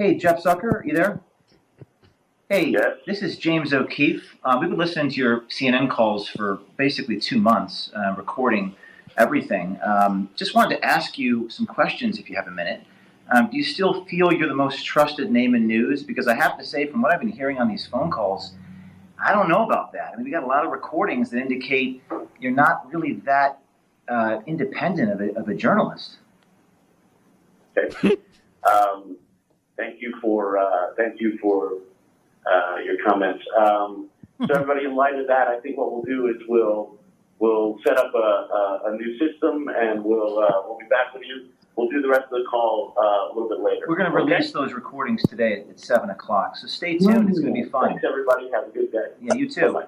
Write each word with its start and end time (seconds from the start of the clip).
Hey, 0.00 0.14
Jeff 0.14 0.42
Zucker, 0.42 0.80
are 0.80 0.82
you 0.82 0.94
there? 0.94 1.20
Hey, 2.48 2.68
Yes. 2.68 2.96
this 3.04 3.20
is 3.20 3.36
James 3.36 3.74
O'Keefe. 3.74 4.34
Uh, 4.42 4.56
we've 4.58 4.70
been 4.70 4.78
listening 4.78 5.10
to 5.10 5.16
your 5.16 5.40
CNN 5.50 5.90
calls 5.90 6.26
for 6.26 6.58
basically 6.78 7.20
two 7.20 7.38
months, 7.38 7.92
uh, 7.94 8.14
recording 8.16 8.74
everything. 9.18 9.78
Um, 9.84 10.30
just 10.36 10.54
wanted 10.54 10.76
to 10.76 10.84
ask 10.86 11.18
you 11.18 11.50
some 11.50 11.66
questions 11.66 12.18
if 12.18 12.30
you 12.30 12.36
have 12.36 12.46
a 12.46 12.50
minute. 12.50 12.82
Um, 13.30 13.50
do 13.50 13.58
you 13.58 13.62
still 13.62 14.06
feel 14.06 14.32
you're 14.32 14.48
the 14.48 14.54
most 14.54 14.86
trusted 14.86 15.30
name 15.30 15.54
in 15.54 15.66
news? 15.66 16.02
Because 16.02 16.28
I 16.28 16.34
have 16.34 16.56
to 16.56 16.64
say, 16.64 16.86
from 16.86 17.02
what 17.02 17.12
I've 17.12 17.20
been 17.20 17.28
hearing 17.28 17.58
on 17.58 17.68
these 17.68 17.86
phone 17.86 18.10
calls, 18.10 18.54
I 19.22 19.34
don't 19.34 19.50
know 19.50 19.66
about 19.66 19.92
that. 19.92 20.12
I 20.14 20.16
mean, 20.16 20.24
we 20.24 20.30
got 20.30 20.44
a 20.44 20.46
lot 20.46 20.64
of 20.64 20.72
recordings 20.72 21.28
that 21.28 21.42
indicate 21.42 22.02
you're 22.40 22.52
not 22.52 22.90
really 22.90 23.16
that 23.26 23.58
uh, 24.08 24.38
independent 24.46 25.12
of 25.12 25.20
a, 25.20 25.38
of 25.38 25.50
a 25.50 25.54
journalist. 25.54 26.16
Okay. 27.76 28.16
um, 28.64 29.18
thank 29.80 30.00
you 30.00 30.14
for 30.20 30.58
uh, 30.58 30.94
thank 30.96 31.20
you 31.20 31.38
for 31.40 31.72
uh, 32.50 32.76
your 32.84 32.96
comments. 33.06 33.42
Um, 33.58 34.08
so 34.46 34.54
everybody, 34.54 34.84
in 34.84 34.94
light 34.94 35.14
of 35.16 35.26
that, 35.26 35.48
I 35.48 35.60
think 35.60 35.76
what 35.78 35.92
we'll 35.92 36.02
do 36.02 36.28
is 36.28 36.36
we'll 36.48 36.96
we'll 37.38 37.78
set 37.86 37.96
up 37.98 38.12
a, 38.14 38.18
a, 38.18 38.80
a 38.86 38.96
new 38.96 39.18
system 39.18 39.68
and 39.74 40.04
we'll 40.04 40.38
uh, 40.38 40.62
we'll 40.66 40.78
be 40.78 40.86
back 40.86 41.14
with 41.14 41.22
you. 41.26 41.46
We'll 41.76 41.88
do 41.88 42.02
the 42.02 42.08
rest 42.08 42.24
of 42.24 42.30
the 42.30 42.44
call 42.50 42.94
uh, 42.98 43.32
a 43.32 43.32
little 43.32 43.48
bit 43.48 43.60
later. 43.60 43.86
We're 43.88 43.96
going 43.96 44.10
to 44.10 44.18
Okay? 44.18 44.32
release 44.32 44.52
those 44.52 44.74
recordings 44.74 45.22
today 45.22 45.60
at, 45.62 45.68
at 45.70 45.80
7 45.80 46.10
o'clock. 46.10 46.56
So 46.56 46.66
stay 46.66 46.98
tuned. 46.98 47.30
It's 47.30 47.38
going 47.38 47.54
to 47.54 47.62
be 47.62 47.68
fun. 47.70 47.90
Thanks, 47.90 48.04
everybody. 48.06 48.50
Have 48.52 48.66
a 48.66 48.70
good 48.70 48.92
day. 48.92 49.06
Yeah, 49.22 49.34
you 49.34 49.48
too. 49.48 49.72
Bye-bye. 49.72 49.86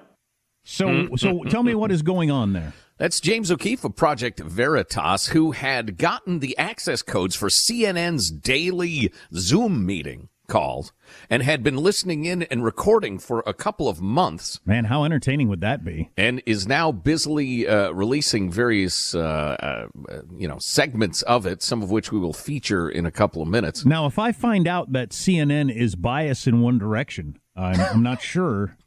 So, 0.63 1.09
so 1.17 1.43
tell 1.49 1.61
me 1.61 1.75
what 1.75 1.91
is 1.91 2.01
going 2.01 2.31
on 2.31 2.53
there. 2.53 2.73
That's 2.97 3.19
James 3.19 3.49
O'Keefe 3.51 3.83
of 3.83 3.95
Project 3.95 4.39
Veritas, 4.39 5.27
who 5.27 5.51
had 5.51 5.97
gotten 5.97 6.39
the 6.39 6.55
access 6.59 7.01
codes 7.01 7.35
for 7.35 7.49
CNN's 7.49 8.29
daily 8.29 9.11
Zoom 9.33 9.83
meeting 9.83 10.29
calls 10.47 10.93
and 11.27 11.41
had 11.41 11.63
been 11.63 11.77
listening 11.77 12.25
in 12.25 12.43
and 12.43 12.63
recording 12.63 13.17
for 13.17 13.41
a 13.47 13.53
couple 13.53 13.87
of 13.89 14.01
months 14.01 14.59
Man, 14.65 14.85
how 14.85 15.05
entertaining 15.05 15.47
would 15.47 15.61
that 15.61 15.83
be? 15.83 16.11
and 16.17 16.43
is 16.45 16.67
now 16.67 16.91
busily 16.91 17.67
uh, 17.67 17.89
releasing 17.91 18.51
various, 18.51 19.15
uh, 19.15 19.87
uh, 20.09 20.21
you 20.37 20.47
know, 20.47 20.59
segments 20.59 21.23
of 21.23 21.47
it, 21.47 21.63
some 21.63 21.81
of 21.81 21.89
which 21.89 22.11
we 22.11 22.19
will 22.19 22.33
feature 22.33 22.87
in 22.89 23.07
a 23.07 23.11
couple 23.11 23.41
of 23.41 23.47
minutes. 23.47 23.85
Now, 23.85 24.05
if 24.05 24.19
I 24.19 24.31
find 24.31 24.67
out 24.67 24.91
that 24.91 25.09
CNN 25.09 25.75
is 25.75 25.95
biased 25.95 26.45
in 26.45 26.61
one 26.61 26.77
direction, 26.77 27.39
I'm, 27.55 27.79
I'm 27.79 28.03
not 28.03 28.21
sure 28.21 28.77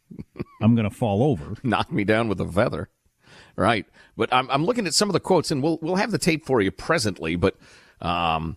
I'm 0.62 0.76
going 0.76 0.88
to 0.88 0.94
fall 0.94 1.24
over. 1.24 1.56
knock 1.64 1.90
me 1.90 2.04
down 2.04 2.28
with 2.28 2.40
a 2.40 2.46
feather. 2.46 2.88
Right. 3.56 3.86
But 4.16 4.32
I'm, 4.32 4.50
I'm 4.50 4.64
looking 4.64 4.86
at 4.86 4.94
some 4.94 5.08
of 5.08 5.14
the 5.14 5.20
quotes 5.20 5.50
and 5.50 5.62
we'll, 5.62 5.78
we'll 5.80 5.96
have 5.96 6.10
the 6.10 6.18
tape 6.18 6.46
for 6.46 6.60
you 6.60 6.70
presently. 6.70 7.36
But, 7.36 7.56
um, 8.00 8.56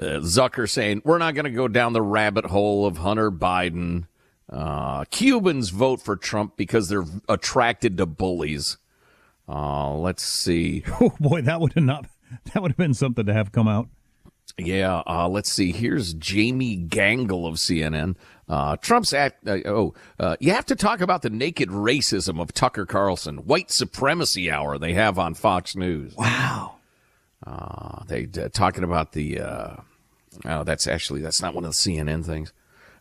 uh, 0.00 0.20
Zucker 0.20 0.68
saying, 0.68 1.02
we're 1.04 1.18
not 1.18 1.34
going 1.34 1.44
to 1.44 1.50
go 1.50 1.68
down 1.68 1.92
the 1.92 2.02
rabbit 2.02 2.46
hole 2.46 2.86
of 2.86 2.98
Hunter 2.98 3.30
Biden. 3.30 4.06
Uh, 4.50 5.04
Cubans 5.10 5.70
vote 5.70 6.00
for 6.00 6.16
Trump 6.16 6.56
because 6.56 6.88
they're 6.88 7.04
attracted 7.28 7.96
to 7.98 8.06
bullies. 8.06 8.78
Uh, 9.48 9.94
let's 9.94 10.22
see. 10.22 10.84
Oh 11.00 11.14
boy, 11.20 11.42
that 11.42 11.60
would 11.60 11.72
have 11.74 11.84
not 11.84 12.06
that 12.52 12.62
would 12.62 12.72
have 12.72 12.78
been 12.78 12.94
something 12.94 13.26
to 13.26 13.32
have 13.32 13.52
come 13.52 13.68
out. 13.68 13.88
Yeah, 14.58 15.02
uh, 15.06 15.28
let's 15.28 15.50
see. 15.50 15.72
Here's 15.72 16.12
Jamie 16.14 16.76
Gangel 16.76 17.46
of 17.46 17.54
CNN. 17.54 18.16
Uh, 18.50 18.76
Trump's 18.76 19.12
act. 19.12 19.46
Uh, 19.46 19.58
oh, 19.64 19.94
uh, 20.18 20.36
you 20.40 20.52
have 20.52 20.66
to 20.66 20.74
talk 20.74 21.00
about 21.00 21.22
the 21.22 21.30
naked 21.30 21.68
racism 21.68 22.40
of 22.40 22.52
Tucker 22.52 22.84
Carlson. 22.84 23.38
White 23.38 23.70
supremacy 23.70 24.50
hour 24.50 24.76
they 24.76 24.94
have 24.94 25.20
on 25.20 25.34
Fox 25.34 25.76
News. 25.76 26.16
Wow. 26.16 26.74
Uh, 27.46 28.02
they 28.08 28.28
uh, 28.42 28.48
talking 28.48 28.82
about 28.82 29.12
the. 29.12 29.40
Uh, 29.40 29.76
oh, 30.44 30.64
that's 30.64 30.88
actually 30.88 31.20
that's 31.20 31.40
not 31.40 31.54
one 31.54 31.64
of 31.64 31.70
the 31.70 31.76
CNN 31.76 32.24
things. 32.24 32.52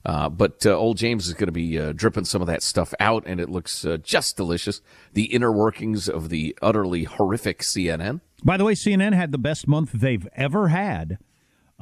Uh, 0.05 0.29
but 0.29 0.65
uh, 0.65 0.77
old 0.77 0.97
James 0.97 1.27
is 1.27 1.33
going 1.33 1.47
to 1.47 1.51
be 1.51 1.77
uh, 1.77 1.93
dripping 1.93 2.25
some 2.25 2.41
of 2.41 2.47
that 2.47 2.63
stuff 2.63 2.93
out, 2.99 3.23
and 3.25 3.41
it 3.41 3.49
looks 3.49 3.83
uh, 3.83 3.97
just 3.97 4.37
delicious. 4.37 4.81
The 5.13 5.25
inner 5.25 5.51
workings 5.51 6.07
of 6.07 6.29
the 6.29 6.55
utterly 6.61 7.03
horrific 7.03 7.59
CNN. 7.59 8.21
By 8.43 8.55
the 8.55 8.63
way, 8.63 8.73
CNN 8.73 9.13
had 9.13 9.31
the 9.31 9.37
best 9.37 9.67
month 9.67 9.91
they've 9.93 10.27
ever 10.35 10.69
had. 10.69 11.17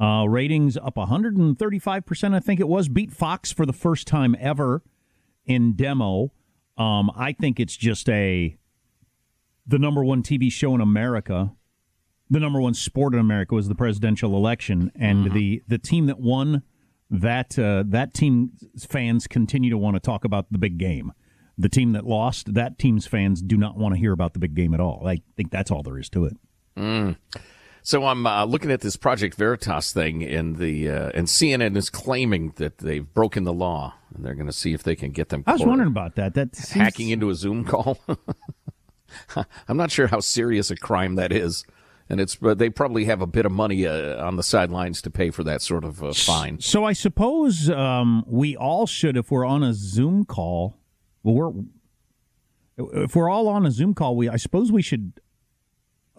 Uh, 0.00 0.24
ratings 0.28 0.76
up 0.76 0.94
135%, 0.94 2.34
I 2.34 2.38
think 2.38 2.60
it 2.60 2.68
was. 2.68 2.88
Beat 2.88 3.12
Fox 3.12 3.50
for 3.50 3.66
the 3.66 3.72
first 3.72 4.06
time 4.06 4.36
ever 4.38 4.82
in 5.44 5.72
demo. 5.72 6.32
Um, 6.76 7.10
I 7.16 7.32
think 7.32 7.58
it's 7.58 7.76
just 7.76 8.08
a 8.08 8.56
the 9.66 9.78
number 9.78 10.04
one 10.04 10.22
TV 10.22 10.52
show 10.52 10.74
in 10.74 10.80
America. 10.80 11.52
The 12.30 12.38
number 12.38 12.60
one 12.60 12.74
sport 12.74 13.14
in 13.14 13.20
America 13.20 13.54
was 13.54 13.68
the 13.68 13.74
presidential 13.74 14.36
election, 14.36 14.92
and 14.94 15.32
the 15.32 15.62
the 15.66 15.78
team 15.78 16.06
that 16.06 16.20
won 16.20 16.62
that 17.10 17.58
uh, 17.58 17.84
that 17.86 18.14
team's 18.14 18.84
fans 18.88 19.26
continue 19.26 19.70
to 19.70 19.78
want 19.78 19.96
to 19.96 20.00
talk 20.00 20.24
about 20.24 20.52
the 20.52 20.58
big 20.58 20.78
game. 20.78 21.12
The 21.56 21.68
team 21.68 21.92
that 21.92 22.04
lost, 22.06 22.54
that 22.54 22.78
team's 22.78 23.06
fans 23.06 23.42
do 23.42 23.56
not 23.56 23.76
want 23.76 23.94
to 23.94 23.98
hear 23.98 24.12
about 24.12 24.32
the 24.32 24.38
big 24.38 24.54
game 24.54 24.74
at 24.74 24.80
all. 24.80 25.04
I 25.08 25.22
think 25.36 25.50
that's 25.50 25.72
all 25.72 25.82
there 25.82 25.98
is 25.98 26.08
to 26.10 26.26
it. 26.26 26.36
So 27.88 28.04
I'm 28.04 28.26
uh, 28.26 28.44
looking 28.44 28.70
at 28.70 28.82
this 28.82 28.96
Project 28.96 29.34
Veritas 29.36 29.94
thing, 29.94 30.22
and 30.22 30.58
the 30.58 30.90
uh, 30.90 31.10
and 31.14 31.26
CNN 31.26 31.74
is 31.74 31.88
claiming 31.88 32.52
that 32.56 32.76
they've 32.76 33.14
broken 33.14 33.44
the 33.44 33.52
law, 33.54 33.94
and 34.14 34.22
they're 34.22 34.34
going 34.34 34.46
to 34.46 34.52
see 34.52 34.74
if 34.74 34.82
they 34.82 34.94
can 34.94 35.10
get 35.10 35.30
them. 35.30 35.42
I 35.46 35.52
was 35.52 35.64
wondering 35.64 35.88
about 35.88 36.14
that. 36.16 36.34
That 36.34 36.54
seems- 36.54 36.84
hacking 36.84 37.08
into 37.08 37.30
a 37.30 37.34
Zoom 37.34 37.64
call. 37.64 37.98
I'm 39.68 39.78
not 39.78 39.90
sure 39.90 40.06
how 40.06 40.20
serious 40.20 40.70
a 40.70 40.76
crime 40.76 41.14
that 41.14 41.32
is, 41.32 41.64
and 42.10 42.20
it's 42.20 42.36
but 42.36 42.58
they 42.58 42.68
probably 42.68 43.06
have 43.06 43.22
a 43.22 43.26
bit 43.26 43.46
of 43.46 43.52
money 43.52 43.86
uh, 43.86 44.22
on 44.22 44.36
the 44.36 44.42
sidelines 44.42 45.00
to 45.00 45.10
pay 45.10 45.30
for 45.30 45.42
that 45.44 45.62
sort 45.62 45.82
of 45.82 46.04
uh, 46.04 46.12
fine. 46.12 46.60
So 46.60 46.84
I 46.84 46.92
suppose 46.92 47.70
um, 47.70 48.22
we 48.26 48.54
all 48.54 48.86
should, 48.86 49.16
if 49.16 49.30
we're 49.30 49.46
on 49.46 49.62
a 49.62 49.72
Zoom 49.72 50.26
call. 50.26 50.76
Well, 51.22 51.64
we're 52.76 53.02
if 53.04 53.16
we're 53.16 53.30
all 53.30 53.48
on 53.48 53.64
a 53.64 53.70
Zoom 53.70 53.94
call, 53.94 54.14
we 54.14 54.28
I 54.28 54.36
suppose 54.36 54.70
we 54.70 54.82
should 54.82 55.14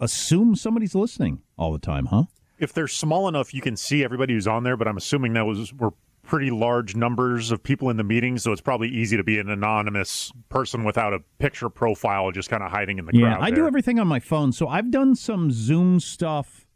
assume 0.00 0.56
somebody's 0.56 0.94
listening 0.94 1.42
all 1.56 1.72
the 1.72 1.78
time, 1.78 2.06
huh? 2.06 2.24
if 2.58 2.72
they're 2.74 2.88
small 2.88 3.26
enough, 3.28 3.54
you 3.54 3.60
can 3.62 3.74
see 3.76 4.04
everybody 4.04 4.34
who's 4.34 4.46
on 4.46 4.64
there. 4.64 4.76
But 4.76 4.86
I'm 4.88 4.96
assuming 4.98 5.32
that 5.34 5.46
was 5.46 5.72
were 5.74 5.92
pretty 6.22 6.50
large 6.50 6.94
numbers 6.94 7.50
of 7.50 7.62
people 7.62 7.88
in 7.90 7.96
the 7.96 8.04
meeting, 8.04 8.36
so 8.38 8.52
it's 8.52 8.60
probably 8.60 8.88
easy 8.88 9.16
to 9.16 9.24
be 9.24 9.38
an 9.38 9.48
anonymous 9.48 10.30
person 10.50 10.84
without 10.84 11.12
a 11.14 11.20
picture 11.38 11.68
profile, 11.70 12.30
just 12.32 12.50
kind 12.50 12.62
of 12.62 12.70
hiding 12.70 12.98
in 12.98 13.06
the 13.06 13.12
Yeah, 13.16 13.34
crowd. 13.36 13.42
I 13.42 13.50
do 13.50 13.66
everything 13.66 13.98
on 13.98 14.06
my 14.06 14.20
phone. 14.20 14.52
So 14.52 14.68
I've 14.68 14.90
done 14.90 15.14
some 15.16 15.50
Zoom 15.50 16.00
stuff 16.00 16.66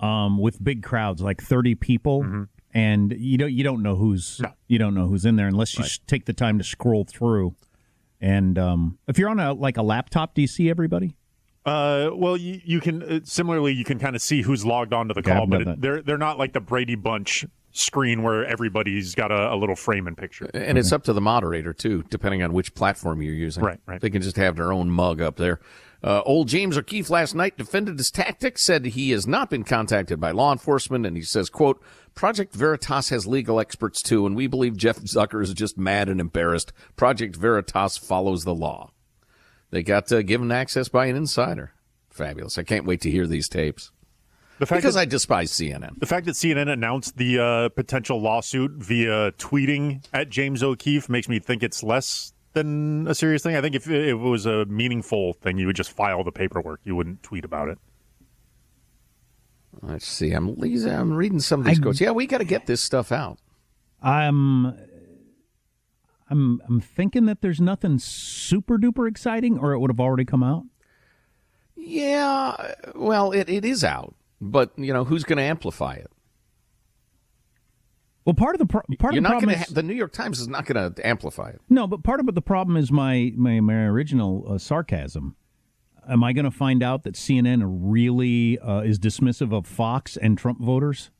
um, 0.00 0.38
with 0.38 0.62
big 0.62 0.82
crowds, 0.82 1.22
like 1.22 1.42
thirty 1.42 1.74
people, 1.74 2.46
and 2.74 3.12
you 3.16 3.38
don't 3.38 3.52
you 3.52 3.62
don't 3.64 3.82
know 3.82 3.96
who's 3.96 4.40
No. 4.40 4.50
you 4.66 4.78
don't 4.78 4.94
know 4.94 5.06
who's 5.06 5.24
in 5.24 5.36
there 5.36 5.46
unless 5.48 5.78
you 5.78 5.84
s- 5.84 6.00
take 6.06 6.24
the 6.24 6.32
time 6.32 6.58
to 6.58 6.64
scroll 6.64 7.04
through. 7.04 7.54
And 8.20 8.58
um, 8.58 8.98
if 9.08 9.18
you're 9.18 9.28
on 9.30 9.40
a 9.40 9.52
like 9.52 9.76
a 9.76 9.82
laptop, 9.82 10.34
do 10.34 10.40
you 10.42 10.46
see 10.48 10.68
everybody? 10.70 11.16
Uh, 11.70 12.10
well, 12.14 12.36
you, 12.36 12.60
you 12.64 12.80
can 12.80 13.02
uh, 13.02 13.20
similarly 13.22 13.72
you 13.72 13.84
can 13.84 14.00
kind 14.00 14.16
of 14.16 14.22
see 14.22 14.42
who's 14.42 14.64
logged 14.66 14.92
on 14.92 15.06
to 15.06 15.14
the 15.14 15.20
Okay, 15.20 15.32
call, 15.32 15.46
but 15.46 15.62
it, 15.62 15.80
they're 15.80 16.02
they're 16.02 16.18
not 16.18 16.36
like 16.36 16.52
the 16.52 16.60
Brady 16.60 16.96
Bunch 16.96 17.46
screen 17.70 18.24
where 18.24 18.44
everybody's 18.44 19.14
got 19.14 19.30
a, 19.30 19.54
a 19.54 19.54
little 19.54 19.76
frame 19.76 20.08
and 20.08 20.16
picture. 20.16 20.50
And 20.52 20.76
it's 20.76 20.90
up 20.90 21.04
to 21.04 21.12
the 21.12 21.20
moderator 21.20 21.72
too, 21.72 22.02
depending 22.10 22.42
on 22.42 22.52
which 22.52 22.74
platform 22.74 23.22
you're 23.22 23.34
using. 23.34 23.62
Right, 23.62 23.78
right. 23.86 24.00
They 24.00 24.10
can 24.10 24.20
just 24.20 24.36
have 24.36 24.56
their 24.56 24.72
own 24.72 24.90
mug 24.90 25.22
up 25.22 25.36
there. 25.36 25.60
Uh, 26.02 26.22
old 26.24 26.48
James 26.48 26.76
O'Keefe 26.76 27.08
last 27.08 27.36
night 27.36 27.56
defended 27.56 27.98
his 27.98 28.10
tactics, 28.10 28.64
said 28.64 28.84
he 28.84 29.10
has 29.10 29.28
not 29.28 29.48
been 29.48 29.62
contacted 29.62 30.18
by 30.18 30.32
law 30.32 30.50
enforcement, 30.50 31.06
and 31.06 31.16
he 31.16 31.22
says, 31.22 31.50
quote, 31.50 31.80
Project 32.14 32.52
Veritas 32.52 33.10
has 33.10 33.26
legal 33.28 33.60
experts 33.60 34.02
too, 34.02 34.26
and 34.26 34.34
we 34.34 34.48
believe 34.48 34.76
Jeff 34.76 34.98
Zucker 35.02 35.40
is 35.40 35.54
just 35.54 35.78
mad 35.78 36.08
and 36.08 36.20
embarrassed. 36.20 36.72
Project 36.96 37.36
Veritas 37.36 37.96
follows 37.96 38.42
the 38.42 38.54
law. 38.54 38.90
They 39.70 39.82
got 39.82 40.10
uh, 40.12 40.22
given 40.22 40.50
access 40.50 40.88
by 40.88 41.06
an 41.06 41.16
insider. 41.16 41.72
Fabulous. 42.10 42.58
I 42.58 42.64
can't 42.64 42.84
wait 42.86 43.00
to 43.02 43.10
hear 43.10 43.26
these 43.26 43.48
tapes. 43.48 43.92
The 44.58 44.66
fact 44.66 44.82
Because 44.82 44.94
that, 44.94 45.00
I 45.00 45.04
despise 45.06 45.52
CNN. 45.52 45.98
the 45.98 46.06
fact 46.06 46.26
that 46.26 46.32
CNN 46.34 46.68
announced 46.70 47.16
the 47.16 47.38
uh, 47.38 47.68
potential 47.70 48.20
lawsuit 48.20 48.72
via 48.72 49.32
tweeting 49.32 50.04
at 50.12 50.28
James 50.28 50.62
O'Keefe 50.62 51.08
makes 51.08 51.28
me 51.28 51.38
think 51.38 51.62
it's 51.62 51.82
less 51.82 52.34
than 52.52 53.06
a 53.08 53.14
serious 53.14 53.42
thing. 53.42 53.56
I 53.56 53.62
think 53.62 53.74
if 53.74 53.88
it 53.88 54.14
was 54.14 54.44
a 54.44 54.66
meaningful 54.66 55.32
thing, 55.34 55.56
you 55.56 55.66
would 55.66 55.76
just 55.76 55.92
file 55.92 56.22
the 56.24 56.32
paperwork. 56.32 56.80
You 56.84 56.94
wouldn't 56.96 57.22
tweet 57.22 57.44
about 57.44 57.68
it. 57.68 57.78
Let's 59.82 60.06
see. 60.06 60.32
I'm, 60.32 60.56
Lisa, 60.56 60.90
I'm 60.94 61.12
reading 61.12 61.40
some 61.40 61.60
of 61.60 61.66
these 61.66 61.78
I- 61.78 61.82
quotes. 61.82 62.00
Yeah, 62.00 62.10
we 62.10 62.26
got 62.26 62.38
to 62.38 62.44
get 62.44 62.66
this 62.66 62.82
stuff 62.82 63.12
out. 63.12 63.38
I'm 64.02 64.76
I'm 66.30 66.62
I'm 66.68 66.80
thinking 66.80 67.26
that 67.26 67.40
there's 67.42 67.60
nothing 67.60 67.98
super 67.98 68.78
duper 68.78 69.08
exciting, 69.08 69.58
or 69.58 69.72
it 69.72 69.80
would 69.80 69.90
have 69.90 70.00
already 70.00 70.24
come 70.24 70.42
out. 70.42 70.64
Yeah, 71.76 72.74
well, 72.94 73.32
it, 73.32 73.48
it 73.48 73.64
is 73.64 73.82
out, 73.82 74.14
but 74.40 74.70
you 74.76 74.92
know 74.92 75.04
who's 75.04 75.24
going 75.24 75.38
to 75.38 75.42
amplify 75.42 75.94
it? 75.94 76.10
Well, 78.24 78.34
part 78.34 78.54
of 78.54 78.58
the 78.58 78.66
pro- 78.66 78.82
part 78.98 79.14
You're 79.14 79.20
of 79.20 79.24
the 79.24 79.28
not 79.28 79.30
problem 79.30 79.50
is 79.50 79.58
Ha- 79.60 79.66
the 79.70 79.82
New 79.82 79.94
York 79.94 80.12
Times 80.12 80.40
is 80.40 80.46
not 80.48 80.66
going 80.66 80.92
to 80.94 81.06
amplify 81.06 81.48
it. 81.50 81.60
no, 81.68 81.86
but 81.86 82.02
part 82.04 82.20
of 82.20 82.32
the 82.34 82.42
problem 82.42 82.76
is 82.76 82.92
my 82.92 83.32
my, 83.36 83.60
my 83.60 83.84
original 83.86 84.44
uh, 84.48 84.58
sarcasm. 84.58 85.36
Am 86.08 86.24
I 86.24 86.32
going 86.32 86.44
to 86.44 86.50
find 86.50 86.82
out 86.82 87.02
that 87.04 87.14
CNN 87.14 87.62
really 87.64 88.58
uh, 88.58 88.80
is 88.80 88.98
dismissive 88.98 89.54
of 89.56 89.66
Fox 89.66 90.16
and 90.16 90.36
Trump 90.36 90.60
voters, 90.60 91.10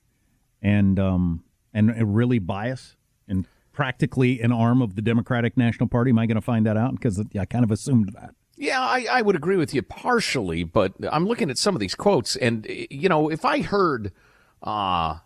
and 0.62 0.98
um, 0.98 1.44
and 1.72 2.14
really 2.14 2.38
bias 2.38 2.96
and 3.28 3.46
practically 3.72 4.40
an 4.40 4.52
arm 4.52 4.82
of 4.82 4.96
the 4.96 5.02
Democratic 5.02 5.56
National 5.56 5.88
Party? 5.88 6.10
Am 6.10 6.18
I 6.18 6.26
going 6.26 6.36
to 6.36 6.40
find 6.40 6.66
that 6.66 6.76
out? 6.76 6.92
Because 6.92 7.22
I 7.38 7.44
kind 7.44 7.64
of 7.64 7.70
assumed 7.70 8.12
that. 8.14 8.34
Yeah, 8.56 8.80
I, 8.80 9.06
I 9.10 9.22
would 9.22 9.36
agree 9.36 9.56
with 9.56 9.72
you 9.72 9.80
partially, 9.80 10.64
but 10.64 10.92
I'm 11.10 11.26
looking 11.26 11.50
at 11.50 11.56
some 11.56 11.74
of 11.74 11.80
these 11.80 11.94
quotes, 11.94 12.36
and 12.36 12.66
you 12.68 13.08
know, 13.08 13.30
if 13.30 13.44
I 13.46 13.62
heard, 13.62 14.12
uh, 14.62 15.16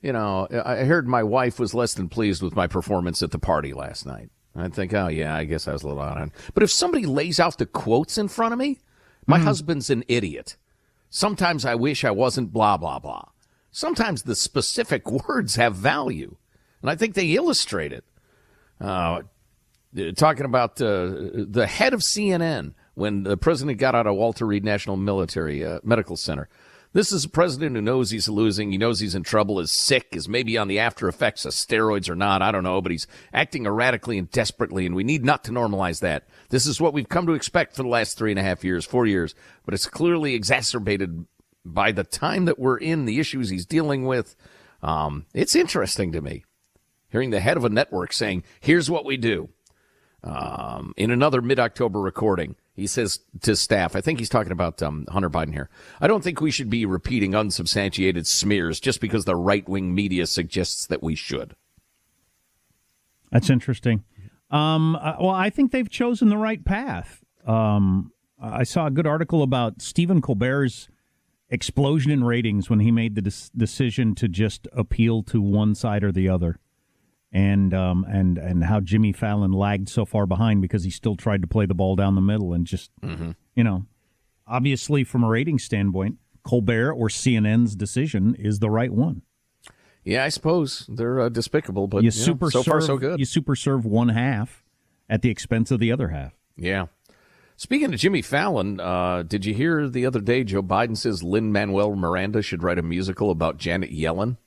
you 0.00 0.14
know, 0.14 0.48
I 0.50 0.84
heard 0.84 1.06
my 1.06 1.22
wife 1.22 1.58
was 1.58 1.74
less 1.74 1.92
than 1.92 2.08
pleased 2.08 2.42
with 2.42 2.56
my 2.56 2.66
performance 2.66 3.22
at 3.22 3.32
the 3.32 3.38
party 3.38 3.74
last 3.74 4.06
night. 4.06 4.30
I'd 4.56 4.74
think, 4.74 4.94
oh 4.94 5.08
yeah, 5.08 5.36
I 5.36 5.44
guess 5.44 5.68
I 5.68 5.72
was 5.72 5.82
a 5.82 5.88
little 5.88 6.02
out 6.02 6.16
on. 6.16 6.32
But 6.54 6.62
if 6.62 6.70
somebody 6.70 7.04
lays 7.04 7.38
out 7.38 7.58
the 7.58 7.66
quotes 7.66 8.16
in 8.16 8.28
front 8.28 8.52
of 8.52 8.58
me, 8.58 8.78
my 9.26 9.38
mm. 9.38 9.44
husband's 9.44 9.90
an 9.90 10.02
idiot. 10.08 10.56
Sometimes 11.10 11.64
I 11.64 11.74
wish 11.74 12.04
I 12.04 12.10
wasn't 12.10 12.52
blah 12.52 12.76
blah 12.76 12.98
blah. 12.98 13.26
Sometimes 13.70 14.22
the 14.22 14.34
specific 14.34 15.10
words 15.28 15.56
have 15.56 15.76
value, 15.76 16.36
and 16.82 16.90
I 16.90 16.96
think 16.96 17.14
they 17.14 17.32
illustrate 17.32 17.92
it. 17.92 18.04
Uh, 18.80 19.22
talking 20.16 20.46
about 20.46 20.80
uh, 20.80 21.12
the 21.34 21.66
head 21.68 21.92
of 21.92 22.00
CNN 22.00 22.74
when 22.94 23.24
the 23.24 23.36
president 23.36 23.78
got 23.78 23.94
out 23.94 24.06
of 24.06 24.14
Walter 24.14 24.46
Reed 24.46 24.64
National 24.64 24.96
Military 24.96 25.64
uh, 25.64 25.80
Medical 25.82 26.16
Center. 26.16 26.48
This 26.92 27.12
is 27.12 27.24
a 27.24 27.28
president 27.28 27.76
who 27.76 27.82
knows 27.82 28.10
he's 28.10 28.28
losing. 28.28 28.72
He 28.72 28.78
knows 28.78 28.98
he's 28.98 29.14
in 29.14 29.22
trouble, 29.22 29.60
is 29.60 29.70
sick, 29.70 30.08
is 30.10 30.28
maybe 30.28 30.58
on 30.58 30.66
the 30.66 30.80
after 30.80 31.06
effects 31.06 31.44
of 31.44 31.52
steroids 31.52 32.08
or 32.10 32.16
not. 32.16 32.42
I 32.42 32.50
don't 32.50 32.64
know, 32.64 32.80
but 32.80 32.90
he's 32.90 33.06
acting 33.32 33.64
erratically 33.64 34.18
and 34.18 34.28
desperately, 34.28 34.86
and 34.86 34.96
we 34.96 35.04
need 35.04 35.24
not 35.24 35.44
to 35.44 35.52
normalize 35.52 36.00
that. 36.00 36.24
This 36.48 36.66
is 36.66 36.80
what 36.80 36.92
we've 36.92 37.08
come 37.08 37.26
to 37.26 37.34
expect 37.34 37.76
for 37.76 37.84
the 37.84 37.88
last 37.88 38.18
three 38.18 38.32
and 38.32 38.40
a 38.40 38.42
half 38.42 38.64
years, 38.64 38.84
four 38.84 39.06
years, 39.06 39.36
but 39.64 39.72
it's 39.72 39.86
clearly 39.86 40.34
exacerbated 40.34 41.26
by 41.64 41.92
the 41.92 42.02
time 42.02 42.46
that 42.46 42.58
we're 42.58 42.78
in, 42.78 43.04
the 43.04 43.20
issues 43.20 43.50
he's 43.50 43.66
dealing 43.66 44.04
with. 44.04 44.34
Um, 44.82 45.26
it's 45.32 45.54
interesting 45.54 46.10
to 46.12 46.20
me 46.20 46.44
hearing 47.10 47.30
the 47.30 47.40
head 47.40 47.56
of 47.56 47.64
a 47.64 47.68
network 47.68 48.12
saying, 48.12 48.44
here's 48.60 48.90
what 48.90 49.04
we 49.04 49.16
do. 49.16 49.48
Um, 50.22 50.92
in 50.96 51.10
another 51.10 51.40
mid 51.40 51.58
October 51.58 52.00
recording, 52.00 52.56
he 52.74 52.86
says 52.86 53.20
to 53.42 53.56
staff, 53.56 53.96
I 53.96 54.00
think 54.00 54.18
he's 54.18 54.28
talking 54.28 54.52
about 54.52 54.82
um, 54.82 55.06
Hunter 55.08 55.30
Biden 55.30 55.52
here. 55.52 55.70
I 56.00 56.06
don't 56.06 56.22
think 56.22 56.40
we 56.40 56.50
should 56.50 56.68
be 56.70 56.84
repeating 56.84 57.34
unsubstantiated 57.34 58.26
smears 58.26 58.80
just 58.80 59.00
because 59.00 59.24
the 59.24 59.36
right 59.36 59.66
wing 59.68 59.94
media 59.94 60.26
suggests 60.26 60.86
that 60.86 61.02
we 61.02 61.14
should. 61.14 61.56
That's 63.30 63.48
interesting. 63.48 64.04
Um, 64.50 64.96
uh, 64.96 65.14
well, 65.20 65.30
I 65.30 65.48
think 65.48 65.72
they've 65.72 65.88
chosen 65.88 66.28
the 66.28 66.36
right 66.36 66.64
path. 66.64 67.24
Um, 67.46 68.12
I 68.40 68.64
saw 68.64 68.86
a 68.86 68.90
good 68.90 69.06
article 69.06 69.42
about 69.42 69.80
Stephen 69.80 70.20
Colbert's 70.20 70.88
explosion 71.48 72.10
in 72.10 72.24
ratings 72.24 72.68
when 72.68 72.80
he 72.80 72.90
made 72.90 73.14
the 73.14 73.22
de- 73.22 73.50
decision 73.56 74.14
to 74.16 74.28
just 74.28 74.68
appeal 74.72 75.22
to 75.24 75.40
one 75.40 75.74
side 75.74 76.04
or 76.04 76.12
the 76.12 76.28
other 76.28 76.58
and 77.32 77.72
um, 77.72 78.04
and 78.08 78.38
and 78.38 78.64
how 78.64 78.80
Jimmy 78.80 79.12
Fallon 79.12 79.52
lagged 79.52 79.88
so 79.88 80.04
far 80.04 80.26
behind 80.26 80.62
because 80.62 80.84
he 80.84 80.90
still 80.90 81.16
tried 81.16 81.42
to 81.42 81.48
play 81.48 81.66
the 81.66 81.74
ball 81.74 81.96
down 81.96 82.14
the 82.14 82.20
middle 82.20 82.52
and 82.52 82.66
just 82.66 82.90
mm-hmm. 83.02 83.32
you 83.54 83.64
know, 83.64 83.86
obviously 84.46 85.04
from 85.04 85.24
a 85.24 85.28
rating 85.28 85.58
standpoint, 85.58 86.16
Colbert 86.42 86.92
or 86.92 87.08
CNN's 87.08 87.76
decision 87.76 88.34
is 88.38 88.58
the 88.58 88.70
right 88.70 88.92
one. 88.92 89.22
Yeah, 90.04 90.24
I 90.24 90.30
suppose 90.30 90.86
they're 90.88 91.20
uh, 91.20 91.28
despicable, 91.28 91.86
but 91.86 92.02
you, 92.02 92.06
you 92.06 92.10
super 92.10 92.50
so 92.50 92.62
serve, 92.62 92.72
far 92.72 92.80
so 92.80 92.96
good. 92.96 93.18
You 93.18 93.26
super 93.26 93.54
serve 93.54 93.84
one 93.84 94.08
half 94.08 94.64
at 95.08 95.22
the 95.22 95.30
expense 95.30 95.70
of 95.70 95.78
the 95.78 95.92
other 95.92 96.08
half. 96.08 96.32
Yeah. 96.56 96.86
Speaking 97.56 97.92
of 97.92 98.00
Jimmy 98.00 98.22
Fallon, 98.22 98.80
uh, 98.80 99.22
did 99.22 99.44
you 99.44 99.52
hear 99.52 99.86
the 99.86 100.06
other 100.06 100.20
day 100.20 100.44
Joe 100.44 100.62
Biden 100.62 100.96
says 100.96 101.22
Lin 101.22 101.52
Manuel 101.52 101.94
Miranda 101.94 102.40
should 102.40 102.62
write 102.62 102.78
a 102.78 102.82
musical 102.82 103.30
about 103.30 103.58
Janet 103.58 103.92
Yellen? 103.92 104.38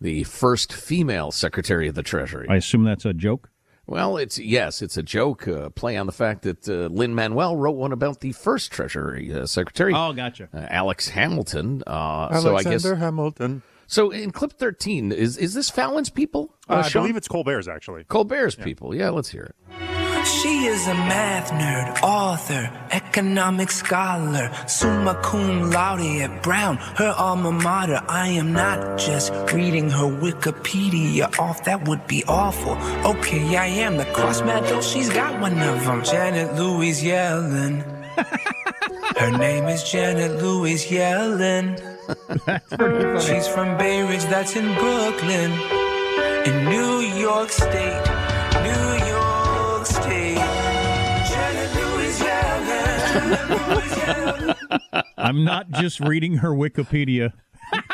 The 0.00 0.24
first 0.24 0.72
female 0.72 1.30
Secretary 1.30 1.88
of 1.88 1.94
the 1.94 2.02
Treasury. 2.02 2.46
I 2.48 2.56
assume 2.56 2.84
that's 2.84 3.04
a 3.04 3.14
joke. 3.14 3.50
Well, 3.86 4.18
it's 4.18 4.38
yes, 4.38 4.82
it's 4.82 4.98
a 4.98 5.02
joke 5.02 5.48
uh, 5.48 5.70
play 5.70 5.96
on 5.96 6.04
the 6.04 6.12
fact 6.12 6.42
that 6.42 6.68
uh, 6.68 6.88
Lin 6.94 7.14
Manuel 7.14 7.56
wrote 7.56 7.76
one 7.76 7.92
about 7.92 8.20
the 8.20 8.32
first 8.32 8.70
Treasury 8.70 9.32
uh, 9.32 9.46
Secretary. 9.46 9.94
Oh, 9.94 10.12
gotcha. 10.12 10.50
Uh, 10.52 10.66
Alex 10.68 11.08
Hamilton. 11.08 11.82
Alexander 11.86 12.36
uh, 12.36 12.40
so 12.40 12.56
I 12.56 12.62
guess 12.70 12.84
Hamilton. 12.84 13.62
So 13.86 14.10
in 14.10 14.30
clip 14.30 14.52
thirteen, 14.52 15.10
is 15.10 15.38
is 15.38 15.54
this 15.54 15.70
Fallon's 15.70 16.10
people? 16.10 16.54
Uh, 16.68 16.82
I 16.84 16.90
believe 16.90 17.16
it's 17.16 17.28
Colbert's 17.28 17.66
actually. 17.66 18.04
Colbert's 18.04 18.58
yeah. 18.58 18.64
people. 18.64 18.94
Yeah, 18.94 19.08
let's 19.08 19.30
hear 19.30 19.44
it. 19.44 19.97
She 20.24 20.66
is 20.66 20.86
a 20.86 20.94
math 20.94 21.50
nerd, 21.52 22.02
author, 22.02 22.70
economic 22.90 23.70
scholar, 23.70 24.50
summa 24.66 25.14
cum 25.22 25.70
laude 25.70 26.20
at 26.22 26.42
Brown, 26.42 26.76
her 26.96 27.14
alma 27.16 27.52
mater. 27.52 28.02
I 28.08 28.28
am 28.28 28.52
not 28.52 28.98
just 28.98 29.32
reading 29.52 29.90
her 29.90 30.06
Wikipedia 30.06 31.38
off, 31.38 31.64
that 31.64 31.86
would 31.88 32.06
be 32.06 32.24
awful. 32.26 32.72
Okay, 33.08 33.56
I 33.56 33.66
am 33.66 33.96
the 33.96 34.04
cross 34.06 34.40
though 34.40 34.80
she's 34.80 35.08
got 35.08 35.40
one 35.40 35.58
of 35.60 35.84
them. 35.84 36.02
Janet 36.04 36.54
Louise 36.56 37.02
Yellen. 37.02 37.84
her 39.16 39.38
name 39.38 39.64
is 39.64 39.82
Janet 39.84 40.42
Louise 40.42 40.84
Yellen. 40.86 41.78
She's 43.26 43.48
from 43.48 43.76
Bay 43.78 44.02
Ridge, 44.02 44.24
that's 44.24 44.56
in 44.56 44.74
Brooklyn, 44.74 45.52
in 46.46 46.64
New 46.64 47.00
York 47.18 47.50
State. 47.50 48.17
I'm 55.16 55.44
not 55.44 55.70
just 55.70 56.00
reading 56.00 56.34
her 56.38 56.50
Wikipedia. 56.50 57.32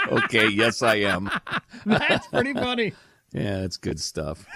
okay, 0.09 0.49
yes, 0.49 0.83
I 0.83 0.97
am. 0.97 1.31
That's 1.87 2.27
pretty 2.29 2.53
funny. 2.53 2.93
Yeah, 3.33 3.63
it's 3.65 3.77
good 3.77 4.01
stuff. 4.01 4.47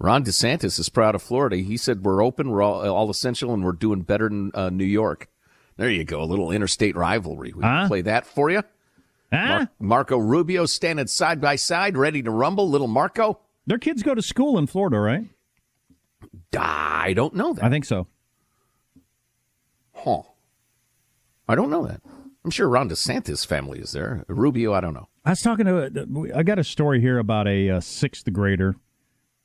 Ron 0.00 0.24
DeSantis 0.24 0.78
is 0.78 0.88
proud 0.88 1.14
of 1.14 1.22
Florida. 1.22 1.56
He 1.56 1.76
said 1.76 2.04
we're 2.04 2.22
open, 2.22 2.50
we're 2.50 2.62
all, 2.62 2.88
all 2.88 3.10
essential, 3.10 3.52
and 3.52 3.64
we're 3.64 3.72
doing 3.72 4.02
better 4.02 4.28
than 4.28 4.52
uh, 4.54 4.70
New 4.70 4.84
York. 4.84 5.28
There 5.76 5.90
you 5.90 6.04
go, 6.04 6.22
a 6.22 6.24
little 6.24 6.50
interstate 6.50 6.96
rivalry. 6.96 7.52
We 7.54 7.62
huh? 7.62 7.88
play 7.88 8.02
that 8.02 8.26
for 8.26 8.50
you. 8.50 8.62
Huh? 9.32 9.46
Mar- 9.46 9.68
Marco 9.78 10.18
Rubio 10.18 10.66
standing 10.66 11.06
side 11.06 11.40
by 11.40 11.56
side, 11.56 11.96
ready 11.96 12.22
to 12.22 12.30
rumble. 12.30 12.68
Little 12.68 12.86
Marco. 12.86 13.40
Their 13.68 13.78
kids 13.78 14.02
go 14.02 14.14
to 14.14 14.22
school 14.22 14.56
in 14.56 14.66
Florida, 14.66 14.98
right? 14.98 15.26
I 16.58 17.12
don't 17.12 17.34
know 17.34 17.52
that. 17.52 17.62
I 17.62 17.68
think 17.68 17.84
so. 17.84 18.06
Huh. 19.94 20.22
I 21.46 21.54
don't 21.54 21.68
know 21.68 21.86
that. 21.86 22.00
I'm 22.42 22.50
sure 22.50 22.66
Ron 22.66 22.88
DeSantis' 22.88 23.46
family 23.46 23.78
is 23.78 23.92
there. 23.92 24.24
Rubio, 24.26 24.72
I 24.72 24.80
don't 24.80 24.94
know. 24.94 25.08
I 25.22 25.30
was 25.30 25.42
talking 25.42 25.66
to. 25.66 26.32
I 26.34 26.42
got 26.44 26.58
a 26.58 26.64
story 26.64 27.02
here 27.02 27.18
about 27.18 27.46
a, 27.46 27.68
a 27.68 27.76
uh, 27.76 27.80
sixth 27.80 28.32
grader 28.32 28.74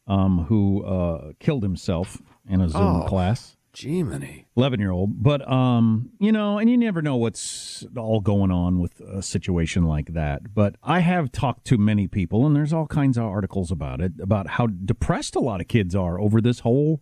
um, 0.07 0.45
who 0.45 0.85
uh, 0.85 1.33
killed 1.41 1.63
himself 1.63 2.21
in 2.47 2.61
a 2.61 2.69
Zoom 2.69 3.01
oh. 3.01 3.05
class. 3.05 3.57
Jiminy. 3.75 4.47
11 4.55 4.79
year 4.79 4.91
old. 4.91 5.23
But, 5.23 5.49
um, 5.49 6.11
you 6.19 6.31
know, 6.31 6.59
and 6.59 6.69
you 6.69 6.77
never 6.77 7.01
know 7.01 7.15
what's 7.15 7.85
all 7.97 8.19
going 8.19 8.51
on 8.51 8.79
with 8.79 8.99
a 9.01 9.21
situation 9.21 9.83
like 9.83 10.13
that. 10.13 10.53
But 10.53 10.75
I 10.83 10.99
have 10.99 11.31
talked 11.31 11.65
to 11.65 11.77
many 11.77 12.07
people, 12.07 12.45
and 12.45 12.55
there's 12.55 12.73
all 12.73 12.87
kinds 12.87 13.17
of 13.17 13.23
articles 13.23 13.71
about 13.71 14.01
it, 14.01 14.13
about 14.21 14.47
how 14.47 14.67
depressed 14.67 15.35
a 15.35 15.39
lot 15.39 15.61
of 15.61 15.67
kids 15.67 15.95
are 15.95 16.19
over 16.19 16.41
this 16.41 16.59
whole 16.59 17.01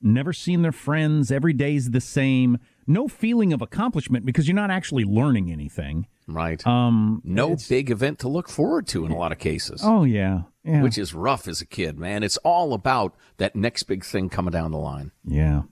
never 0.00 0.32
seen 0.32 0.62
their 0.62 0.72
friends, 0.72 1.30
every 1.30 1.52
day's 1.52 1.90
the 1.90 2.00
same, 2.00 2.58
no 2.86 3.08
feeling 3.08 3.52
of 3.52 3.62
accomplishment 3.62 4.24
because 4.24 4.46
you're 4.46 4.54
not 4.54 4.70
actually 4.70 5.04
learning 5.04 5.50
anything. 5.50 6.06
Right. 6.26 6.64
Um, 6.66 7.22
no 7.24 7.56
big 7.68 7.90
event 7.90 8.18
to 8.20 8.28
look 8.28 8.48
forward 8.48 8.86
to 8.88 9.04
in 9.04 9.12
a 9.12 9.16
lot 9.16 9.32
of 9.32 9.38
cases. 9.38 9.80
Oh, 9.84 10.04
yeah. 10.04 10.42
yeah. 10.64 10.82
Which 10.82 10.98
is 10.98 11.14
rough 11.14 11.48
as 11.48 11.60
a 11.60 11.66
kid, 11.66 11.98
man. 11.98 12.22
It's 12.22 12.36
all 12.38 12.74
about 12.74 13.14
that 13.38 13.56
next 13.56 13.84
big 13.84 14.04
thing 14.04 14.28
coming 14.28 14.52
down 14.52 14.70
the 14.70 14.78
line. 14.78 15.12
Yeah. 15.24 15.62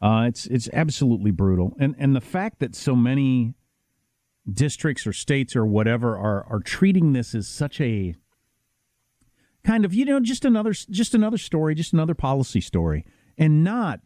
Uh, 0.00 0.26
it's 0.28 0.46
it's 0.46 0.68
absolutely 0.72 1.30
brutal, 1.30 1.76
and 1.80 1.94
and 1.98 2.14
the 2.14 2.20
fact 2.20 2.60
that 2.60 2.74
so 2.74 2.94
many 2.94 3.54
districts 4.50 5.06
or 5.06 5.12
states 5.12 5.56
or 5.56 5.66
whatever 5.66 6.16
are 6.16 6.44
are 6.48 6.60
treating 6.60 7.12
this 7.12 7.34
as 7.34 7.48
such 7.48 7.80
a 7.80 8.14
kind 9.64 9.84
of 9.84 9.92
you 9.92 10.04
know 10.04 10.20
just 10.20 10.44
another 10.44 10.72
just 10.72 11.14
another 11.14 11.38
story, 11.38 11.74
just 11.74 11.92
another 11.92 12.14
policy 12.14 12.60
story, 12.60 13.04
and 13.36 13.64
not 13.64 14.00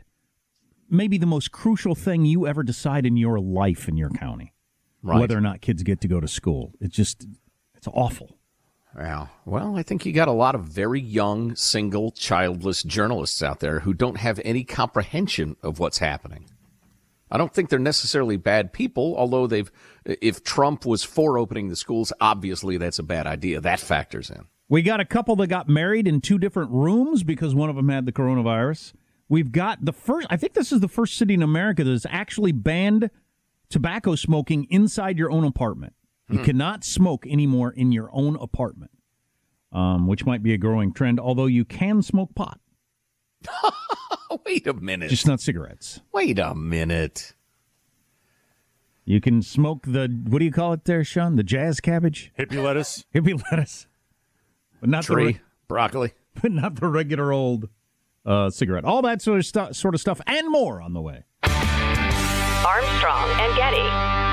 maybe 0.89 1.19
the 1.19 1.27
most 1.27 1.53
crucial 1.53 1.95
thing 1.95 2.25
you 2.25 2.47
ever 2.47 2.63
decide 2.63 3.05
in 3.05 3.17
your 3.17 3.39
life 3.39 3.87
in 3.87 3.97
your 3.97 4.11
county, 4.11 4.55
right. 5.03 5.21
whether 5.21 5.37
or 5.37 5.41
not 5.43 5.61
kids 5.61 5.83
get 5.83 6.01
to 6.01 6.09
go 6.09 6.21
to 6.21 6.29
school. 6.29 6.73
It's 6.81 6.97
just 6.97 7.27
it's 7.75 7.89
awful. 7.89 8.39
Yeah. 8.97 9.29
Well, 9.45 9.77
I 9.77 9.83
think 9.83 10.05
you 10.05 10.13
got 10.13 10.29
a 10.29 10.33
lot 10.33 10.55
of 10.55 10.65
very 10.65 11.01
young, 11.01 11.57
single, 11.57 12.11
childless 12.11 12.83
journalists 12.83 13.43
out 13.43 13.61
there 13.61 13.81
who 13.81 13.95
don't 13.95 14.19
have 14.19 14.41
any 14.45 14.65
comprehension 14.65 15.57
of 15.63 15.79
what's 15.79 15.99
happening. 15.99 16.47
I 17.31 17.39
don't 17.39 17.53
think 17.55 17.71
they're 17.71 17.79
necessarily 17.79 18.37
bad 18.37 18.75
people, 18.75 19.15
although 19.17 19.47
they've, 19.47 19.73
if 20.05 20.45
Trump 20.45 20.85
was 20.85 21.03
for 21.03 21.39
opening 21.39 21.71
the 21.71 21.77
schools, 21.77 22.13
obviously 22.21 22.77
that's 22.77 22.99
a 22.99 23.03
bad 23.03 23.27
idea. 23.27 23.61
That 23.61 23.81
factors 23.81 24.29
in. 24.29 24.45
We 24.69 24.83
got 24.83 25.01
a 25.01 25.07
couple 25.07 25.37
that 25.37 25.47
got 25.47 25.69
married 25.69 26.07
in 26.07 26.21
two 26.21 26.39
different 26.39 26.71
rooms 26.71 27.23
because 27.23 27.55
one 27.55 27.71
of 27.71 27.77
them 27.77 27.89
had 27.89 28.05
the 28.05 28.13
coronavirus. 28.13 28.93
We've 29.29 29.51
got 29.51 29.83
the 29.83 29.95
first, 29.95 30.27
I 30.29 30.37
think 30.37 30.53
this 30.53 30.73
is 30.73 30.81
the 30.81 30.89
first 30.89 31.17
city 31.17 31.33
in 31.33 31.43
America 31.43 31.83
that 31.85 31.91
has 31.91 32.07
actually 32.11 32.53
banned 32.53 33.09
tobacco 33.71 34.15
smoking 34.15 34.67
inside 34.69 35.17
your 35.17 35.31
own 35.31 35.45
apartment. 35.45 35.95
You 36.29 36.39
hmm. 36.39 36.45
cannot 36.45 36.85
smoke 36.85 37.27
anymore 37.27 37.71
in 37.71 37.93
your 37.93 38.09
own 38.13 38.37
apartment, 38.37 38.93
um, 39.73 40.07
which 40.07 40.25
might 40.25 40.43
be 40.43 40.55
a 40.55 40.59
growing 40.59 40.93
trend, 40.93 41.21
although 41.21 41.47
you 41.47 41.65
can 41.65 42.03
smoke 42.03 42.35
pot. 42.35 42.61
Wait 44.47 44.67
a 44.67 44.73
minute. 44.73 45.11
Just 45.11 45.27
not 45.27 45.41
cigarettes. 45.41 46.01
Wait 46.13 46.39
a 46.39 46.55
minute. 46.55 47.35
You 49.05 49.21
can 49.21 49.43
smoke 49.43 49.85
the 49.85 50.09
what 50.29 50.39
do 50.39 50.45
you 50.45 50.53
call 50.53 50.73
it 50.73 50.85
there, 50.85 51.03
Sean? 51.03 51.37
The 51.37 51.43
jazz 51.43 51.81
cabbage, 51.81 52.33
hippie 52.39 52.63
lettuce, 52.63 53.05
hippie 53.15 53.41
lettuce, 53.51 53.87
but 54.81 54.89
not 54.89 55.05
tree 55.05 55.33
the, 55.33 55.41
broccoli, 55.67 56.13
but 56.41 56.53
not 56.53 56.77
the 56.77 56.87
regular 56.87 57.33
old 57.33 57.69
uh, 58.25 58.51
cigarette. 58.51 58.85
All 58.85 59.03
that 59.03 59.21
sort 59.21 59.41
of 59.41 59.47
stuff, 59.47 59.75
sort 59.75 59.95
of 59.95 60.01
stuff, 60.01 60.21
and 60.27 60.49
more 60.51 60.81
on 60.81 60.93
the 60.93 61.01
way. 61.01 61.25
Armstrong 61.45 63.29
and 63.41 63.57
Getty. 63.57 64.32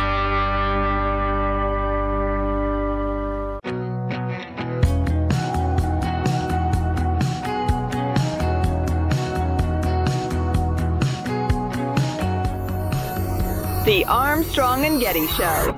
The 13.89 14.05
Armstrong 14.05 14.85
and 14.85 15.01
Getty 15.01 15.25
Show. 15.29 15.75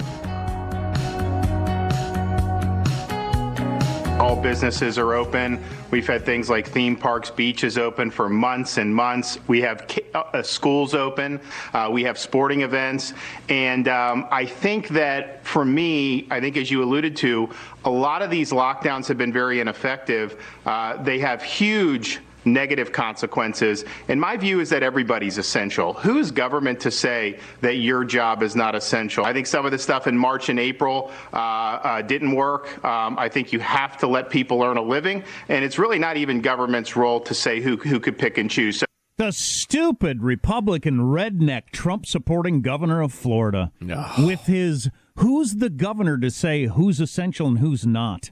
All 4.20 4.36
businesses 4.36 4.98
are 4.98 5.14
open. 5.14 5.64
We've 5.92 6.06
had 6.06 6.26
things 6.26 6.50
like 6.50 6.68
theme 6.68 6.98
parks, 6.98 7.32
beaches 7.32 7.78
open 7.78 8.12
for 8.12 8.28
months 8.28 8.78
and 8.80 8.94
months. 8.94 9.40
We 9.48 9.62
have 9.62 9.90
uh, 10.14 10.44
schools 10.44 10.94
open. 10.94 11.40
Uh, 11.74 11.88
we 11.90 12.04
have 12.04 12.20
sporting 12.20 12.64
events. 12.64 13.14
And 13.48 13.88
um, 13.88 14.28
I 14.30 14.44
think 14.46 14.90
that 14.90 15.46
for 15.46 15.64
me, 15.64 16.28
I 16.30 16.42
think 16.42 16.58
as 16.58 16.70
you 16.70 16.84
alluded 16.84 17.16
to, 17.16 17.50
a 17.86 17.90
lot 17.90 18.22
of 18.22 18.30
these 18.30 18.52
lockdowns 18.52 19.08
have 19.08 19.18
been 19.18 19.32
very 19.32 19.62
ineffective. 19.62 20.36
Uh, 20.66 21.02
they 21.02 21.20
have 21.20 21.42
huge 21.42 22.20
negative 22.46 22.92
consequences. 22.92 23.86
And 24.08 24.20
my 24.20 24.38
view 24.38 24.60
is 24.60 24.70
that 24.70 24.84
everybody's 24.84 25.38
essential. 25.38 25.94
Who's 25.94 26.32
government 26.32 26.80
to 26.82 26.92
say 26.92 27.40
that 27.62 27.76
your 27.76 28.04
job 28.04 28.44
is 28.44 28.56
not 28.56 28.76
essential? 28.76 29.26
I 29.26 29.34
think 29.34 29.48
some 29.48 29.66
of 29.66 29.72
the 29.72 29.80
stuff 29.80 30.08
in 30.08 30.18
March 30.18 30.50
and 30.50 30.60
April 30.60 31.12
uh, 31.34 31.36
uh, 31.36 32.02
didn't 32.02 32.34
work. 32.34 32.84
Um, 32.84 33.18
I 33.18 33.30
think 33.30 33.54
you 33.54 33.60
have 33.60 33.98
to 33.98 34.08
let 34.08 34.30
people 34.30 34.64
earn 34.64 34.78
a 34.78 34.82
living, 34.82 35.24
and 35.50 35.64
it's 35.64 35.78
really 35.78 36.00
not 36.00 36.18
even 36.18 36.42
government's 36.42 36.96
role 36.96 37.20
to 37.22 37.34
say 37.34 37.62
who 37.62 37.78
who 37.78 38.00
could 38.00 38.18
pick 38.18 38.38
and 38.38 38.50
choose. 38.50 38.80
So- 38.80 38.86
the 39.18 39.32
stupid 39.32 40.24
Republican 40.24 40.98
redneck 40.98 41.70
Trump 41.72 42.08
supporting 42.08 42.64
governor 42.64 43.02
of 43.02 43.14
Florida 43.14 43.72
with 44.18 44.48
his 44.48 44.90
who's 45.18 45.58
the 45.58 45.70
governor 45.70 46.18
to 46.18 46.32
say 46.32 46.66
who's 46.66 47.00
essential 47.00 47.48
and 47.48 47.60
who's 47.60 47.86
not? 47.86 48.32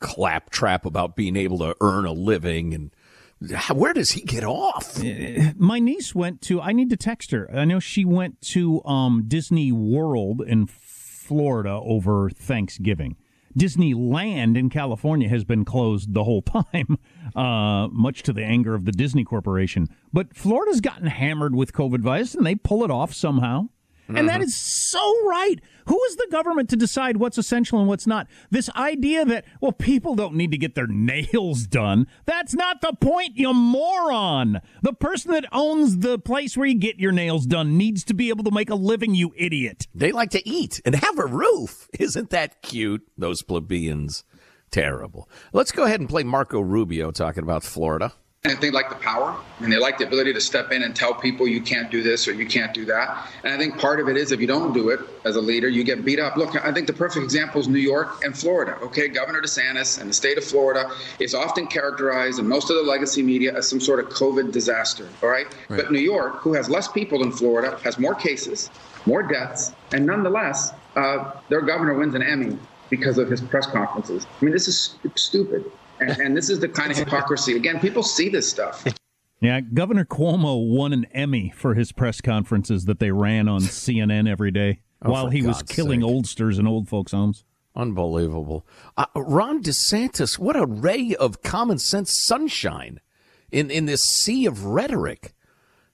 Claptrap 0.00 0.84
about 0.84 1.14
being 1.14 1.36
able 1.36 1.58
to 1.58 1.76
earn 1.80 2.04
a 2.04 2.12
living 2.12 2.74
and 2.74 2.90
where 3.72 3.92
does 3.92 4.10
he 4.12 4.22
get 4.22 4.44
off? 4.44 5.00
My 5.56 5.78
niece 5.78 6.14
went 6.14 6.40
to. 6.42 6.60
I 6.60 6.72
need 6.72 6.90
to 6.90 6.96
text 6.96 7.30
her. 7.30 7.48
I 7.54 7.64
know 7.64 7.78
she 7.78 8.04
went 8.04 8.40
to 8.52 8.84
um, 8.84 9.24
Disney 9.26 9.72
World 9.72 10.42
in 10.42 10.66
Florida 10.66 11.80
over 11.82 12.30
Thanksgiving. 12.30 13.16
Disneyland 13.56 14.56
in 14.56 14.70
California 14.70 15.28
has 15.28 15.44
been 15.44 15.64
closed 15.64 16.14
the 16.14 16.24
whole 16.24 16.42
time, 16.72 16.98
uh, 17.34 17.88
much 17.88 18.22
to 18.24 18.32
the 18.32 18.44
anger 18.44 18.74
of 18.74 18.84
the 18.84 18.92
Disney 18.92 19.24
Corporation. 19.24 19.88
But 20.12 20.36
Florida's 20.36 20.80
gotten 20.80 21.06
hammered 21.06 21.54
with 21.54 21.72
COVID 21.72 22.00
virus, 22.00 22.34
and 22.34 22.46
they 22.46 22.54
pull 22.54 22.84
it 22.84 22.90
off 22.90 23.12
somehow. 23.14 23.68
Mm-hmm. 24.08 24.16
And 24.16 24.28
that 24.28 24.40
mm-hmm. 24.40 24.48
so 24.48 25.26
right. 25.26 25.60
Who 25.86 26.02
is 26.04 26.16
the 26.16 26.28
government 26.30 26.70
to 26.70 26.76
decide 26.76 27.16
what's 27.16 27.38
essential 27.38 27.78
and 27.78 27.88
what's 27.88 28.06
not? 28.06 28.26
This 28.50 28.70
idea 28.70 29.24
that, 29.24 29.44
well, 29.60 29.72
people 29.72 30.14
don't 30.14 30.34
need 30.34 30.50
to 30.50 30.58
get 30.58 30.74
their 30.74 30.86
nails 30.88 31.66
done. 31.66 32.06
That's 32.24 32.54
not 32.54 32.80
the 32.80 32.94
point, 33.00 33.36
you 33.36 33.52
moron. 33.52 34.60
The 34.82 34.92
person 34.92 35.32
that 35.32 35.46
owns 35.52 35.98
the 35.98 36.18
place 36.18 36.56
where 36.56 36.66
you 36.66 36.78
get 36.78 36.98
your 36.98 37.12
nails 37.12 37.46
done 37.46 37.76
needs 37.76 38.04
to 38.04 38.14
be 38.14 38.28
able 38.30 38.44
to 38.44 38.50
make 38.50 38.70
a 38.70 38.74
living, 38.74 39.14
you 39.14 39.32
idiot. 39.36 39.88
They 39.94 40.12
like 40.12 40.30
to 40.30 40.48
eat 40.48 40.80
and 40.84 40.94
have 40.94 41.18
a 41.18 41.26
roof. 41.26 41.88
Isn't 41.98 42.30
that 42.30 42.62
cute? 42.62 43.06
Those 43.16 43.42
plebeians. 43.42 44.24
Terrible. 44.70 45.28
Let's 45.52 45.72
go 45.72 45.84
ahead 45.84 46.00
and 46.00 46.08
play 46.08 46.22
Marco 46.22 46.60
Rubio 46.60 47.10
talking 47.10 47.42
about 47.42 47.62
Florida. 47.62 48.12
And 48.48 48.58
they 48.60 48.70
like 48.70 48.88
the 48.88 48.94
power 48.96 49.36
and 49.60 49.70
they 49.70 49.76
like 49.76 49.98
the 49.98 50.06
ability 50.06 50.32
to 50.32 50.40
step 50.40 50.72
in 50.72 50.82
and 50.82 50.96
tell 50.96 51.12
people 51.12 51.46
you 51.46 51.60
can't 51.60 51.90
do 51.90 52.02
this 52.02 52.26
or 52.26 52.32
you 52.32 52.46
can't 52.46 52.72
do 52.72 52.84
that. 52.86 53.28
And 53.44 53.52
I 53.52 53.58
think 53.58 53.78
part 53.78 54.00
of 54.00 54.08
it 54.08 54.16
is 54.16 54.32
if 54.32 54.40
you 54.40 54.46
don't 54.46 54.72
do 54.72 54.88
it 54.88 55.00
as 55.24 55.36
a 55.36 55.40
leader, 55.40 55.68
you 55.68 55.84
get 55.84 56.04
beat 56.04 56.18
up. 56.18 56.36
Look, 56.36 56.56
I 56.64 56.72
think 56.72 56.86
the 56.86 56.92
perfect 56.94 57.24
example 57.24 57.60
is 57.60 57.68
New 57.68 57.78
York 57.78 58.24
and 58.24 58.36
Florida. 58.36 58.76
Okay, 58.82 59.08
Governor 59.08 59.42
DeSantis 59.42 60.00
and 60.00 60.08
the 60.08 60.14
state 60.14 60.38
of 60.38 60.44
Florida 60.44 60.90
is 61.18 61.34
often 61.34 61.66
characterized 61.66 62.38
in 62.38 62.48
most 62.48 62.70
of 62.70 62.76
the 62.76 62.82
legacy 62.82 63.22
media 63.22 63.54
as 63.54 63.68
some 63.68 63.80
sort 63.80 64.00
of 64.00 64.08
COVID 64.08 64.50
disaster. 64.50 65.08
All 65.22 65.28
right? 65.28 65.46
right. 65.68 65.76
But 65.82 65.92
New 65.92 66.00
York, 66.00 66.38
who 66.38 66.54
has 66.54 66.70
less 66.70 66.88
people 66.88 67.18
than 67.18 67.32
Florida, 67.32 67.78
has 67.84 67.98
more 67.98 68.14
cases, 68.14 68.70
more 69.04 69.22
deaths, 69.22 69.72
and 69.92 70.06
nonetheless, 70.06 70.72
uh, 70.96 71.32
their 71.48 71.60
governor 71.60 71.94
wins 71.94 72.14
an 72.14 72.22
Emmy 72.22 72.58
because 72.90 73.18
of 73.18 73.30
his 73.30 73.40
press 73.40 73.66
conferences. 73.66 74.26
I 74.40 74.44
mean, 74.44 74.52
this 74.54 74.68
is 74.68 74.96
stupid. 75.16 75.70
And, 76.00 76.10
and 76.18 76.36
this 76.36 76.50
is 76.50 76.60
the 76.60 76.68
kind 76.68 76.90
of 76.90 76.96
hypocrisy. 76.96 77.56
Again, 77.56 77.80
people 77.80 78.02
see 78.02 78.28
this 78.28 78.48
stuff. 78.48 78.84
Yeah, 79.40 79.60
Governor 79.60 80.04
Cuomo 80.04 80.68
won 80.68 80.92
an 80.92 81.06
Emmy 81.12 81.52
for 81.54 81.74
his 81.74 81.92
press 81.92 82.20
conferences 82.20 82.86
that 82.86 82.98
they 82.98 83.10
ran 83.10 83.48
on 83.48 83.60
CNN 83.62 84.28
every 84.28 84.50
day 84.50 84.80
oh, 85.02 85.10
while 85.10 85.28
he 85.28 85.40
God's 85.40 85.62
was 85.62 85.74
killing 85.74 86.00
sake. 86.00 86.08
oldsters 86.08 86.58
in 86.58 86.66
old 86.66 86.88
folks' 86.88 87.12
homes. 87.12 87.44
Unbelievable. 87.76 88.66
Uh, 88.96 89.06
Ron 89.14 89.62
DeSantis, 89.62 90.38
what 90.38 90.56
a 90.56 90.66
ray 90.66 91.14
of 91.14 91.42
common 91.42 91.78
sense 91.78 92.12
sunshine 92.24 93.00
in, 93.52 93.70
in 93.70 93.86
this 93.86 94.02
sea 94.02 94.46
of 94.46 94.64
rhetoric. 94.64 95.34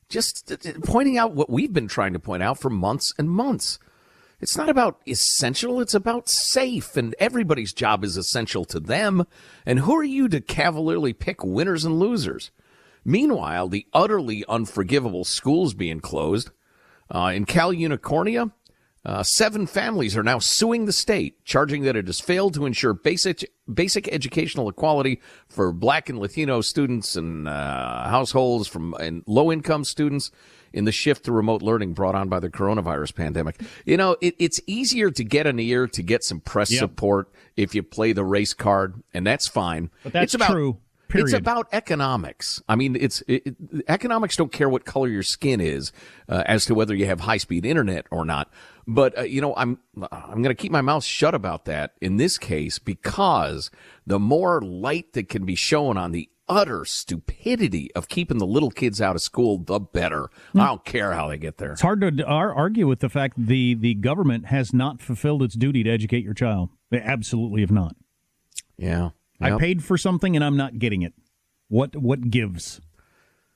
Just 0.08 0.52
pointing 0.84 1.18
out 1.18 1.34
what 1.34 1.50
we've 1.50 1.72
been 1.72 1.88
trying 1.88 2.14
to 2.14 2.18
point 2.18 2.42
out 2.42 2.58
for 2.58 2.70
months 2.70 3.12
and 3.18 3.28
months. 3.28 3.78
It's 4.44 4.58
not 4.58 4.68
about 4.68 5.00
essential, 5.08 5.80
it's 5.80 5.94
about 5.94 6.28
safe, 6.28 6.98
and 6.98 7.14
everybody's 7.18 7.72
job 7.72 8.04
is 8.04 8.18
essential 8.18 8.66
to 8.66 8.78
them. 8.78 9.26
And 9.64 9.78
who 9.78 9.96
are 9.96 10.04
you 10.04 10.28
to 10.28 10.42
cavalierly 10.42 11.14
pick 11.14 11.42
winners 11.42 11.86
and 11.86 11.98
losers? 11.98 12.50
Meanwhile, 13.06 13.68
the 13.68 13.86
utterly 13.94 14.44
unforgivable 14.46 15.24
schools 15.24 15.72
being 15.72 16.00
closed. 16.00 16.50
Uh, 17.10 17.32
in 17.34 17.46
Cal 17.46 17.72
Unicornia, 17.72 18.52
uh, 19.06 19.22
seven 19.22 19.66
families 19.66 20.14
are 20.14 20.22
now 20.22 20.40
suing 20.40 20.84
the 20.84 20.92
state, 20.92 21.42
charging 21.46 21.84
that 21.84 21.96
it 21.96 22.06
has 22.06 22.20
failed 22.20 22.52
to 22.52 22.66
ensure 22.66 22.92
basic 22.92 23.50
basic 23.72 24.08
educational 24.08 24.68
equality 24.68 25.22
for 25.48 25.72
Black 25.72 26.10
and 26.10 26.18
Latino 26.18 26.60
students 26.60 27.16
and 27.16 27.48
uh, 27.48 28.10
households 28.10 28.68
from 28.68 28.92
and 29.00 29.24
low 29.26 29.50
income 29.50 29.84
students 29.84 30.30
in 30.74 30.84
the 30.84 30.92
shift 30.92 31.24
to 31.24 31.32
remote 31.32 31.62
learning 31.62 31.94
brought 31.94 32.14
on 32.14 32.28
by 32.28 32.40
the 32.40 32.50
coronavirus 32.50 33.14
pandemic. 33.14 33.60
You 33.86 33.96
know, 33.96 34.16
it, 34.20 34.34
it's 34.38 34.60
easier 34.66 35.10
to 35.12 35.24
get 35.24 35.46
an 35.46 35.58
ear 35.58 35.86
to 35.88 36.02
get 36.02 36.24
some 36.24 36.40
press 36.40 36.70
yep. 36.70 36.80
support 36.80 37.32
if 37.56 37.74
you 37.74 37.82
play 37.82 38.12
the 38.12 38.24
race 38.24 38.52
card, 38.52 39.02
and 39.14 39.26
that's 39.26 39.46
fine. 39.46 39.90
But 40.02 40.12
that's 40.12 40.24
it's 40.24 40.34
about, 40.34 40.50
true. 40.50 40.78
Period. 41.08 41.26
It's 41.26 41.34
about 41.34 41.68
economics. 41.72 42.62
I 42.68 42.76
mean, 42.76 42.96
it's 42.96 43.22
it, 43.28 43.54
economics 43.86 44.36
don't 44.36 44.50
care 44.50 44.68
what 44.68 44.84
color 44.84 45.06
your 45.06 45.22
skin 45.22 45.60
is 45.60 45.92
uh, 46.28 46.42
as 46.46 46.64
to 46.64 46.74
whether 46.74 46.94
you 46.94 47.06
have 47.06 47.20
high 47.20 47.36
speed 47.36 47.64
internet 47.64 48.06
or 48.10 48.24
not. 48.24 48.50
But 48.86 49.18
uh, 49.18 49.22
you 49.22 49.40
know, 49.40 49.54
I'm 49.56 49.78
I'm 50.10 50.42
going 50.42 50.54
to 50.54 50.60
keep 50.60 50.72
my 50.72 50.80
mouth 50.80 51.04
shut 51.04 51.34
about 51.34 51.66
that 51.66 51.92
in 52.00 52.16
this 52.16 52.36
case 52.38 52.78
because 52.78 53.70
the 54.06 54.18
more 54.18 54.60
light 54.60 55.12
that 55.12 55.28
can 55.28 55.44
be 55.44 55.54
shown 55.54 55.96
on 55.96 56.12
the 56.12 56.28
utter 56.48 56.84
stupidity 56.84 57.92
of 57.94 58.08
keeping 58.08 58.38
the 58.38 58.46
little 58.46 58.70
kids 58.70 59.00
out 59.00 59.16
of 59.16 59.22
school, 59.22 59.58
the 59.58 59.80
better. 59.80 60.30
Mm. 60.54 60.60
I 60.60 60.66
don't 60.66 60.84
care 60.84 61.12
how 61.12 61.28
they 61.28 61.38
get 61.38 61.58
there. 61.58 61.72
It's 61.72 61.82
hard 61.82 62.00
to 62.00 62.24
argue 62.24 62.86
with 62.86 63.00
the 63.00 63.08
fact 63.08 63.34
the 63.38 63.74
the 63.74 63.94
government 63.94 64.46
has 64.46 64.72
not 64.72 65.00
fulfilled 65.00 65.42
its 65.42 65.54
duty 65.54 65.82
to 65.82 65.90
educate 65.90 66.24
your 66.24 66.34
child. 66.34 66.70
They 66.90 67.00
absolutely 67.00 67.60
have 67.62 67.72
not. 67.72 67.96
Yeah, 68.76 69.10
yep. 69.40 69.52
I 69.52 69.58
paid 69.58 69.84
for 69.84 69.96
something 69.96 70.34
and 70.36 70.44
I'm 70.44 70.56
not 70.56 70.78
getting 70.78 71.02
it. 71.02 71.14
What 71.68 71.96
what 71.96 72.30
gives? 72.30 72.80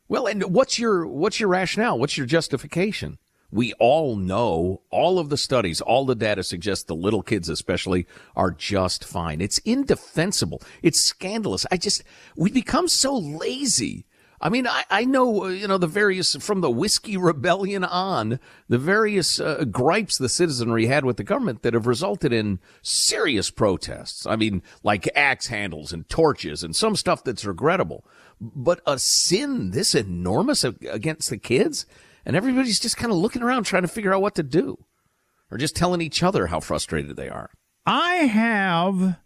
Well, 0.09 0.27
and 0.27 0.43
what's 0.45 0.79
your 0.79 1.07
what's 1.07 1.39
your 1.39 1.49
rationale? 1.49 1.99
What's 1.99 2.17
your 2.17 2.27
justification? 2.27 3.19
We 3.51 3.73
all 3.75 4.17
know 4.17 4.83
all 4.91 5.19
of 5.19 5.31
the 5.31 5.39
studies, 5.39 5.81
all 5.81 6.05
the 6.05 6.15
data 6.15 6.43
suggests 6.43 6.85
the 6.85 6.95
little 6.95 7.23
kids 7.23 7.49
especially 7.49 8.07
are 8.37 8.51
just 8.51 9.05
fine. 9.05 9.41
It's 9.41 9.59
indefensible. 9.59 10.63
It's 10.83 11.01
scandalous. 11.01 11.65
I 11.71 11.79
just, 11.79 12.03
we 12.37 12.51
become 12.51 12.89
so 12.89 13.17
lazy 13.17 14.07
I 14.41 14.51
mean, 14.51 14.67
I, 14.67 14.85
I 14.89 15.05
know, 15.05 15.45
uh, 15.45 15.49
you 15.49 15.67
know, 15.67 15.79
the 15.79 15.89
various, 15.89 16.37
from 16.37 16.61
the 16.61 16.71
Whiskey 16.71 17.17
Rebellion 17.17 17.83
on, 17.83 18.39
the 18.69 18.79
various 18.79 19.41
uh, 19.41 19.65
gripes 19.65 20.17
the 20.17 20.29
citizenry 20.29 20.87
had 20.87 21.05
with 21.05 21.17
the 21.17 21.25
government 21.25 21.63
that 21.63 21.75
have 21.75 21.87
resulted 21.87 22.33
in 22.33 22.61
serious 22.81 23.51
protests. 23.51 24.27
I 24.27 24.37
mean, 24.37 24.63
like 24.85 25.09
axe 25.17 25.49
handles 25.49 25.93
and 25.93 26.09
torches 26.09 26.63
and 26.63 26.75
some 26.77 26.95
stuff 26.95 27.25
that's 27.25 27.45
regrettable. 27.45 28.05
But 28.41 28.81
a 28.87 28.99
sin 29.01 29.73
this 29.73 29.95
enormous 29.95 30.63
against 30.63 31.31
the 31.31 31.39
kids, 31.39 31.85
and 32.29 32.37
everybody's 32.37 32.79
just 32.79 32.97
kind 32.99 33.11
of 33.11 33.19
looking 33.19 33.43
around 33.43 33.65
trying 33.65 33.83
to 33.83 33.89
figure 33.89 34.15
out 34.15 34.23
what 34.23 34.37
to 34.37 34.45
do, 34.45 34.85
or 35.51 35.59
just 35.59 35.75
telling 35.75 36.01
each 36.01 36.23
other 36.23 36.47
how 36.47 36.61
frustrated 36.61 37.17
they 37.17 37.29
are. 37.29 37.51
I 37.87 38.15
have 38.15 39.19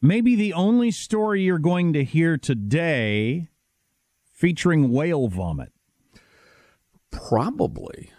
maybe 0.00 0.34
the 0.34 0.54
only 0.54 0.90
story 0.90 1.42
you're 1.42 1.58
going 1.58 1.92
to 1.92 2.02
hear 2.02 2.38
today 2.38 3.48
featuring 4.32 4.90
whale 4.90 5.28
vomit? 5.28 5.72
Probably. 7.10 8.10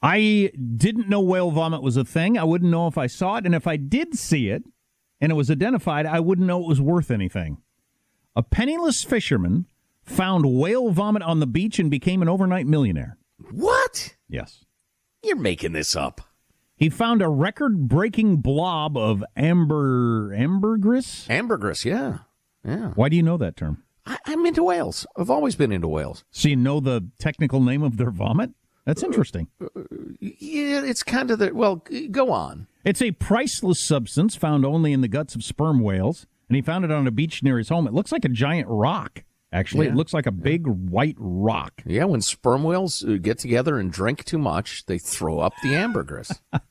I 0.00 0.52
didn't 0.76 1.08
know 1.08 1.20
whale 1.20 1.50
vomit 1.50 1.82
was 1.82 1.96
a 1.96 2.04
thing. 2.04 2.38
I 2.38 2.44
wouldn't 2.44 2.70
know 2.70 2.86
if 2.86 2.96
I 2.96 3.08
saw 3.08 3.36
it. 3.36 3.46
And 3.46 3.54
if 3.54 3.66
I 3.66 3.76
did 3.76 4.16
see 4.16 4.50
it 4.50 4.62
and 5.20 5.32
it 5.32 5.34
was 5.34 5.50
identified, 5.50 6.06
I 6.06 6.20
wouldn't 6.20 6.46
know 6.46 6.62
it 6.62 6.68
was 6.68 6.80
worth 6.80 7.10
anything. 7.10 7.62
A 8.36 8.42
penniless 8.42 9.02
fisherman 9.02 9.66
found 10.08 10.46
whale 10.46 10.90
vomit 10.90 11.22
on 11.22 11.40
the 11.40 11.46
beach 11.46 11.78
and 11.78 11.90
became 11.90 12.22
an 12.22 12.28
overnight 12.28 12.66
millionaire. 12.66 13.18
What? 13.50 14.16
Yes. 14.28 14.64
You're 15.22 15.36
making 15.36 15.72
this 15.72 15.96
up. 15.96 16.20
He 16.76 16.88
found 16.88 17.22
a 17.22 17.28
record 17.28 17.88
breaking 17.88 18.36
blob 18.36 18.96
of 18.96 19.24
amber 19.36 20.32
ambergris? 20.32 21.28
Ambergris, 21.28 21.84
yeah. 21.84 22.18
Yeah. 22.64 22.92
Why 22.94 23.08
do 23.08 23.16
you 23.16 23.22
know 23.22 23.36
that 23.36 23.56
term? 23.56 23.82
I, 24.06 24.16
am 24.26 24.46
into 24.46 24.62
whales. 24.62 25.06
I've 25.16 25.30
always 25.30 25.56
been 25.56 25.72
into 25.72 25.88
whales. 25.88 26.24
So 26.30 26.48
you 26.48 26.56
know 26.56 26.80
the 26.80 27.08
technical 27.18 27.60
name 27.60 27.82
of 27.82 27.96
their 27.96 28.10
vomit? 28.10 28.50
That's 28.86 29.02
interesting. 29.02 29.48
Uh, 29.60 29.66
uh, 29.76 29.82
yeah, 30.20 30.82
it's 30.82 31.02
kind 31.02 31.30
of 31.30 31.40
the. 31.40 31.52
Well, 31.52 31.84
go 32.10 32.30
on. 32.30 32.68
It's 32.84 33.02
a 33.02 33.10
priceless 33.10 33.80
substance 33.80 34.34
found 34.34 34.64
only 34.64 34.94
in 34.94 35.02
the 35.02 35.08
guts 35.08 35.34
of 35.34 35.44
sperm 35.44 35.80
whales, 35.80 36.26
and 36.48 36.56
he 36.56 36.62
found 36.62 36.86
it 36.86 36.90
on 36.90 37.06
a 37.06 37.10
beach 37.10 37.42
near 37.42 37.58
his 37.58 37.68
home. 37.68 37.86
It 37.86 37.92
looks 37.92 38.12
like 38.12 38.24
a 38.24 38.30
giant 38.30 38.66
rock. 38.68 39.24
Actually, 39.50 39.86
yeah. 39.86 39.92
it 39.92 39.96
looks 39.96 40.12
like 40.12 40.26
a 40.26 40.32
big 40.32 40.66
white 40.66 41.16
rock. 41.18 41.82
Yeah, 41.86 42.04
when 42.04 42.20
sperm 42.20 42.64
whales 42.64 43.02
uh, 43.02 43.16
get 43.20 43.38
together 43.38 43.78
and 43.78 43.90
drink 43.90 44.24
too 44.24 44.38
much, 44.38 44.84
they 44.86 44.98
throw 44.98 45.40
up 45.40 45.54
the 45.62 45.74
ambergris. 45.74 46.32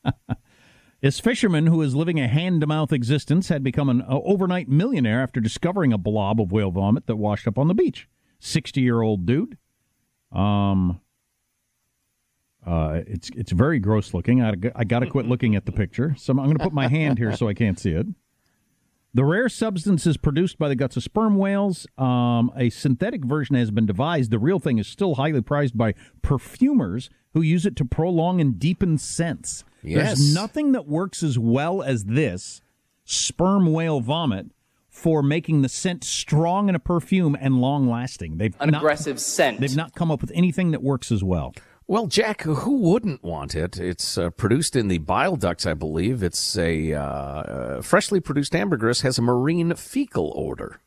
This 1.00 1.20
fisherman, 1.20 1.68
who 1.68 1.84
is 1.84 1.96
living 1.96 2.20
a 2.20 2.28
hand 2.28 2.62
to 2.62 2.68
mouth 2.68 2.92
existence, 2.92 3.50
had 3.50 3.64
become 3.64 3.88
an 3.88 4.04
overnight 4.08 4.68
millionaire 4.68 5.22
after 5.22 5.40
discovering 5.40 5.94
a 5.94 5.98
blob 5.98 6.42
of 6.42 6.52
whale 6.52 6.72
vomit 6.72 7.06
that 7.06 7.18
washed 7.18 7.48
up 7.48 7.60
on 7.60 7.68
the 7.68 7.76
beach. 7.76 8.08
60 8.40 8.82
year 8.82 9.02
old 9.02 9.26
dude. 9.26 9.58
Um, 10.32 11.00
uh, 12.66 13.02
it's 13.06 13.30
it's 13.36 13.52
very 13.52 13.80
gross 13.80 14.14
looking. 14.14 14.42
I, 14.42 14.56
I 14.76 14.84
got 14.84 15.00
to 15.00 15.06
quit 15.08 15.28
looking 15.28 15.56
at 15.56 15.66
the 15.66 15.72
picture. 15.72 16.16
So 16.18 16.32
I'm 16.32 16.38
going 16.38 16.58
to 16.58 16.64
put 16.64 16.74
my 16.74 16.88
hand 16.88 17.20
here 17.20 17.36
so 17.36 17.48
I 17.48 17.54
can't 17.54 17.80
see 17.80 17.92
it. 17.92 18.08
The 19.18 19.26
rare 19.26 19.50
substance 19.50 20.06
is 20.06 20.16
produced 20.16 20.60
by 20.60 20.70
the 20.70 20.76
guts 20.76 20.96
of 20.96 21.02
sperm 21.02 21.38
whales. 21.38 21.88
Um, 21.98 22.52
a 22.56 22.70
synthetic 22.70 23.26
version 23.26 23.56
has 23.56 23.72
been 23.72 23.88
devised. 23.88 24.30
The 24.30 24.38
real 24.38 24.60
thing 24.60 24.78
is 24.78 24.86
still 24.88 25.16
highly 25.16 25.42
prized 25.42 25.76
by 25.76 25.96
perfumers 26.22 27.10
who 27.34 27.42
use 27.42 27.66
it 27.66 27.76
to 27.78 27.86
prolong 27.86 28.40
and 28.40 28.60
deepen 28.60 29.00
scents. 29.00 29.64
Yes. 29.82 30.20
There's 30.20 30.36
nothing 30.36 30.74
that 30.74 30.88
works 30.88 31.24
as 31.24 31.40
well 31.40 31.82
as 31.82 32.06
this 32.06 32.62
sperm 33.06 33.74
whale 33.74 34.02
vomit 34.02 34.52
for 34.88 35.24
making 35.24 35.64
the 35.64 35.70
scent 35.70 36.04
strong 36.04 36.70
in 36.70 36.76
a 36.76 36.80
perfume 36.80 37.36
and 37.42 37.60
long 37.60 37.90
lasting. 37.90 38.38
They've 38.38 38.56
an 38.60 38.70
not, 38.70 38.84
aggressive 38.84 39.20
scent. 39.20 39.60
They've 39.60 39.76
not 39.76 39.96
come 39.96 40.12
up 40.12 40.22
with 40.22 40.32
anything 40.36 40.70
that 40.74 40.84
works 40.84 41.12
as 41.12 41.24
well. 41.24 41.56
Well, 41.90 42.08
Jack, 42.08 42.42
who 42.42 42.80
wouldn't 42.80 43.24
want 43.24 43.56
it? 43.56 43.80
It's 43.80 44.18
uh, 44.18 44.30
produced 44.30 44.76
in 44.76 44.90
the 44.90 44.98
bile 44.98 45.38
ducts, 45.38 45.66
I 45.66 45.74
believe. 45.74 46.22
It's 46.22 46.58
a 46.58 46.94
uh, 46.94 47.02
uh, 47.02 47.82
freshly 47.82 48.20
produced 48.20 48.54
ambergris 48.54 49.02
has 49.02 49.18
a 49.18 49.22
marine 49.22 49.74
fecal 49.74 50.34
odor. 50.36 50.82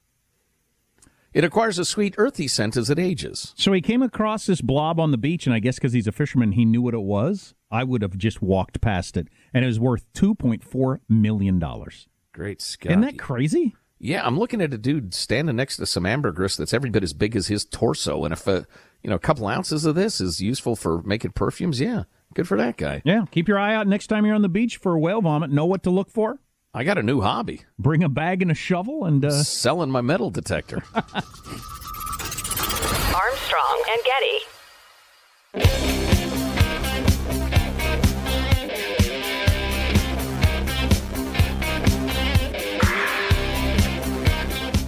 It 1.32 1.42
acquires 1.42 1.78
a 1.78 1.86
sweet, 1.86 2.16
earthy 2.18 2.48
scent 2.48 2.76
as 2.76 2.90
it 2.90 2.98
ages. 2.98 3.54
So 3.56 3.72
he 3.72 3.80
came 3.80 4.02
across 4.02 4.44
this 4.44 4.60
blob 4.60 5.00
on 5.00 5.10
the 5.10 5.16
beach, 5.16 5.46
and 5.46 5.54
I 5.54 5.60
guess 5.60 5.76
because 5.76 5.94
he's 5.94 6.08
a 6.08 6.12
fisherman, 6.12 6.52
he 6.52 6.66
knew 6.66 6.82
what 6.82 6.92
it 6.92 7.00
was. 7.02 7.54
I 7.70 7.84
would 7.84 8.02
have 8.02 8.18
just 8.18 8.42
walked 8.42 8.82
past 8.82 9.16
it, 9.16 9.28
and 9.54 9.64
it 9.64 9.68
was 9.68 9.80
worth 9.80 10.04
two 10.12 10.34
point 10.34 10.62
four 10.64 11.00
million 11.08 11.58
dollars. 11.58 12.08
Great 12.32 12.60
Scott! 12.60 12.92
Isn't 12.92 13.02
that 13.02 13.18
crazy? 13.18 13.74
Yeah, 13.98 14.26
I'm 14.26 14.38
looking 14.38 14.60
at 14.60 14.74
a 14.74 14.78
dude 14.78 15.14
standing 15.14 15.56
next 15.56 15.76
to 15.76 15.86
some 15.86 16.04
ambergris 16.04 16.56
that's 16.56 16.74
every 16.74 16.90
bit 16.90 17.04
as 17.04 17.12
big 17.12 17.36
as 17.36 17.46
his 17.46 17.64
torso, 17.64 18.24
and 18.24 18.32
if 18.32 18.46
a 18.46 18.66
you 19.02 19.10
know 19.10 19.16
a 19.16 19.20
couple 19.20 19.46
ounces 19.46 19.84
of 19.84 19.94
this 19.94 20.20
is 20.20 20.40
useful 20.40 20.76
for 20.76 21.02
making 21.02 21.32
perfumes, 21.32 21.80
yeah, 21.80 22.04
good 22.34 22.46
for 22.46 22.56
that 22.56 22.76
guy. 22.76 23.02
Yeah, 23.04 23.24
keep 23.30 23.48
your 23.48 23.58
eye 23.58 23.74
out 23.74 23.86
next 23.86 24.08
time 24.08 24.26
you're 24.26 24.34
on 24.34 24.42
the 24.42 24.48
beach 24.48 24.76
for 24.76 24.98
whale 24.98 25.22
vomit. 25.22 25.50
Know 25.50 25.66
what 25.66 25.82
to 25.84 25.90
look 25.90 26.10
for. 26.10 26.40
I 26.72 26.84
got 26.84 26.98
a 26.98 27.02
new 27.02 27.20
hobby. 27.20 27.62
Bring 27.78 28.04
a 28.04 28.08
bag 28.08 28.42
and 28.42 28.50
a 28.50 28.54
shovel 28.54 29.04
and 29.04 29.24
uh... 29.24 29.42
selling 29.42 29.90
my 29.90 30.00
metal 30.02 30.30
detector. 30.30 30.82
Armstrong 33.12 33.82
and 33.90 34.00
Getty. 34.04 34.38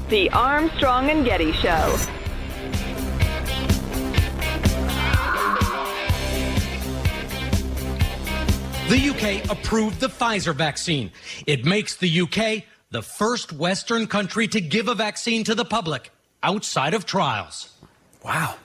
The 0.09 0.31
Armstrong 0.31 1.11
and 1.11 1.25
Getty 1.25 1.53
Show. 1.53 2.22
The 8.93 9.09
UK 9.09 9.51
approved 9.51 10.01
the 10.01 10.09
Pfizer 10.09 10.55
vaccine. 10.55 11.13
It 11.47 11.65
makes 11.65 11.97
the 11.97 12.21
UK 12.21 12.65
the 12.91 13.01
first 13.01 13.51
Western 13.51 14.07
country 14.07 14.47
to 14.49 14.61
give 14.61 14.87
a 14.87 14.95
vaccine 14.95 15.45
to 15.45 15.55
the 15.55 15.65
public 15.65 16.11
outside 16.43 16.93
of 16.93 17.07
trials. 17.07 17.73
Wow. 18.23 18.57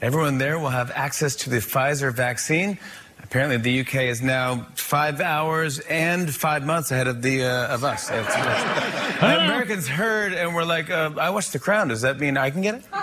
Everyone 0.00 0.38
there 0.38 0.58
will 0.58 0.70
have 0.70 0.90
access 0.92 1.36
to 1.36 1.50
the 1.50 1.58
Pfizer 1.58 2.14
vaccine. 2.14 2.78
Apparently, 3.22 3.58
the 3.58 3.80
UK 3.80 4.08
is 4.08 4.22
now 4.22 4.66
five 4.74 5.20
hours 5.20 5.80
and 5.80 6.34
five 6.34 6.64
months 6.64 6.90
ahead 6.90 7.06
of 7.06 7.20
the 7.20 7.44
uh, 7.44 7.74
of 7.74 7.84
us. 7.84 8.08
Americans 9.20 9.86
heard 9.86 10.32
and 10.32 10.54
were 10.54 10.64
like, 10.64 10.88
uh, 10.88 11.10
"I 11.20 11.28
watched 11.28 11.52
The 11.52 11.58
Crown. 11.58 11.88
Does 11.88 12.00
that 12.00 12.18
mean 12.18 12.38
I 12.38 12.48
can 12.48 12.62
get 12.62 12.76
it?" 12.76 12.84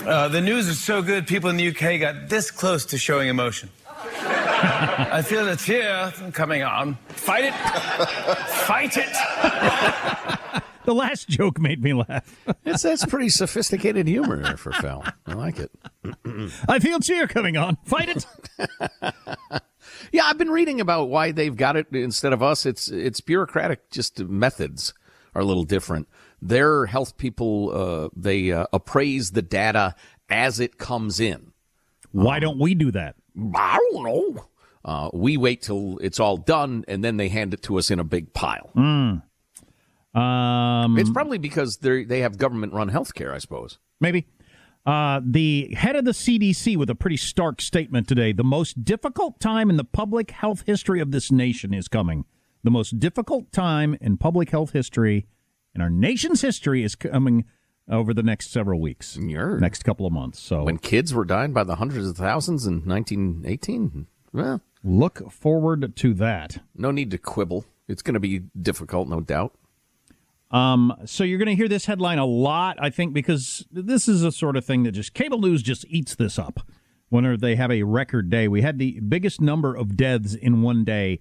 Uh, 0.00 0.28
the 0.28 0.40
news 0.40 0.68
is 0.68 0.78
so 0.78 1.02
good, 1.02 1.26
people 1.26 1.50
in 1.50 1.56
the 1.56 1.68
UK 1.68 2.00
got 2.00 2.28
this 2.28 2.50
close 2.50 2.86
to 2.86 2.96
showing 2.96 3.28
emotion. 3.28 3.68
I 4.62 5.22
feel 5.22 5.48
a 5.48 5.56
tear 5.56 6.12
coming 6.32 6.62
on. 6.62 6.98
Fight 7.08 7.44
it. 7.44 7.54
Fight 7.54 8.96
it. 8.96 10.62
the 10.84 10.94
last 10.94 11.28
joke 11.28 11.58
made 11.58 11.82
me 11.82 11.94
laugh. 11.94 12.36
it's, 12.64 12.82
that's 12.82 13.06
pretty 13.06 13.30
sophisticated 13.30 14.06
humor 14.06 14.58
for 14.58 14.72
Phil. 14.72 15.02
I 15.26 15.32
like 15.32 15.58
it. 15.58 15.70
I 16.68 16.78
feel 16.78 17.00
tear 17.00 17.26
coming 17.26 17.56
on. 17.56 17.78
Fight 17.86 18.10
it. 18.10 18.26
yeah, 20.12 20.24
I've 20.24 20.36
been 20.36 20.50
reading 20.50 20.80
about 20.80 21.08
why 21.08 21.32
they've 21.32 21.56
got 21.56 21.76
it 21.76 21.86
instead 21.92 22.34
of 22.34 22.42
us. 22.42 22.66
It's 22.66 22.88
it's 22.88 23.22
bureaucratic. 23.22 23.90
Just 23.90 24.20
methods 24.20 24.92
are 25.34 25.40
a 25.40 25.44
little 25.44 25.64
different. 25.64 26.06
Their 26.42 26.84
health 26.84 27.16
people 27.16 27.70
uh, 27.72 28.08
they 28.14 28.52
uh, 28.52 28.66
appraise 28.74 29.30
the 29.30 29.42
data 29.42 29.94
as 30.28 30.60
it 30.60 30.76
comes 30.76 31.18
in. 31.18 31.52
Why 32.12 32.36
um, 32.36 32.40
don't 32.40 32.58
we 32.58 32.74
do 32.74 32.90
that? 32.90 33.16
I 33.54 33.78
don't 33.92 34.04
know. 34.04 34.44
Uh, 34.84 35.10
we 35.12 35.36
wait 35.36 35.62
till 35.62 35.98
it's 35.98 36.18
all 36.18 36.36
done, 36.36 36.84
and 36.88 37.04
then 37.04 37.16
they 37.16 37.28
hand 37.28 37.52
it 37.52 37.62
to 37.62 37.78
us 37.78 37.90
in 37.90 37.98
a 37.98 38.04
big 38.04 38.32
pile. 38.32 38.70
Mm. 38.74 39.22
Um, 40.14 40.98
it's 40.98 41.10
probably 41.10 41.38
because 41.38 41.78
they 41.78 42.04
they 42.04 42.20
have 42.20 42.38
government 42.38 42.72
run 42.72 42.88
health 42.88 43.14
care, 43.14 43.32
I 43.32 43.38
suppose. 43.38 43.78
Maybe. 44.00 44.26
Uh, 44.86 45.20
the 45.22 45.74
head 45.74 45.94
of 45.94 46.06
the 46.06 46.12
CDC 46.12 46.76
with 46.76 46.88
a 46.88 46.94
pretty 46.94 47.18
stark 47.18 47.60
statement 47.60 48.08
today. 48.08 48.32
The 48.32 48.42
most 48.42 48.82
difficult 48.82 49.38
time 49.38 49.68
in 49.68 49.76
the 49.76 49.84
public 49.84 50.30
health 50.30 50.64
history 50.66 51.00
of 51.00 51.10
this 51.10 51.30
nation 51.30 51.74
is 51.74 51.86
coming. 51.86 52.24
The 52.64 52.70
most 52.70 52.98
difficult 52.98 53.52
time 53.52 53.96
in 54.00 54.16
public 54.16 54.50
health 54.50 54.72
history, 54.72 55.26
in 55.74 55.82
our 55.82 55.90
nation's 55.90 56.40
history, 56.40 56.82
is 56.82 56.94
coming 56.94 57.44
over 57.90 58.14
the 58.14 58.22
next 58.22 58.50
several 58.50 58.80
weeks, 58.80 59.16
next 59.16 59.82
couple 59.82 60.06
of 60.06 60.12
months. 60.12 60.40
So 60.40 60.62
when 60.64 60.78
kids 60.78 61.12
were 61.12 61.24
dying 61.24 61.52
by 61.52 61.64
the 61.64 61.76
hundreds 61.76 62.08
of 62.08 62.16
thousands 62.16 62.66
in 62.66 62.84
1918, 62.86 64.06
well, 64.32 64.60
look 64.84 65.30
forward 65.30 65.96
to 65.96 66.14
that. 66.14 66.58
No 66.74 66.90
need 66.90 67.10
to 67.10 67.18
quibble. 67.18 67.64
It's 67.88 68.02
going 68.02 68.14
to 68.14 68.20
be 68.20 68.42
difficult, 68.60 69.08
no 69.08 69.20
doubt. 69.20 69.54
Um, 70.50 70.94
so 71.04 71.22
you're 71.22 71.38
going 71.38 71.48
to 71.48 71.54
hear 71.54 71.68
this 71.68 71.86
headline 71.86 72.18
a 72.18 72.26
lot, 72.26 72.76
I 72.80 72.90
think, 72.90 73.12
because 73.12 73.64
this 73.70 74.08
is 74.08 74.24
a 74.24 74.32
sort 74.32 74.56
of 74.56 74.64
thing 74.64 74.82
that 74.84 74.92
just 74.92 75.14
cable 75.14 75.40
news 75.40 75.62
just 75.62 75.84
eats 75.88 76.14
this 76.14 76.38
up. 76.38 76.60
Whenever 77.08 77.36
they 77.36 77.56
have 77.56 77.72
a 77.72 77.82
record 77.82 78.30
day, 78.30 78.46
we 78.46 78.62
had 78.62 78.78
the 78.78 79.00
biggest 79.00 79.40
number 79.40 79.74
of 79.74 79.96
deaths 79.96 80.34
in 80.34 80.62
one 80.62 80.84
day 80.84 81.18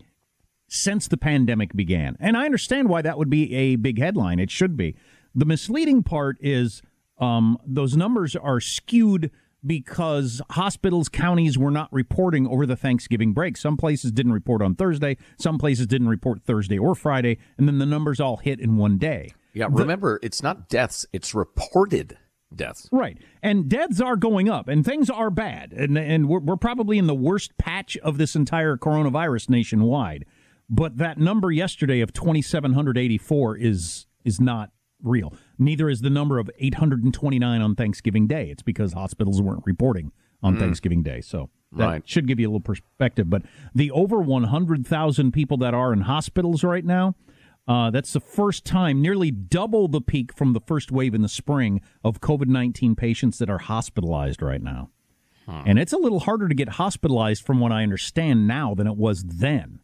since 0.67 1.08
the 1.08 1.17
pandemic 1.17 1.73
began, 1.75 2.15
and 2.19 2.38
I 2.38 2.45
understand 2.45 2.89
why 2.89 3.01
that 3.01 3.17
would 3.17 3.29
be 3.29 3.53
a 3.55 3.75
big 3.75 3.97
headline. 3.97 4.39
It 4.39 4.51
should 4.51 4.77
be. 4.77 4.95
The 5.39 5.45
misleading 5.45 6.04
part 6.04 6.36
is 6.41 6.82
um, 7.17 7.58
those 7.65 7.95
numbers 7.95 8.36
are 8.36 8.60
skewed 8.60 9.32
because 9.65 10.41
hospitals, 10.52 11.08
counties 11.08 11.58
were 11.58 11.71
not 11.71 11.88
reporting 11.93 12.45
over 12.45 12.65
the 12.65 12.75
Thanksgiving 12.75 13.32
break. 13.32 13.56
Some 13.56 13.78
places 13.78 14.12
didn't 14.12 14.34
report 14.34 14.62
on 14.62 14.75
Thursday, 14.75 15.15
some 15.38 15.58
places 15.58 15.88
didn't 15.88 16.10
report 16.10 16.43
Thursday 16.43 16.78
or 16.78 16.93
Friday, 16.93 17.38
and 17.58 17.69
then 17.69 17.80
the 17.80 17.86
numbers 17.86 18.19
all 18.19 18.36
hit 18.36 18.60
in 18.60 18.75
one 18.75 18.97
day. 18.97 19.32
Yeah, 19.54 19.69
remember, 19.71 20.19
it's 20.21 20.43
not 20.43 20.67
deaths, 20.67 21.06
it's 21.13 21.34
reported 21.34 22.17
deaths. 22.54 22.89
Right. 22.91 23.17
And 23.41 23.69
deaths 23.69 24.02
are 24.02 24.17
going 24.17 24.49
up 24.49 24.67
and 24.67 24.84
things 24.84 25.10
are 25.10 25.30
bad. 25.30 25.71
And, 25.71 25.97
and 25.97 26.28
we're, 26.28 26.39
we're 26.39 26.58
probably 26.58 26.97
in 26.97 27.08
the 27.08 27.15
worst 27.15 27.58
patch 27.58 27.95
of 27.99 28.17
this 28.17 28.36
entire 28.36 28.75
coronavirus 28.75 29.49
nationwide. 29.49 30.25
But 30.69 30.97
that 30.97 31.17
number 31.17 31.49
yesterday 31.49 32.02
of 32.02 32.12
2,784 32.12 33.56
is, 33.56 34.06
is 34.25 34.41
not 34.41 34.71
real. 35.01 35.33
Neither 35.57 35.89
is 35.89 36.01
the 36.01 36.09
number 36.09 36.39
of 36.39 36.49
829 36.59 37.62
on 37.62 37.75
Thanksgiving 37.75 38.27
Day. 38.27 38.49
It's 38.49 38.63
because 38.63 38.93
hospitals 38.93 39.41
weren't 39.41 39.63
reporting 39.65 40.12
on 40.43 40.55
Mm. 40.55 40.59
Thanksgiving 40.59 41.03
Day. 41.03 41.21
So 41.21 41.49
that 41.73 41.85
Right. 41.85 42.09
should 42.09 42.27
give 42.27 42.39
you 42.39 42.47
a 42.47 42.49
little 42.49 42.59
perspective. 42.62 43.29
But 43.29 43.43
the 43.75 43.91
over 43.91 44.21
100,000 44.21 45.31
people 45.31 45.57
that 45.57 45.73
are 45.73 45.93
in 45.93 46.01
hospitals 46.01 46.63
right 46.63 46.83
now, 46.85 47.15
uh, 47.67 47.91
that's 47.91 48.13
the 48.13 48.19
first 48.19 48.65
time, 48.65 49.01
nearly 49.01 49.31
double 49.31 49.88
the 49.88 50.01
peak 50.01 50.33
from 50.33 50.53
the 50.53 50.59
first 50.62 50.91
wave 50.91 51.13
in 51.13 51.21
the 51.21 51.29
spring 51.29 51.81
of 52.03 52.19
COVID 52.21 52.47
19 52.47 52.95
patients 52.95 53.38
that 53.39 53.49
are 53.49 53.59
hospitalized 53.59 54.41
right 54.41 54.62
now. 54.62 54.89
And 55.65 55.79
it's 55.79 55.93
a 55.93 55.97
little 55.97 56.19
harder 56.19 56.47
to 56.47 56.53
get 56.53 56.69
hospitalized 56.69 57.43
from 57.43 57.59
what 57.59 57.71
I 57.71 57.81
understand 57.81 58.47
now 58.47 58.75
than 58.75 58.85
it 58.85 58.95
was 58.95 59.23
then. 59.23 59.79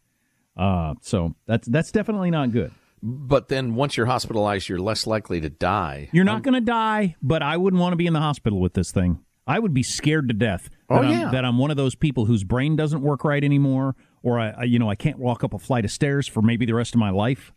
Uh, 0.56 0.94
so 1.00 1.34
that's 1.46 1.66
that's 1.66 1.90
definitely 1.90 2.30
not 2.30 2.52
good. 2.52 2.70
But 3.08 3.46
then 3.48 3.76
once 3.76 3.96
you're 3.96 4.06
hospitalized, 4.06 4.68
you're 4.68 4.80
less 4.80 5.06
likely 5.06 5.40
to 5.40 5.48
die. 5.48 6.08
You're 6.12 6.24
not 6.24 6.42
going 6.42 6.54
to 6.54 6.60
die, 6.60 7.14
but 7.22 7.40
I 7.40 7.56
wouldn't 7.56 7.80
want 7.80 7.92
to 7.92 7.96
be 7.96 8.06
in 8.08 8.12
the 8.14 8.20
hospital 8.20 8.58
with 8.60 8.74
this 8.74 8.90
thing. 8.90 9.20
I 9.46 9.60
would 9.60 9.72
be 9.72 9.84
scared 9.84 10.26
to 10.26 10.34
death 10.34 10.68
Oh, 10.90 10.96
that, 10.96 11.04
I'm, 11.04 11.10
yeah. 11.20 11.30
that 11.30 11.44
I'm 11.44 11.56
one 11.58 11.70
of 11.70 11.76
those 11.76 11.94
people 11.94 12.24
whose 12.24 12.42
brain 12.42 12.74
doesn't 12.74 13.00
work 13.02 13.22
right 13.22 13.44
anymore, 13.44 13.94
or 14.24 14.40
I, 14.40 14.50
I, 14.50 14.62
you 14.64 14.80
know, 14.80 14.90
I 14.90 14.96
can't 14.96 15.18
walk 15.18 15.44
up 15.44 15.54
a 15.54 15.58
flight 15.60 15.84
of 15.84 15.92
stairs 15.92 16.26
for 16.26 16.42
maybe 16.42 16.66
the 16.66 16.74
rest 16.74 16.94
of 16.94 16.98
my 16.98 17.10
life. 17.10 17.52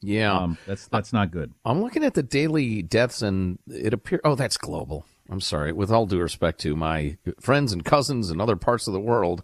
Yeah. 0.00 0.32
Um, 0.32 0.58
that's 0.64 0.86
that's 0.86 1.12
not 1.12 1.32
good. 1.32 1.52
I'm 1.64 1.82
looking 1.82 2.04
at 2.04 2.14
the 2.14 2.22
daily 2.22 2.82
deaths, 2.82 3.20
and 3.20 3.58
it 3.66 3.92
appears. 3.92 4.20
Oh, 4.22 4.36
that's 4.36 4.56
global. 4.56 5.04
I'm 5.28 5.40
sorry. 5.40 5.72
With 5.72 5.90
all 5.90 6.06
due 6.06 6.20
respect 6.20 6.60
to 6.60 6.76
my 6.76 7.16
friends 7.40 7.72
and 7.72 7.84
cousins 7.84 8.30
in 8.30 8.40
other 8.40 8.54
parts 8.54 8.86
of 8.86 8.92
the 8.92 9.00
world, 9.00 9.42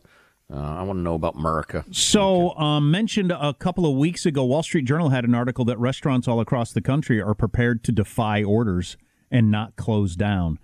uh, 0.53 0.57
I 0.57 0.83
want 0.83 0.99
to 0.99 1.03
know 1.03 1.15
about 1.15 1.37
America. 1.37 1.85
So, 1.91 2.55
um, 2.57 2.91
mentioned 2.91 3.33
a 3.33 3.55
couple 3.55 3.87
of 3.87 3.97
weeks 3.97 4.27
ago, 4.27 4.45
Wall 4.45 4.63
Street 4.63 4.85
Journal 4.85 5.09
had 5.09 5.25
an 5.25 5.35
article 5.35 5.65
that 5.67 5.79
restaurants 5.79 6.29
all 6.29 6.41
across 6.41 6.73
the 6.73 6.83
country 6.83 7.21
are 7.21 7.35
prepared 7.35 7.83
to 7.85 7.93
defy 7.93 8.43
orders 8.43 8.97
and 9.31 9.51
not 9.51 9.77
close 9.77 10.17
down. 10.17 10.59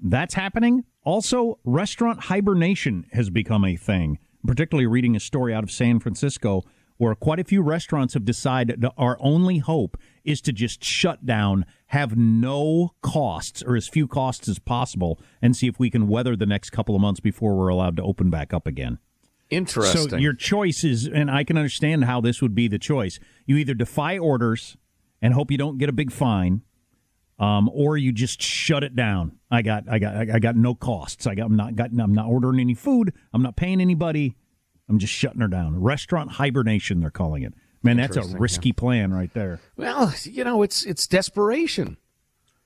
That's 0.00 0.34
happening. 0.34 0.84
Also, 1.04 1.58
restaurant 1.64 2.24
hibernation 2.24 3.06
has 3.12 3.30
become 3.30 3.64
a 3.64 3.76
thing. 3.76 4.18
Particularly 4.46 4.86
reading 4.86 5.16
a 5.16 5.20
story 5.20 5.52
out 5.52 5.64
of 5.64 5.70
San 5.70 6.00
Francisco 6.00 6.62
where 6.98 7.14
quite 7.14 7.38
a 7.38 7.44
few 7.44 7.62
restaurants 7.62 8.14
have 8.14 8.24
decided 8.24 8.84
our 8.96 9.18
only 9.20 9.58
hope 9.58 9.98
is 10.24 10.40
to 10.40 10.52
just 10.52 10.82
shut 10.82 11.26
down, 11.26 11.66
have 11.88 12.16
no 12.16 12.94
costs 13.02 13.62
or 13.62 13.76
as 13.76 13.88
few 13.88 14.08
costs 14.08 14.48
as 14.48 14.58
possible, 14.58 15.20
and 15.42 15.54
see 15.54 15.66
if 15.66 15.78
we 15.78 15.90
can 15.90 16.08
weather 16.08 16.36
the 16.36 16.46
next 16.46 16.70
couple 16.70 16.94
of 16.94 17.00
months 17.00 17.20
before 17.20 17.54
we're 17.54 17.68
allowed 17.68 17.96
to 17.96 18.02
open 18.02 18.30
back 18.30 18.54
up 18.54 18.66
again. 18.66 18.98
Interesting. 19.50 20.10
So 20.10 20.16
your 20.16 20.34
choice 20.34 20.82
is, 20.84 21.06
and 21.06 21.30
I 21.30 21.44
can 21.44 21.56
understand 21.56 22.04
how 22.04 22.20
this 22.20 22.42
would 22.42 22.54
be 22.54 22.68
the 22.68 22.78
choice. 22.78 23.18
You 23.46 23.56
either 23.56 23.74
defy 23.74 24.18
orders 24.18 24.76
and 25.22 25.34
hope 25.34 25.50
you 25.50 25.58
don't 25.58 25.78
get 25.78 25.88
a 25.88 25.92
big 25.92 26.10
fine, 26.10 26.62
um, 27.38 27.70
or 27.72 27.96
you 27.96 28.12
just 28.12 28.42
shut 28.42 28.82
it 28.82 28.96
down. 28.96 29.38
I 29.50 29.62
got, 29.62 29.84
I 29.88 29.98
got, 29.98 30.16
I 30.30 30.38
got 30.38 30.56
no 30.56 30.74
costs. 30.74 31.26
I 31.26 31.34
got, 31.34 31.46
I'm 31.46 31.56
not 31.56 31.76
got, 31.76 31.90
I'm 31.98 32.14
not 32.14 32.26
ordering 32.26 32.60
any 32.60 32.74
food. 32.74 33.12
I'm 33.32 33.42
not 33.42 33.56
paying 33.56 33.80
anybody. 33.80 34.36
I'm 34.88 34.98
just 34.98 35.12
shutting 35.12 35.40
her 35.40 35.48
down. 35.48 35.80
Restaurant 35.80 36.32
hibernation, 36.32 37.00
they're 37.00 37.10
calling 37.10 37.42
it. 37.42 37.54
Man, 37.82 37.98
that's 37.98 38.16
a 38.16 38.22
risky 38.38 38.72
plan 38.72 39.12
right 39.12 39.32
there. 39.32 39.60
well, 39.76 40.12
you 40.24 40.42
know, 40.42 40.62
it's 40.62 40.84
it's 40.84 41.06
desperation. 41.06 41.98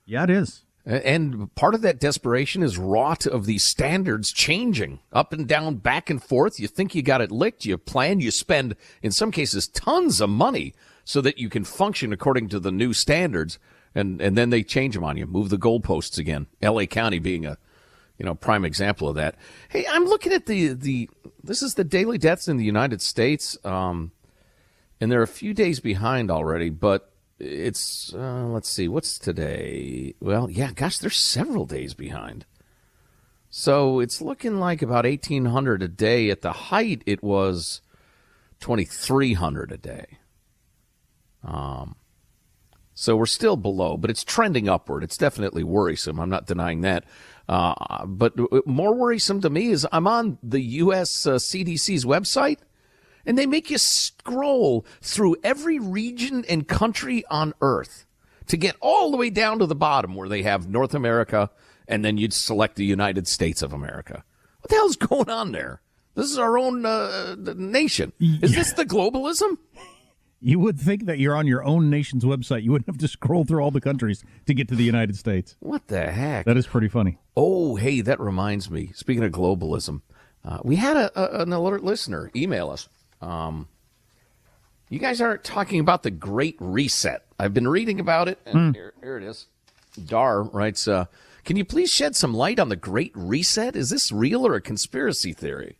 Yeah, 0.07 0.25
it 0.25 0.31
is. 0.31 0.64
And 0.90 1.55
part 1.55 1.76
of 1.76 1.83
that 1.83 2.00
desperation 2.00 2.64
is 2.64 2.76
wrought 2.76 3.24
of 3.24 3.46
these 3.46 3.64
standards 3.64 4.33
changing 4.33 4.98
up 5.12 5.33
and 5.33 5.46
down, 5.46 5.76
back 5.76 6.11
and 6.11 6.20
forth. 6.20 6.59
You 6.59 6.66
think 6.66 6.96
you 6.96 7.03
got 7.03 7.20
it 7.20 7.31
licked. 7.31 7.64
You 7.64 7.79
plan, 7.79 8.18
you 8.18 8.33
spend, 8.33 8.74
in 9.00 9.12
some 9.12 9.31
cases, 9.31 9.68
tons 9.68 10.20
of 10.20 10.31
money 10.31 10.74
so 11.05 11.20
that 11.20 11.38
you 11.38 11.48
can 11.48 11.62
function 11.62 12.12
according 12.12 12.48
to 12.48 12.59
the 12.59 12.72
new 12.72 12.92
standards. 12.92 13.61
And, 13.94 14.20
and 14.20 14.37
then 14.37 14.50
they 14.50 14.64
change 14.64 14.96
them 14.96 15.05
on 15.05 15.16
you, 15.16 15.26
move 15.26 15.48
the 15.48 15.59
goalposts 15.59 16.18
again. 16.18 16.48
LA 16.61 16.87
County 16.87 17.20
being 17.20 17.46
a, 17.46 17.57
you 18.18 18.26
know, 18.26 18.35
prime 18.35 18.64
example 18.64 19.09
of 19.09 19.14
that. 19.14 19.37
Hey, 19.68 19.87
I'm 19.88 20.07
looking 20.07 20.33
at 20.33 20.46
the, 20.46 20.72
the, 20.72 21.09
this 21.44 21.62
is 21.62 21.74
the 21.74 21.85
daily 21.85 22.18
deaths 22.18 22.48
in 22.48 22.57
the 22.57 22.64
United 22.64 23.00
States. 23.00 23.57
Um, 23.64 24.11
and 25.00 25.11
they're 25.11 25.22
a 25.22 25.29
few 25.29 25.55
days 25.55 25.79
behind 25.79 26.33
already, 26.33 26.68
but 26.68 27.10
it's 27.40 28.14
uh, 28.14 28.46
let's 28.46 28.68
see, 28.68 28.88
what's 28.88 29.18
today? 29.18 30.14
Well, 30.20 30.50
yeah, 30.50 30.72
gosh, 30.72 30.98
they're 30.98 31.11
several 31.11 31.66
days 31.66 31.94
behind. 31.94 32.44
So 33.48 33.98
it's 33.98 34.20
looking 34.20 34.61
like 34.61 34.83
about 34.83 35.07
eighteen 35.07 35.46
hundred 35.46 35.83
a 35.83 35.88
day. 35.88 36.31
At 36.31 36.42
the 36.42 36.53
height, 36.53 37.03
it 37.07 37.22
was 37.22 37.81
twenty 38.61 38.85
three 38.85 39.33
hundred 39.35 39.72
a 39.72 39.79
day. 39.79 40.18
Um, 41.42 41.96
so 42.94 43.16
we're 43.16 43.26
still 43.26 43.57
below, 43.57 43.96
but 43.96 44.11
it's 44.11 44.22
trending 44.22 44.68
upward. 44.68 45.03
It's 45.03 45.16
definitely 45.16 45.64
worrisome. 45.64 46.20
I'm 46.20 46.29
not 46.29 46.46
denying 46.46 46.83
that. 46.83 47.05
Uh, 47.48 48.05
but 48.07 48.35
more 48.66 48.94
worrisome 48.94 49.40
to 49.40 49.50
me 49.50 49.68
is 49.68 49.87
I'm 49.90 50.07
on 50.07 50.38
the 50.42 50.61
U.S. 50.61 51.26
Uh, 51.26 51.37
CDC's 51.37 52.05
website 52.05 52.59
and 53.26 53.37
they 53.37 53.46
make 53.46 53.70
you 53.70 53.78
scroll 53.78 54.85
through 55.00 55.37
every 55.42 55.78
region 55.78 56.44
and 56.48 56.68
country 56.68 57.24
on 57.30 57.54
earth 57.61 58.06
to 58.46 58.56
get 58.56 58.76
all 58.80 59.11
the 59.11 59.16
way 59.16 59.30
down 59.30 59.59
to 59.59 59.66
the 59.66 59.74
bottom 59.74 60.14
where 60.14 60.28
they 60.28 60.42
have 60.42 60.68
North 60.68 60.94
America 60.94 61.50
and 61.87 62.04
then 62.04 62.16
you'd 62.16 62.33
select 62.33 62.76
the 62.76 62.85
United 62.85 63.26
States 63.26 63.62
of 63.62 63.72
America. 63.72 64.24
What 64.61 64.70
the 64.70 64.76
hell's 64.76 64.96
going 64.96 65.30
on 65.30 65.52
there? 65.52 65.80
This 66.14 66.30
is 66.30 66.38
our 66.38 66.59
own 66.59 66.85
uh, 66.85 67.37
nation. 67.56 68.12
Is 68.20 68.54
this 68.54 68.72
the 68.72 68.85
globalism? 68.85 69.59
You 70.40 70.59
would 70.59 70.78
think 70.78 71.04
that 71.06 71.18
you're 71.18 71.37
on 71.37 71.46
your 71.46 71.62
own 71.64 71.90
nation's 71.90 72.24
website. 72.24 72.62
You 72.62 72.72
wouldn't 72.72 72.88
have 72.88 72.98
to 72.98 73.09
scroll 73.09 73.44
through 73.44 73.62
all 73.62 73.70
the 73.70 73.80
countries 73.80 74.24
to 74.46 74.54
get 74.54 74.68
to 74.68 74.74
the 74.74 74.85
United 74.85 75.16
States. 75.16 75.54
What 75.61 75.87
the 75.88 76.11
heck? 76.11 76.46
That 76.46 76.56
is 76.56 76.66
pretty 76.66 76.88
funny. 76.88 77.18
Oh, 77.37 77.76
hey, 77.76 78.00
that 78.00 78.18
reminds 78.18 78.70
me. 78.70 78.90
Speaking 78.94 79.22
of 79.22 79.33
globalism, 79.33 80.00
uh, 80.44 80.59
we 80.62 80.76
had 80.76 80.96
a, 80.96 81.38
a, 81.38 81.42
an 81.42 81.52
alert 81.52 81.85
listener 81.85 82.30
email 82.35 82.70
us. 82.70 82.88
Um, 83.20 83.68
you 84.88 84.98
guys 84.98 85.20
aren't 85.20 85.44
talking 85.44 85.80
about 85.80 86.02
the 86.02 86.11
Great 86.11 86.56
Reset. 86.59 87.24
I've 87.38 87.54
been 87.54 87.68
reading 87.68 88.00
about 88.00 88.28
it, 88.28 88.38
and 88.44 88.74
here, 88.74 88.92
here 89.00 89.16
it 89.16 89.22
is. 89.22 89.46
Dar 90.06 90.42
writes, 90.42 90.88
uh, 90.88 91.06
"Can 91.44 91.56
you 91.56 91.64
please 91.64 91.90
shed 91.90 92.16
some 92.16 92.35
light 92.35 92.59
on 92.59 92.68
the 92.68 92.76
Great 92.76 93.12
Reset? 93.14 93.76
Is 93.76 93.90
this 93.90 94.11
real 94.11 94.46
or 94.46 94.54
a 94.54 94.61
conspiracy 94.61 95.33
theory?" 95.33 95.76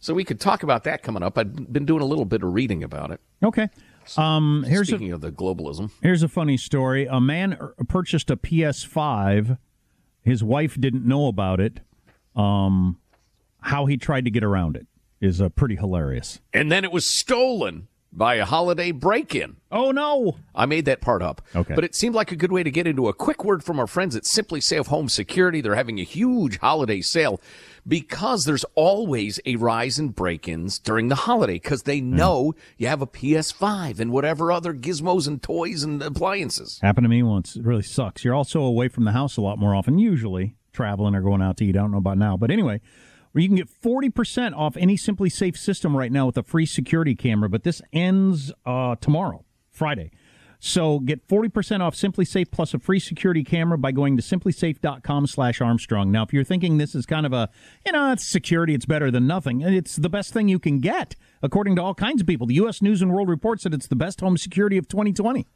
So 0.00 0.14
we 0.14 0.24
could 0.24 0.40
talk 0.40 0.62
about 0.62 0.84
that 0.84 1.02
coming 1.02 1.22
up. 1.22 1.38
I've 1.38 1.72
been 1.72 1.84
doing 1.84 2.02
a 2.02 2.06
little 2.06 2.24
bit 2.24 2.42
of 2.42 2.52
reading 2.54 2.82
about 2.82 3.10
it. 3.10 3.20
Okay. 3.42 3.68
Um, 4.16 4.64
here's 4.66 4.88
a, 4.88 4.96
Speaking 4.96 5.12
of 5.12 5.20
the 5.20 5.30
globalism, 5.30 5.90
Here's 6.02 6.24
a 6.24 6.28
funny 6.28 6.56
story. 6.56 7.06
A 7.06 7.20
man 7.20 7.56
er- 7.60 7.74
purchased 7.88 8.30
a 8.30 8.36
PS5. 8.36 9.58
His 10.22 10.42
wife 10.42 10.80
didn't 10.80 11.06
know 11.06 11.28
about 11.28 11.60
it. 11.60 11.80
Um, 12.34 12.98
how 13.60 13.86
he 13.86 13.96
tried 13.96 14.24
to 14.24 14.30
get 14.30 14.42
around 14.42 14.76
it 14.76 14.86
is 15.22 15.40
uh, 15.40 15.48
pretty 15.48 15.76
hilarious. 15.76 16.40
and 16.52 16.70
then 16.70 16.84
it 16.84 16.92
was 16.92 17.06
stolen 17.06 17.88
by 18.14 18.34
a 18.34 18.44
holiday 18.44 18.90
break-in. 18.90 19.56
Oh 19.70 19.90
no! 19.90 20.36
I 20.54 20.66
made 20.66 20.84
that 20.84 21.00
part 21.00 21.22
up. 21.22 21.40
Okay. 21.56 21.74
But 21.74 21.82
it 21.84 21.94
seemed 21.94 22.14
like 22.14 22.30
a 22.30 22.36
good 22.36 22.52
way 22.52 22.62
to 22.62 22.70
get 22.70 22.86
into 22.86 23.08
a 23.08 23.14
quick 23.14 23.42
word 23.42 23.64
from 23.64 23.80
our 23.80 23.86
friends 23.86 24.14
at 24.14 24.24
SimpliSafe 24.24 24.88
Home 24.88 25.08
Security. 25.08 25.62
They're 25.62 25.76
having 25.76 25.98
a 25.98 26.04
huge 26.04 26.58
holiday 26.58 27.00
sale 27.00 27.40
because 27.88 28.44
there's 28.44 28.66
always 28.74 29.40
a 29.46 29.56
rise 29.56 29.98
in 29.98 30.10
break-ins 30.10 30.78
during 30.78 31.08
the 31.08 31.14
holiday 31.14 31.54
because 31.54 31.84
they 31.84 32.02
know 32.02 32.54
you 32.76 32.86
have 32.86 33.00
a 33.00 33.06
PS5 33.06 33.98
and 33.98 34.12
whatever 34.12 34.52
other 34.52 34.74
gizmos 34.74 35.26
and 35.26 35.42
toys 35.42 35.82
and 35.82 36.02
appliances. 36.02 36.80
Happened 36.82 37.06
to 37.06 37.08
me 37.08 37.22
once. 37.22 37.56
It 37.56 37.64
really 37.64 37.82
sucks. 37.82 38.24
You're 38.24 38.34
also 38.34 38.60
away 38.60 38.88
from 38.88 39.04
the 39.04 39.12
house 39.12 39.38
a 39.38 39.40
lot 39.40 39.58
more 39.58 39.74
often, 39.74 39.98
usually 39.98 40.54
traveling 40.74 41.14
or 41.14 41.22
going 41.22 41.40
out 41.40 41.56
to 41.58 41.64
eat. 41.64 41.76
I 41.76 41.80
don't 41.80 41.92
know 41.92 41.98
about 41.98 42.18
now, 42.18 42.36
but 42.36 42.50
anyway, 42.50 42.82
where 43.32 43.42
you 43.42 43.48
can 43.48 43.56
get 43.56 43.68
40% 43.68 44.56
off 44.56 44.76
any 44.76 44.96
SimpliSafe 44.96 45.56
system 45.56 45.96
right 45.96 46.12
now 46.12 46.26
with 46.26 46.36
a 46.36 46.42
free 46.42 46.66
security 46.66 47.14
camera, 47.14 47.48
but 47.48 47.64
this 47.64 47.82
ends 47.92 48.52
uh, 48.64 48.96
tomorrow, 48.96 49.44
Friday. 49.70 50.10
So 50.64 51.00
get 51.00 51.26
40% 51.26 51.80
off 51.80 51.96
SimpliSafe 51.96 52.52
plus 52.52 52.72
a 52.72 52.78
free 52.78 53.00
security 53.00 53.42
camera 53.42 53.76
by 53.76 53.90
going 53.90 54.16
to 54.16 54.22
simplisafe.com 54.22 55.26
slash 55.26 55.60
Armstrong. 55.60 56.12
Now, 56.12 56.22
if 56.22 56.32
you're 56.32 56.44
thinking 56.44 56.78
this 56.78 56.94
is 56.94 57.04
kind 57.04 57.26
of 57.26 57.32
a, 57.32 57.48
you 57.84 57.90
know, 57.90 58.12
it's 58.12 58.24
security, 58.24 58.72
it's 58.72 58.86
better 58.86 59.10
than 59.10 59.26
nothing, 59.26 59.62
it's 59.62 59.96
the 59.96 60.08
best 60.08 60.32
thing 60.32 60.46
you 60.46 60.60
can 60.60 60.78
get, 60.78 61.16
according 61.42 61.74
to 61.76 61.82
all 61.82 61.94
kinds 61.94 62.20
of 62.20 62.28
people. 62.28 62.46
The 62.46 62.54
U.S. 62.54 62.80
News 62.80 63.02
and 63.02 63.12
World 63.12 63.28
Report 63.28 63.60
said 63.60 63.74
it's 63.74 63.88
the 63.88 63.96
best 63.96 64.20
home 64.20 64.36
security 64.36 64.78
of 64.78 64.86
2020. 64.86 65.48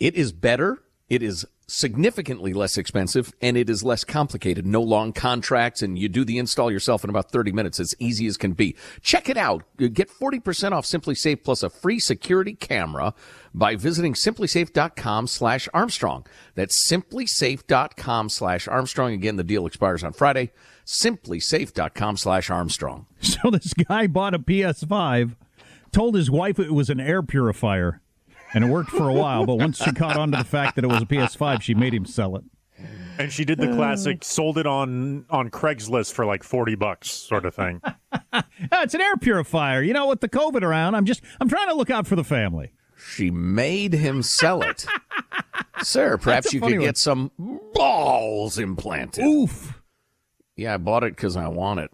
It 0.00 0.16
is 0.16 0.32
better 0.32 0.82
It 1.08 1.22
is 1.22 1.46
significantly 1.66 2.52
less 2.52 2.76
expensive 2.76 3.32
and 3.40 3.56
it 3.56 3.68
is 3.70 3.82
less 3.82 4.04
complicated. 4.04 4.66
No 4.66 4.82
long 4.82 5.12
contracts 5.12 5.82
and 5.82 5.98
you 5.98 6.08
do 6.08 6.24
the 6.24 6.38
install 6.38 6.70
yourself 6.70 7.04
in 7.04 7.10
about 7.10 7.30
30 7.30 7.52
minutes. 7.52 7.78
As 7.80 7.94
easy 7.98 8.26
as 8.26 8.36
can 8.36 8.52
be. 8.52 8.76
Check 9.02 9.28
it 9.28 9.36
out. 9.36 9.64
Get 9.76 10.10
40% 10.10 10.72
off 10.72 10.84
SimpliSafe 10.84 11.42
plus 11.44 11.62
a 11.62 11.70
free 11.70 11.98
security 11.98 12.54
camera 12.54 13.14
by 13.52 13.76
visiting 13.76 14.14
simplisafe.com 14.14 15.26
slash 15.26 15.68
Armstrong. 15.74 16.26
That's 16.54 16.90
simplisafe.com 16.90 18.28
slash 18.28 18.68
Armstrong. 18.68 19.12
Again, 19.12 19.36
the 19.36 19.44
deal 19.44 19.66
expires 19.66 20.04
on 20.04 20.12
Friday. 20.12 20.52
Simplisafe.com 20.86 22.16
slash 22.16 22.50
Armstrong. 22.50 23.06
So 23.20 23.50
this 23.50 23.74
guy 23.74 24.06
bought 24.06 24.34
a 24.34 24.38
PS5, 24.38 25.36
told 25.92 26.14
his 26.14 26.30
wife 26.30 26.58
it 26.58 26.72
was 26.72 26.88
an 26.88 27.00
air 27.00 27.22
purifier 27.22 28.00
and 28.54 28.64
it 28.64 28.68
worked 28.68 28.90
for 28.90 29.08
a 29.08 29.12
while. 29.12 29.44
But 29.44 29.56
once 29.56 29.78
she 29.78 29.92
caught 29.92 30.16
on 30.16 30.30
to 30.32 30.38
the 30.38 30.44
fact 30.44 30.76
that 30.76 30.84
it 30.84 30.88
was 30.88 31.02
a 31.02 31.06
PS5, 31.06 31.60
she 31.62 31.74
made 31.74 31.92
him 31.92 32.06
sell 32.06 32.36
it. 32.36 32.44
And 33.18 33.32
she 33.32 33.44
did 33.44 33.58
the 33.58 33.68
classic, 33.68 34.24
sold 34.24 34.58
it 34.58 34.66
on 34.66 35.24
on 35.30 35.50
Craigslist 35.50 36.12
for 36.12 36.26
like 36.26 36.42
forty 36.42 36.74
bucks, 36.74 37.10
sort 37.10 37.44
of 37.44 37.54
thing. 37.54 37.80
Ah, 38.72 38.82
it's 38.82 38.94
an 38.94 39.00
air 39.00 39.16
purifier. 39.16 39.80
You 39.80 39.92
know, 39.92 40.08
with 40.08 40.20
the 40.20 40.28
COVID 40.28 40.62
around, 40.62 40.96
I'm 40.96 41.04
just 41.04 41.20
I'm 41.40 41.48
trying 41.48 41.68
to 41.68 41.74
look 41.74 41.90
out 41.90 42.04
for 42.06 42.16
the 42.16 42.24
family. 42.24 42.72
She 42.96 43.30
made 43.30 43.92
him 43.92 44.22
sell 44.22 44.62
it. 44.62 44.86
Sir, 45.82 46.16
perhaps 46.18 46.52
you 46.52 46.60
could 46.60 46.72
one. 46.72 46.80
get 46.80 46.96
some 46.96 47.30
balls 47.74 48.58
implanted. 48.58 49.24
Oof. 49.24 49.80
Yeah, 50.56 50.74
I 50.74 50.76
bought 50.78 51.04
it 51.04 51.14
because 51.14 51.36
I 51.36 51.46
want 51.48 51.80
it. 51.80 51.90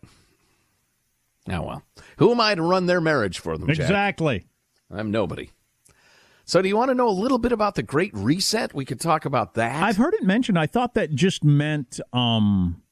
Now, 1.46 1.66
well, 1.66 1.82
who 2.18 2.30
am 2.30 2.40
I 2.40 2.54
to 2.54 2.62
run 2.62 2.86
their 2.86 3.00
marriage 3.00 3.38
for 3.38 3.58
them, 3.58 3.68
Jack? 3.68 3.80
Exactly. 3.80 4.46
I'm 4.90 5.10
nobody. 5.10 5.50
So, 6.44 6.60
do 6.62 6.68
you 6.68 6.76
want 6.76 6.90
to 6.90 6.94
know 6.94 7.08
a 7.08 7.10
little 7.10 7.38
bit 7.38 7.52
about 7.52 7.74
the 7.74 7.82
Great 7.82 8.12
Reset? 8.14 8.74
We 8.74 8.84
could 8.84 9.00
talk 9.00 9.24
about 9.24 9.54
that. 9.54 9.82
I've 9.82 9.96
heard 9.96 10.14
it 10.14 10.22
mentioned. 10.24 10.58
I 10.58 10.66
thought 10.66 10.94
that 10.94 11.14
just 11.14 11.44
meant, 11.44 12.00
um, 12.12 12.82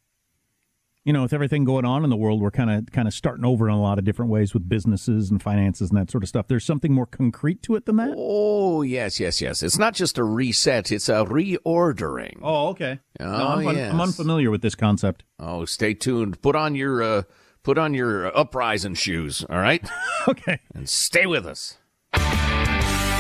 you 1.05 1.13
know, 1.13 1.23
with 1.23 1.33
everything 1.33 1.65
going 1.65 1.85
on 1.85 2.05
in 2.05 2.11
the 2.11 2.17
world, 2.17 2.41
we're 2.41 2.51
kind 2.51 2.71
of 2.71 2.93
kind 2.93 3.09
of 3.09 3.15
starting 3.15 3.45
over 3.45 3.67
in 3.67 3.75
a 3.75 3.81
lot 3.81 3.99
of 3.99 4.05
different 4.05 4.31
ways 4.31 4.53
with 4.55 4.69
businesses 4.69 5.31
and 5.31 5.43
finances 5.43 5.91
and 5.91 5.99
that 5.99 6.11
sort 6.11 6.23
of 6.23 6.29
stuff. 6.29 6.47
There's 6.49 6.65
something 6.65 6.93
more 6.93 7.07
concrete 7.07 7.63
to 7.63 7.75
it 7.77 7.87
than 7.87 7.97
that. 7.97 8.15
Oh, 8.17 8.83
yes, 8.83 9.19
yes, 9.19 9.41
yes. 9.41 9.63
It's 9.63 9.79
not 9.79 9.95
just 9.95 10.19
a 10.19 10.25
reset, 10.25 10.93
it's 10.93 11.09
a 11.09 11.25
reordering. 11.25 12.39
Oh, 12.43 12.69
okay. 12.69 13.01
Oh, 13.19 13.25
no, 13.25 13.47
I'm, 13.49 13.67
un- 13.67 13.77
yes. 13.77 13.93
I'm 13.93 14.01
unfamiliar 14.01 14.51
with 14.51 14.63
this 14.63 14.75
concept. 14.75 15.25
Oh, 15.41 15.65
stay 15.65 15.95
tuned. 15.95 16.41
Put 16.43 16.55
on 16.55 16.75
your 16.75 17.03
uh, 17.03 17.23
put 17.63 17.79
on 17.79 17.95
your 17.95 18.37
uprising 18.37 18.95
shoes, 18.95 19.45
all 19.49 19.59
right? 19.59 19.89
okay. 20.29 20.61
And 20.75 20.89
stay 20.89 21.27
with 21.27 21.47
us. 21.47 21.79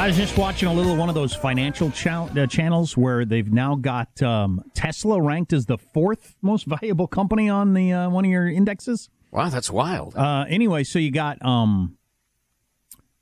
I 0.00 0.06
was 0.06 0.16
just 0.16 0.38
watching 0.38 0.66
a 0.66 0.72
little 0.72 0.96
one 0.96 1.10
of 1.10 1.14
those 1.14 1.34
financial 1.34 1.90
cha- 1.90 2.24
uh, 2.34 2.46
channels 2.46 2.96
where 2.96 3.26
they've 3.26 3.52
now 3.52 3.74
got 3.74 4.22
um, 4.22 4.64
Tesla 4.72 5.20
ranked 5.20 5.52
as 5.52 5.66
the 5.66 5.76
fourth 5.76 6.36
most 6.40 6.64
valuable 6.80 7.06
company 7.06 7.50
on 7.50 7.74
the 7.74 7.92
uh, 7.92 8.08
one 8.08 8.24
of 8.24 8.30
your 8.30 8.48
indexes. 8.48 9.10
Wow, 9.30 9.50
that's 9.50 9.70
wild. 9.70 10.16
Uh, 10.16 10.46
anyway, 10.48 10.84
so 10.84 10.98
you 10.98 11.10
got 11.10 11.44
um, 11.44 11.98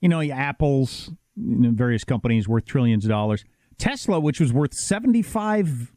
you 0.00 0.08
know, 0.08 0.20
your 0.20 0.36
Apple's 0.36 1.10
you 1.34 1.56
know, 1.56 1.70
various 1.72 2.04
companies 2.04 2.46
worth 2.46 2.64
trillions 2.64 3.04
of 3.04 3.08
dollars. 3.08 3.44
Tesla, 3.76 4.20
which 4.20 4.38
was 4.38 4.52
worth 4.52 4.72
seventy 4.72 5.20
five 5.20 5.92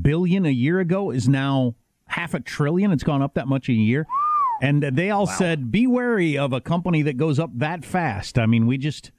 billion 0.00 0.46
a 0.46 0.50
year 0.50 0.80
ago, 0.80 1.10
is 1.10 1.28
now 1.28 1.74
half 2.06 2.32
a 2.32 2.40
trillion. 2.40 2.90
It's 2.90 3.04
gone 3.04 3.20
up 3.20 3.34
that 3.34 3.46
much 3.46 3.68
a 3.68 3.74
year. 3.74 4.06
And 4.62 4.82
they 4.82 5.10
all 5.10 5.26
said, 5.26 5.70
"Be 5.70 5.86
wary 5.86 6.38
of 6.38 6.54
a 6.54 6.60
company 6.62 7.02
that 7.02 7.18
goes 7.18 7.38
up 7.38 7.50
that 7.58 7.84
fast." 7.84 8.38
I 8.38 8.46
mean, 8.46 8.66
we 8.66 8.78
just. 8.78 9.12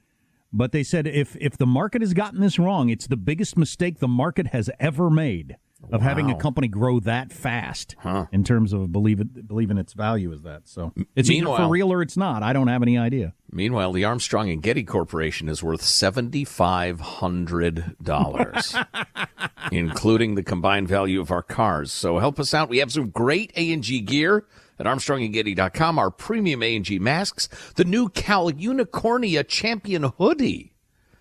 But 0.52 0.72
they 0.72 0.82
said 0.82 1.06
if 1.06 1.36
if 1.40 1.56
the 1.56 1.66
market 1.66 2.02
has 2.02 2.12
gotten 2.14 2.40
this 2.40 2.58
wrong, 2.58 2.88
it's 2.88 3.06
the 3.06 3.16
biggest 3.16 3.56
mistake 3.56 3.98
the 3.98 4.08
market 4.08 4.48
has 4.48 4.68
ever 4.80 5.08
made 5.10 5.56
of 5.92 6.02
having 6.02 6.30
a 6.30 6.34
company 6.36 6.68
grow 6.68 7.00
that 7.00 7.32
fast 7.32 7.96
in 8.32 8.44
terms 8.44 8.72
of 8.72 8.92
believe 8.92 9.20
it, 9.20 9.48
believing 9.48 9.78
its 9.78 9.92
value 9.92 10.30
is 10.32 10.42
that. 10.42 10.68
So 10.68 10.92
it's 11.16 11.30
either 11.30 11.46
for 11.46 11.68
real 11.68 11.92
or 11.92 12.02
it's 12.02 12.16
not. 12.16 12.42
I 12.42 12.52
don't 12.52 12.68
have 12.68 12.82
any 12.82 12.98
idea. 12.98 13.32
Meanwhile, 13.50 13.92
the 13.92 14.04
Armstrong 14.04 14.50
and 14.50 14.62
Getty 14.62 14.84
Corporation 14.84 15.48
is 15.48 15.62
worth 15.62 15.82
seventy 15.82 16.44
five 16.44 17.00
hundred 17.00 17.96
dollars, 18.02 18.76
including 19.72 20.34
the 20.34 20.42
combined 20.42 20.88
value 20.88 21.20
of 21.20 21.30
our 21.30 21.42
cars. 21.42 21.92
So 21.92 22.18
help 22.18 22.38
us 22.38 22.52
out. 22.54 22.68
We 22.68 22.78
have 22.78 22.92
some 22.92 23.10
great 23.10 23.52
A 23.56 23.72
and 23.72 23.82
G 23.82 24.00
gear 24.00 24.46
at 24.80 24.86
ArmstrongandGetty.com. 24.86 25.98
Our 25.98 26.10
premium 26.10 26.62
A 26.62 26.74
and 26.74 26.84
G 26.84 26.98
masks, 26.98 27.48
the 27.76 27.84
new 27.84 28.08
Cal 28.08 28.50
Unicornia 28.50 29.46
Champion 29.46 30.04
hoodie. 30.18 30.72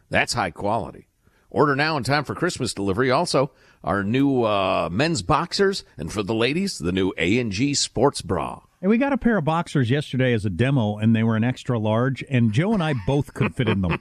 That's 0.09 0.33
high 0.33 0.51
quality. 0.51 1.07
Order 1.51 1.75
now 1.75 1.97
in 1.97 2.03
time 2.03 2.23
for 2.23 2.35
Christmas 2.35 2.73
delivery. 2.73 3.11
Also, 3.11 3.51
our 3.83 4.03
new 4.03 4.43
uh, 4.43 4.89
men's 4.91 5.21
boxers, 5.21 5.83
and 5.97 6.11
for 6.11 6.23
the 6.23 6.33
ladies, 6.33 6.79
the 6.79 6.91
new 6.91 7.11
A 7.17 7.37
and 7.39 7.51
G 7.51 7.73
sports 7.73 8.21
bra. 8.21 8.61
Hey, 8.81 8.87
we 8.87 8.97
got 8.97 9.11
a 9.11 9.17
pair 9.17 9.37
of 9.37 9.43
boxers 9.43 9.89
yesterday 9.89 10.31
as 10.31 10.45
a 10.45 10.49
demo, 10.49 10.97
and 10.99 11.13
they 11.13 11.21
were 11.21 11.35
an 11.35 11.43
extra 11.43 11.77
large, 11.77 12.23
and 12.29 12.53
Joe 12.53 12.71
and 12.73 12.81
I 12.81 12.93
both 13.05 13.33
could 13.33 13.53
fit 13.53 13.67
in 13.67 13.81
them. 13.81 13.99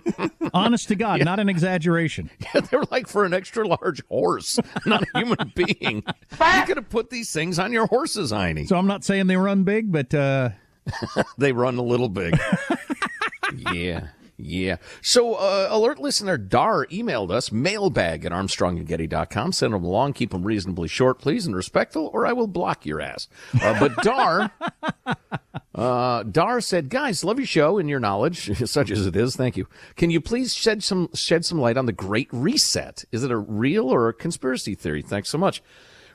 Honest 0.52 0.88
to 0.88 0.96
God, 0.96 1.24
not 1.24 1.40
an 1.40 1.48
exaggeration. 1.48 2.28
Yeah, 2.54 2.60
they're 2.60 2.82
like 2.90 3.06
for 3.08 3.24
an 3.24 3.32
extra 3.32 3.66
large 3.66 4.02
horse, 4.08 4.58
not 4.86 5.02
a 5.02 5.18
human 5.18 5.52
being. 5.54 6.02
You 6.32 6.64
could 6.66 6.76
have 6.76 6.88
put 6.90 7.08
these 7.10 7.32
things 7.32 7.58
on 7.58 7.72
your 7.72 7.86
horses, 7.86 8.30
Heine. 8.30 8.66
So 8.66 8.76
I'm 8.76 8.86
not 8.86 9.02
saying 9.02 9.28
they 9.28 9.36
run 9.36 9.64
big, 9.64 9.90
but 9.90 10.12
uh, 10.14 10.50
they 11.38 11.52
run 11.52 11.76
a 11.78 11.82
little 11.82 12.08
big. 12.10 12.38
yeah. 13.72 14.08
Yeah. 14.40 14.76
So, 15.02 15.34
uh, 15.34 15.66
alert 15.68 15.98
listener 15.98 16.38
Dar 16.38 16.86
emailed 16.86 17.32
us 17.32 17.50
mailbag 17.50 18.24
at 18.24 18.30
armstrongandgetty.com. 18.30 19.50
Send 19.50 19.74
them 19.74 19.82
along. 19.82 20.12
Keep 20.12 20.30
them 20.30 20.44
reasonably 20.44 20.86
short, 20.86 21.18
please, 21.18 21.44
and 21.44 21.56
respectful, 21.56 22.08
or 22.14 22.24
I 22.24 22.32
will 22.32 22.46
block 22.46 22.86
your 22.86 23.00
ass. 23.00 23.26
Uh, 23.60 23.78
but 23.80 23.96
Dar, 23.96 24.52
uh, 25.74 26.22
Dar 26.22 26.60
said, 26.60 26.88
guys, 26.88 27.24
love 27.24 27.38
your 27.38 27.46
show 27.46 27.78
and 27.78 27.88
your 27.88 27.98
knowledge, 27.98 28.56
such 28.70 28.92
as 28.92 29.06
it 29.08 29.16
is. 29.16 29.34
Thank 29.34 29.56
you. 29.56 29.66
Can 29.96 30.10
you 30.10 30.20
please 30.20 30.54
shed 30.54 30.84
some, 30.84 31.08
shed 31.14 31.44
some 31.44 31.60
light 31.60 31.76
on 31.76 31.86
the 31.86 31.92
Great 31.92 32.28
Reset? 32.30 33.04
Is 33.10 33.24
it 33.24 33.32
a 33.32 33.36
real 33.36 33.92
or 33.92 34.08
a 34.08 34.14
conspiracy 34.14 34.76
theory? 34.76 35.02
Thanks 35.02 35.30
so 35.30 35.38
much. 35.38 35.62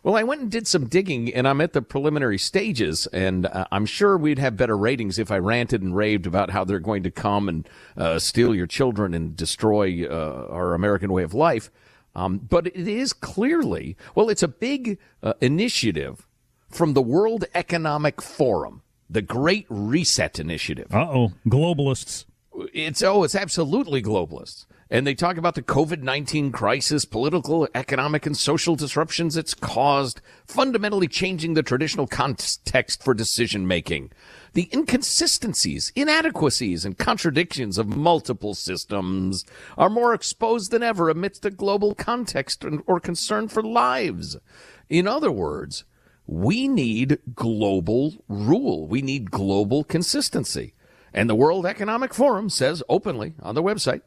Well, 0.03 0.17
I 0.17 0.23
went 0.23 0.41
and 0.41 0.51
did 0.51 0.67
some 0.67 0.87
digging, 0.87 1.33
and 1.33 1.47
I'm 1.47 1.61
at 1.61 1.71
the 1.71 1.81
preliminary 1.81 2.37
stages, 2.37 3.07
and 3.07 3.45
uh, 3.45 3.65
I'm 3.71 3.85
sure 3.85 4.17
we'd 4.17 4.37
have 4.37 4.57
better 4.57 4.77
ratings 4.77 5.17
if 5.17 5.31
I 5.31 5.37
ranted 5.37 5.81
and 5.81 5.95
raved 5.95 6.27
about 6.27 6.49
how 6.49 6.65
they're 6.65 6.79
going 6.79 7.03
to 7.03 7.11
come 7.11 7.47
and 7.47 7.69
uh, 7.95 8.19
steal 8.19 8.53
your 8.53 8.67
children 8.67 9.13
and 9.13 9.33
destroy 9.33 10.05
uh, 10.05 10.47
our 10.49 10.73
American 10.73 11.13
way 11.13 11.23
of 11.23 11.33
life. 11.33 11.71
Um, 12.15 12.37
but 12.37 12.67
it 12.67 12.85
is 12.85 13.13
clearly, 13.13 13.95
well, 14.13 14.27
it's 14.27 14.43
a 14.43 14.47
big 14.49 14.99
uh, 15.23 15.35
initiative 15.39 16.27
from 16.69 16.95
the 16.95 17.01
World 17.01 17.45
Economic 17.55 18.21
Forum, 18.21 18.81
the 19.09 19.21
Great 19.21 19.65
Reset 19.69 20.37
Initiative. 20.37 20.93
uh 20.93 21.07
oh, 21.09 21.31
globalists. 21.47 22.25
It's 22.73 23.01
oh, 23.01 23.23
it's 23.23 23.35
absolutely 23.35 24.01
globalist. 24.01 24.65
And 24.89 25.07
they 25.07 25.15
talk 25.15 25.37
about 25.37 25.55
the 25.55 25.63
COVID 25.63 26.03
19 26.03 26.51
crisis, 26.51 27.03
political, 27.03 27.67
economic, 27.73 28.27
and 28.27 28.37
social 28.37 28.75
disruptions 28.75 29.35
it's 29.35 29.55
caused, 29.55 30.21
fundamentally 30.45 31.07
changing 31.07 31.55
the 31.55 31.63
traditional 31.63 32.05
context 32.05 33.01
for 33.03 33.15
decision 33.15 33.67
making. 33.67 34.11
The 34.53 34.69
inconsistencies, 34.71 35.91
inadequacies, 35.95 36.85
and 36.85 36.95
contradictions 36.95 37.79
of 37.79 37.87
multiple 37.87 38.53
systems 38.53 39.45
are 39.79 39.89
more 39.89 40.13
exposed 40.13 40.69
than 40.69 40.83
ever 40.83 41.09
amidst 41.09 41.45
a 41.45 41.49
global 41.49 41.95
context 41.95 42.63
or 42.85 42.99
concern 42.99 43.47
for 43.47 43.63
lives. 43.63 44.37
In 44.89 45.07
other 45.07 45.31
words, 45.31 45.85
we 46.27 46.67
need 46.67 47.17
global 47.33 48.13
rule. 48.27 48.87
We 48.87 49.01
need 49.01 49.31
global 49.31 49.83
consistency. 49.83 50.75
And 51.13 51.29
the 51.29 51.35
World 51.35 51.65
Economic 51.65 52.13
Forum 52.13 52.49
says 52.49 52.81
openly 52.89 53.33
on 53.41 53.55
their 53.55 53.63
website, 53.63 54.01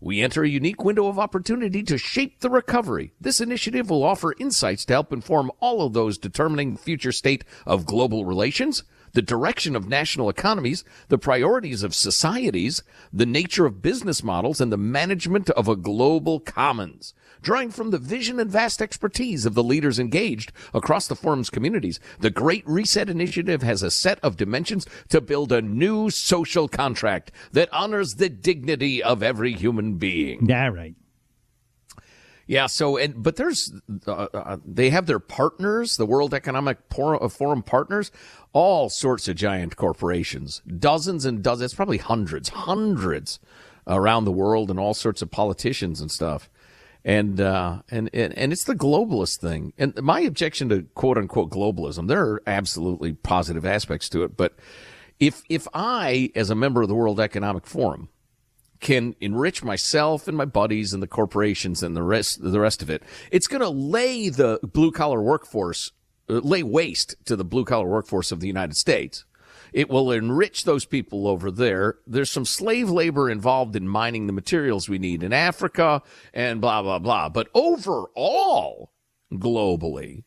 we 0.00 0.20
enter 0.20 0.42
a 0.42 0.48
unique 0.48 0.84
window 0.84 1.06
of 1.06 1.18
opportunity 1.18 1.82
to 1.84 1.96
shape 1.96 2.40
the 2.40 2.50
recovery. 2.50 3.12
This 3.20 3.40
initiative 3.40 3.88
will 3.88 4.02
offer 4.02 4.34
insights 4.38 4.84
to 4.86 4.92
help 4.92 5.12
inform 5.12 5.50
all 5.60 5.80
of 5.80 5.92
those 5.92 6.18
determining 6.18 6.74
the 6.74 6.80
future 6.80 7.12
state 7.12 7.44
of 7.64 7.86
global 7.86 8.26
relations, 8.26 8.82
the 9.12 9.22
direction 9.22 9.74
of 9.76 9.88
national 9.88 10.28
economies, 10.28 10.84
the 11.08 11.16
priorities 11.16 11.82
of 11.82 11.94
societies, 11.94 12.82
the 13.12 13.24
nature 13.24 13.64
of 13.64 13.80
business 13.80 14.22
models, 14.22 14.60
and 14.60 14.72
the 14.72 14.76
management 14.76 15.48
of 15.50 15.68
a 15.68 15.76
global 15.76 16.40
commons. 16.40 17.14
Drawing 17.44 17.70
from 17.70 17.90
the 17.90 17.98
vision 17.98 18.40
and 18.40 18.50
vast 18.50 18.80
expertise 18.80 19.44
of 19.44 19.52
the 19.52 19.62
leaders 19.62 19.98
engaged 19.98 20.50
across 20.72 21.06
the 21.06 21.14
forum's 21.14 21.50
communities, 21.50 22.00
the 22.18 22.30
Great 22.30 22.66
Reset 22.66 23.10
Initiative 23.10 23.60
has 23.62 23.82
a 23.82 23.90
set 23.90 24.18
of 24.20 24.38
dimensions 24.38 24.86
to 25.10 25.20
build 25.20 25.52
a 25.52 25.60
new 25.60 26.08
social 26.08 26.68
contract 26.68 27.30
that 27.52 27.70
honors 27.70 28.14
the 28.14 28.30
dignity 28.30 29.02
of 29.02 29.22
every 29.22 29.52
human 29.52 29.96
being. 29.96 30.46
Yeah, 30.46 30.68
right. 30.68 30.94
Yeah. 32.46 32.64
So, 32.66 32.96
and 32.96 33.22
but 33.22 33.36
there's 33.36 33.74
uh, 34.06 34.26
uh, 34.32 34.56
they 34.64 34.88
have 34.88 35.04
their 35.04 35.18
partners, 35.18 35.98
the 35.98 36.06
World 36.06 36.32
Economic 36.32 36.78
uh, 36.98 37.28
Forum 37.28 37.62
partners, 37.62 38.10
all 38.54 38.88
sorts 38.88 39.28
of 39.28 39.36
giant 39.36 39.76
corporations, 39.76 40.62
dozens 40.78 41.26
and 41.26 41.42
dozens. 41.42 41.74
Probably 41.74 41.98
hundreds, 41.98 42.48
hundreds 42.48 43.38
around 43.86 44.24
the 44.24 44.32
world, 44.32 44.70
and 44.70 44.80
all 44.80 44.94
sorts 44.94 45.20
of 45.20 45.30
politicians 45.30 46.00
and 46.00 46.10
stuff. 46.10 46.48
And, 47.06 47.38
uh, 47.38 47.82
and 47.90 48.08
and 48.14 48.32
and 48.32 48.50
it's 48.50 48.64
the 48.64 48.74
globalist 48.74 49.36
thing. 49.36 49.74
And 49.76 49.94
my 50.02 50.20
objection 50.20 50.70
to 50.70 50.84
quote 50.94 51.18
unquote 51.18 51.50
globalism, 51.50 52.08
there 52.08 52.22
are 52.22 52.42
absolutely 52.46 53.12
positive 53.12 53.66
aspects 53.66 54.08
to 54.10 54.24
it. 54.24 54.38
But 54.38 54.54
if 55.20 55.42
if 55.50 55.68
I, 55.74 56.30
as 56.34 56.48
a 56.48 56.54
member 56.54 56.80
of 56.80 56.88
the 56.88 56.94
World 56.94 57.20
Economic 57.20 57.66
Forum, 57.66 58.08
can 58.80 59.16
enrich 59.20 59.62
myself 59.62 60.28
and 60.28 60.36
my 60.36 60.44
buddies 60.44 60.92
and 60.92 61.02
the 61.02 61.06
corporations 61.06 61.82
and 61.82 61.96
the 61.96 62.02
rest 62.02 62.42
the 62.42 62.60
rest 62.60 62.82
of 62.82 62.90
it. 62.90 63.02
It's 63.30 63.48
going 63.48 63.62
to 63.62 63.68
lay 63.68 64.28
the 64.28 64.58
blue 64.62 64.90
collar 64.90 65.22
workforce 65.22 65.92
uh, 66.28 66.34
lay 66.34 66.62
waste 66.62 67.16
to 67.26 67.36
the 67.36 67.44
blue 67.44 67.64
collar 67.64 67.88
workforce 67.88 68.32
of 68.32 68.40
the 68.40 68.46
United 68.46 68.76
States. 68.76 69.24
It 69.74 69.90
will 69.90 70.12
enrich 70.12 70.62
those 70.62 70.84
people 70.84 71.26
over 71.26 71.50
there. 71.50 71.96
There's 72.06 72.30
some 72.30 72.44
slave 72.44 72.88
labor 72.88 73.28
involved 73.28 73.74
in 73.74 73.88
mining 73.88 74.28
the 74.28 74.32
materials 74.32 74.88
we 74.88 75.00
need 75.00 75.24
in 75.24 75.32
Africa 75.32 76.00
and 76.32 76.60
blah 76.60 76.80
blah 76.80 77.00
blah. 77.00 77.28
But 77.28 77.48
overall, 77.54 78.92
globally, 79.32 80.22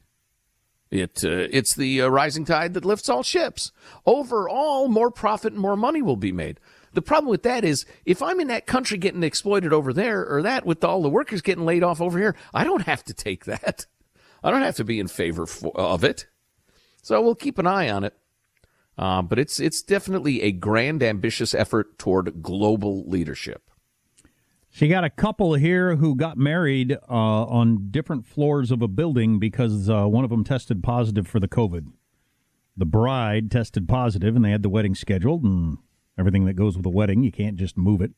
it 0.92 1.24
uh, 1.24 1.48
it's 1.50 1.74
the 1.78 2.02
uh, 2.02 2.10
rising 2.10 2.44
tide 2.44 2.74
that 2.74 2.84
lifts 2.84 3.08
all 3.08 3.24
ships. 3.24 3.72
Overall, 4.06 4.90
more 4.90 5.10
profit 5.10 5.54
and 5.54 5.62
more 5.62 5.78
money 5.78 6.02
will 6.02 6.18
be 6.18 6.34
made. 6.34 6.60
The 6.92 7.02
problem 7.02 7.30
with 7.30 7.44
that 7.44 7.64
is 7.64 7.86
if 8.06 8.22
I'm 8.22 8.42
in 8.42 8.50
that 8.50 8.66
country 8.66 8.98
getting 8.98 9.24
exploited 9.24 9.72
over 9.72 9.94
there 9.94 10.28
or 10.28 10.42
that 10.42 10.66
with 10.66 10.84
all 10.84 11.02
the 11.02 11.10
workers 11.10 11.42
getting 11.42 11.66
laid 11.66 11.84
off 11.84 12.02
over 12.02 12.20
here, 12.20 12.36
I 12.54 12.66
don't 12.66 12.82
have 12.82 13.06
to 13.06 13.14
take 13.14 13.46
that. 13.46 13.86
I 14.44 14.52
don't 14.52 14.62
have 14.62 14.76
to 14.76 14.84
be 14.84 15.00
in 15.00 15.08
favor 15.08 15.46
for, 15.46 15.72
of 15.80 16.04
it. 16.04 16.28
So 17.02 17.22
we'll 17.22 17.36
keep 17.36 17.58
an 17.60 17.68
eye 17.68 17.90
on 17.90 18.04
it. 18.04 18.14
Uh, 18.98 19.22
but 19.22 19.38
it's 19.38 19.60
it's 19.60 19.82
definitely 19.82 20.42
a 20.42 20.52
grand, 20.52 21.04
ambitious 21.04 21.54
effort 21.54 22.00
toward 22.00 22.42
global 22.42 23.08
leadership. 23.08 23.70
She 24.70 24.88
got 24.88 25.04
a 25.04 25.10
couple 25.10 25.56
here 25.56 25.96
who 25.96 26.16
got 26.16 26.38
married 26.38 26.94
uh, 27.10 27.46
on 27.46 27.90
different 27.90 28.26
floors 28.26 28.72
of 28.72 28.82
a 28.82 28.88
building 28.88 29.40
because 29.40 29.90
uh, 29.90 30.06
one 30.06 30.24
of 30.24 30.30
them 30.30 30.44
tested 30.44 30.84
positive 30.84 31.28
for 31.28 31.40
the 31.40 31.48
COVID. 31.48 31.92
The 32.76 32.86
bride 32.86 33.50
tested 33.50 33.88
positive, 33.88 34.36
and 34.36 34.46
they 34.46 34.52
had 34.52 34.62
the 34.62 34.70
wedding 34.70 34.94
scheduled, 34.94 35.44
and 35.44 35.80
everything 36.18 36.46
that 36.46 36.54
goes 36.54 36.78
with 36.78 36.86
a 36.86 36.92
wedding. 36.92 37.24
You 37.24 37.32
can't 37.32 37.56
just 37.56 37.78
move 37.78 38.02
it. 38.02 38.12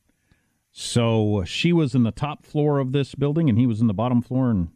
So 0.72 1.44
she 1.46 1.72
was 1.72 1.96
in 1.96 2.04
the 2.04 2.12
top 2.12 2.46
floor 2.46 2.80
of 2.80 2.92
this 2.92 3.16
building, 3.16 3.50
and 3.50 3.58
he 3.58 3.68
was 3.68 3.80
in 3.80 3.88
the 3.88 3.94
bottom 3.94 4.22
floor, 4.22 4.50
and 4.50 4.70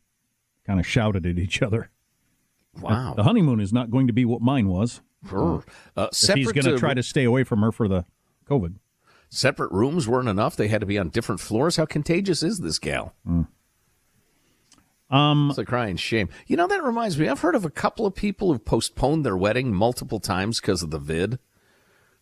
kind 0.66 0.80
of 0.80 0.88
shouted 0.88 1.26
at 1.26 1.38
each 1.38 1.62
other. 1.62 1.90
Wow. 2.80 3.14
The 3.14 3.24
honeymoon 3.24 3.60
is 3.60 3.74
not 3.74 3.92
going 3.92 4.08
to 4.08 4.14
be 4.14 4.26
what 4.26 4.42
mine 4.42 4.68
was. 4.68 5.02
Sure. 5.30 5.64
Uh, 5.96 6.08
he's 6.34 6.52
going 6.52 6.66
to 6.66 6.78
try 6.78 6.94
to 6.94 7.04
stay 7.04 7.24
away 7.24 7.44
from 7.44 7.62
her 7.62 7.72
for 7.72 7.88
the 7.88 8.06
COVID. 8.50 8.76
Separate 9.30 9.72
rooms 9.72 10.08
weren't 10.08 10.30
enough. 10.30 10.56
They 10.56 10.68
had 10.68 10.82
to 10.82 10.86
be 10.86 11.00
on 11.00 11.10
different 11.10 11.42
floors. 11.42 11.78
How 11.78 11.86
contagious 11.86 12.44
is 12.44 12.60
this 12.60 12.78
gal? 12.78 13.16
Mm. 13.28 13.48
Um, 15.10 15.50
it's 15.50 15.60
a 15.60 15.66
crying 15.66 15.98
shame. 15.98 16.30
You 16.48 16.58
know, 16.58 16.68
that 16.68 16.84
reminds 16.84 17.18
me, 17.18 17.28
I've 17.28 17.42
heard 17.42 17.56
of 17.56 17.66
a 17.66 17.70
couple 17.70 18.06
of 18.06 18.16
people 18.16 18.52
who've 18.52 18.66
postponed 18.66 19.26
their 19.26 19.38
wedding 19.38 19.74
multiple 19.74 20.20
times 20.20 20.60
because 20.60 20.84
of 20.84 20.92
the 20.92 21.00
vid. 21.00 21.40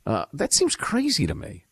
Uh, 0.05 0.25
that 0.33 0.53
seems 0.53 0.75
crazy 0.75 1.25
to 1.27 1.35
me. 1.35 1.65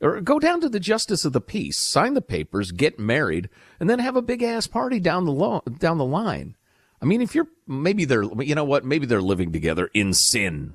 Or 0.00 0.20
go 0.20 0.38
down 0.38 0.60
to 0.60 0.68
the 0.68 0.80
justice 0.80 1.24
of 1.24 1.32
the 1.32 1.40
peace, 1.40 1.78
sign 1.78 2.14
the 2.14 2.22
papers, 2.22 2.70
get 2.70 2.98
married, 2.98 3.48
and 3.80 3.90
then 3.90 3.98
have 3.98 4.16
a 4.16 4.22
big 4.22 4.42
ass 4.42 4.66
party 4.66 5.00
down 5.00 5.24
the 5.24 5.32
lo- 5.32 5.62
down 5.78 5.98
the 5.98 6.04
line. 6.04 6.56
I 7.00 7.04
mean, 7.04 7.20
if 7.22 7.34
you're 7.34 7.48
maybe 7.66 8.04
they're 8.04 8.24
you 8.42 8.54
know 8.54 8.64
what 8.64 8.84
maybe 8.84 9.06
they're 9.06 9.22
living 9.22 9.52
together 9.52 9.88
in 9.94 10.12
sin. 10.12 10.74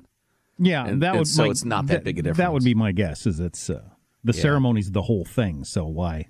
Yeah, 0.58 0.86
and, 0.86 1.02
that 1.02 1.16
would 1.16 1.26
so 1.26 1.44
my, 1.44 1.50
it's 1.50 1.64
not 1.64 1.86
that, 1.88 2.04
big 2.04 2.18
a 2.18 2.22
difference. 2.22 2.38
That 2.38 2.52
would 2.52 2.62
be 2.64 2.74
my 2.74 2.92
guess. 2.92 3.26
Is 3.26 3.40
it's 3.40 3.68
uh, 3.68 3.82
the 4.22 4.32
Yeah. 4.32 4.42
ceremony's 4.42 4.90
the 4.92 5.02
whole 5.02 5.24
thing. 5.24 5.64
So 5.64 5.84
why 5.84 6.28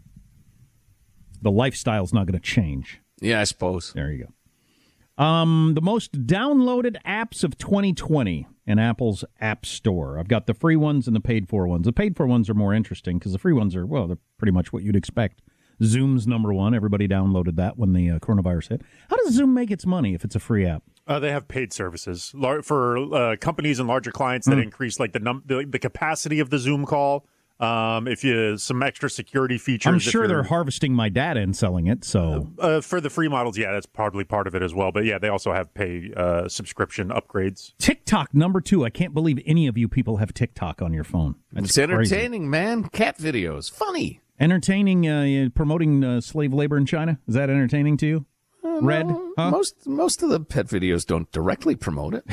the 1.43 1.51
lifestyle's 1.51 2.13
not 2.13 2.27
going 2.27 2.41
to 2.41 2.45
change. 2.45 3.01
Yeah, 3.21 3.41
I 3.41 3.45
suppose. 3.45 3.93
There 3.93 4.11
you 4.11 4.25
go. 4.27 5.23
Um, 5.23 5.75
the 5.75 5.83
most 5.83 6.27
downloaded 6.27 6.97
apps 7.07 7.45
of 7.45 7.57
2020 7.59 8.49
in 8.67 8.79
Apple's 8.79 9.25
App 9.41 9.65
Store. 9.65 10.19
I've 10.19 10.27
got 10.27 10.47
the 10.47 10.55
free 10.55 10.75
ones 10.75 11.07
and 11.07 11.15
the 11.15 11.21
paid 11.21 11.49
for 11.49 11.69
ones. 11.69 11.85
The 11.85 11.93
paid 11.93 12.17
for 12.17 12.27
ones 12.27 12.51
are 12.51 12.55
more 12.55 12.75
interesting 12.75 13.19
because 13.19 13.33
the 13.33 13.39
free 13.39 13.53
ones 13.53 13.77
are 13.77 13.87
well, 13.87 14.09
they're 14.09 14.19
pretty 14.39 14.53
much 14.53 14.73
what 14.73 14.83
you'd 14.83 14.97
expect. 14.97 15.41
Zoom's 15.83 16.27
number 16.27 16.53
one. 16.53 16.75
Everybody 16.75 17.09
downloaded 17.09 17.57
that 17.57 17.79
when 17.79 17.93
the 17.93 18.11
uh, 18.11 18.19
coronavirus 18.19 18.69
hit. 18.69 18.83
How 19.11 19.17
does 19.17 19.35
Zoom 19.35 19.55
make 19.55 19.71
its 19.71 19.85
money 19.87 20.15
if 20.15 20.25
it's 20.25 20.35
a 20.37 20.41
free 20.41 20.67
app? 20.67 20.83
Uh, 21.07 21.19
they 21.21 21.31
have 21.31 21.47
paid 21.49 21.73
services 21.73 22.33
Lar- 22.35 22.63
for 22.63 22.97
uh, 23.15 23.37
companies 23.37 23.79
and 23.79 23.89
larger 23.89 24.11
clients 24.13 24.47
that 24.47 24.57
Mm. 24.57 24.63
increase 24.65 24.99
like 24.99 25.13
the, 25.13 25.19
num- 25.21 25.43
the 25.45 25.67
the 25.69 25.79
capacity 25.79 26.41
of 26.41 26.51
the 26.51 26.59
Zoom 26.59 26.87
call. 26.87 27.27
Um, 27.61 28.09
if 28.09 28.25
you 28.25 28.57
some 28.59 28.83
extra 28.83 29.09
security 29.09 29.59
features, 29.59 29.87
I'm 29.93 29.99
sure 30.01 30.27
they're 30.27 30.43
harvesting 30.43 30.93
my 30.93 31.09
data 31.09 31.39
and 31.41 31.55
selling 31.57 31.87
it. 31.87 32.05
So 32.05 32.51
uh, 32.59 32.81
for 32.81 33.01
the 33.01 33.09
free 33.11 33.29
models. 33.29 33.57
Yeah, 33.57 33.71
that's 33.73 33.87
probably 33.87 34.25
part 34.25 34.49
of 34.49 34.57
it 34.57 34.63
as 34.63 34.75
well. 34.75 34.91
But 34.91 35.05
yeah, 35.05 35.19
they 35.19 35.29
also 35.29 35.53
have 35.53 35.73
pay 35.73 36.11
uh, 36.17 36.49
subscription 36.49 37.11
upgrades. 37.11 37.73
TikTok 37.79 38.35
number 38.35 38.61
two. 38.61 38.85
I 38.85 38.91
can't 38.91 39.15
believe 39.15 39.39
any 39.47 39.69
of 39.69 39.79
you 39.79 39.87
people 39.89 40.17
have 40.17 40.35
TikTok 40.35 40.83
on 40.83 40.93
your 40.93 41.05
phone. 41.05 41.37
That's 41.53 41.67
it's 41.69 41.75
crazy. 41.77 41.93
entertaining, 41.93 42.51
man. 42.51 42.85
Cat 42.89 43.19
videos, 43.19 43.71
funny. 43.71 44.21
Entertaining, 44.41 45.09
uh, 45.09 45.49
promoting 45.55 46.03
uh, 46.03 46.21
slave 46.21 46.53
labor 46.53 46.77
in 46.77 46.87
China. 46.87 47.21
Is 47.29 47.35
that 47.35 47.51
entertaining 47.51 47.97
to 47.99 48.07
you? 48.07 48.27
Red, 48.63 49.07
huh? 49.39 49.51
Most 49.51 49.87
most 49.87 50.23
of 50.23 50.31
the 50.31 50.41
pet 50.41 50.67
videos 50.67 51.07
don't 51.07 51.31
directly 51.31 51.77
promote 51.77 52.15
it. 52.15 52.25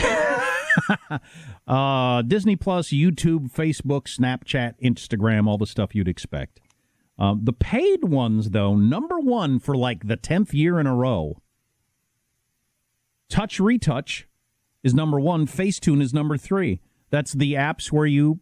uh, 1.68 2.22
Disney 2.24 2.56
Plus, 2.56 2.90
YouTube, 2.90 3.52
Facebook, 3.52 4.04
Snapchat, 4.04 4.74
Instagram, 4.82 5.48
all 5.48 5.58
the 5.58 5.68
stuff 5.68 5.94
you'd 5.94 6.08
expect. 6.08 6.60
Um, 7.20 7.42
the 7.44 7.54
paid 7.54 8.06
ones, 8.06 8.50
though, 8.50 8.76
number 8.76 9.20
one 9.20 9.60
for 9.60 9.76
like 9.76 10.08
the 10.08 10.18
tenth 10.18 10.54
year 10.54 10.80
in 10.80 10.88
a 10.88 10.96
row. 10.96 11.38
Touch 13.30 13.60
Retouch 13.60 14.28
is 14.84 14.94
number 14.94 15.20
one. 15.20 15.46
Facetune 15.46 16.02
is 16.02 16.14
number 16.14 16.38
three. 16.38 16.82
That's 17.12 17.34
the 17.34 17.54
apps 17.54 17.92
where 17.92 18.08
you 18.08 18.40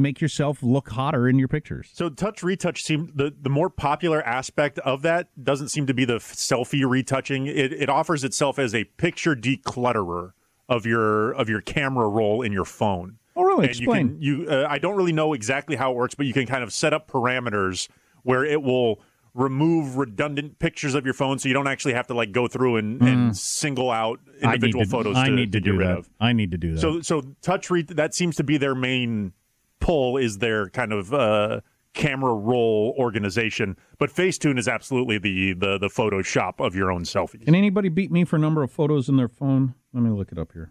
make 0.00 0.20
yourself 0.20 0.62
look 0.62 0.88
hotter 0.90 1.28
in 1.28 1.38
your 1.38 1.48
pictures. 1.48 1.90
So 1.92 2.08
touch 2.08 2.42
retouch 2.42 2.82
seem 2.82 3.12
the, 3.14 3.32
the 3.40 3.50
more 3.50 3.70
popular 3.70 4.22
aspect 4.22 4.78
of 4.80 5.02
that 5.02 5.28
doesn't 5.42 5.68
seem 5.68 5.86
to 5.86 5.94
be 5.94 6.04
the 6.04 6.14
selfie 6.18 6.88
retouching. 6.88 7.46
It, 7.46 7.72
it 7.72 7.88
offers 7.88 8.24
itself 8.24 8.58
as 8.58 8.74
a 8.74 8.84
picture 8.84 9.36
declutterer 9.36 10.32
of 10.68 10.86
your 10.86 11.32
of 11.32 11.48
your 11.48 11.60
camera 11.60 12.08
roll 12.08 12.42
in 12.42 12.52
your 12.52 12.64
phone. 12.64 13.18
Oh, 13.36 13.42
really? 13.44 13.64
And 13.66 13.70
Explain. 13.70 14.16
You 14.20 14.44
can, 14.44 14.48
you 14.48 14.50
uh, 14.50 14.66
I 14.68 14.78
don't 14.78 14.96
really 14.96 15.12
know 15.12 15.32
exactly 15.34 15.76
how 15.76 15.92
it 15.92 15.96
works, 15.96 16.14
but 16.14 16.26
you 16.26 16.32
can 16.32 16.46
kind 16.46 16.62
of 16.64 16.72
set 16.72 16.92
up 16.92 17.08
parameters 17.08 17.88
where 18.22 18.44
it 18.44 18.62
will 18.62 19.00
remove 19.34 19.96
redundant 19.96 20.58
pictures 20.58 20.94
of 20.96 21.04
your 21.04 21.14
phone, 21.14 21.38
so 21.38 21.46
you 21.48 21.54
don't 21.54 21.68
actually 21.68 21.94
have 21.94 22.06
to 22.08 22.14
like 22.14 22.32
go 22.32 22.48
through 22.48 22.76
and, 22.76 23.00
and 23.00 23.36
single 23.36 23.90
out 23.90 24.18
Mm. 24.40 24.46
I 24.46 24.54
individual 24.54 24.84
to- 24.84 24.90
photos 24.90 25.16
I 25.16 25.26
to, 25.26 25.32
need 25.32 25.52
to, 25.52 25.60
to 25.60 25.72
do 25.72 25.78
that. 25.78 25.98
of. 25.98 26.10
I 26.18 26.32
need 26.32 26.50
to 26.52 26.56
do 26.58 26.74
that. 26.74 26.80
So 26.80 27.00
so 27.02 27.22
touch 27.42 27.70
re- 27.70 27.82
that 27.82 28.14
seems 28.14 28.36
to 28.36 28.44
be 28.44 28.56
their 28.56 28.74
main 28.74 29.32
pull 29.80 30.16
is 30.16 30.38
their 30.38 30.68
kind 30.70 30.92
of 30.92 31.12
uh, 31.12 31.60
camera 31.94 32.34
roll 32.34 32.94
organization. 32.98 33.76
But 33.98 34.10
Facetune 34.10 34.58
is 34.58 34.68
absolutely 34.68 35.18
the 35.18 35.54
the 35.54 35.78
the 35.78 35.88
Photoshop 35.88 36.64
of 36.64 36.74
your 36.74 36.90
own 36.90 37.02
selfies. 37.04 37.44
Can 37.44 37.54
anybody 37.54 37.88
beat 37.88 38.10
me 38.10 38.24
for 38.24 38.38
number 38.38 38.62
of 38.62 38.70
photos 38.70 39.08
in 39.08 39.16
their 39.16 39.28
phone? 39.28 39.74
Let 39.92 40.02
me 40.02 40.10
look 40.10 40.30
it 40.32 40.38
up 40.38 40.52
here. 40.52 40.70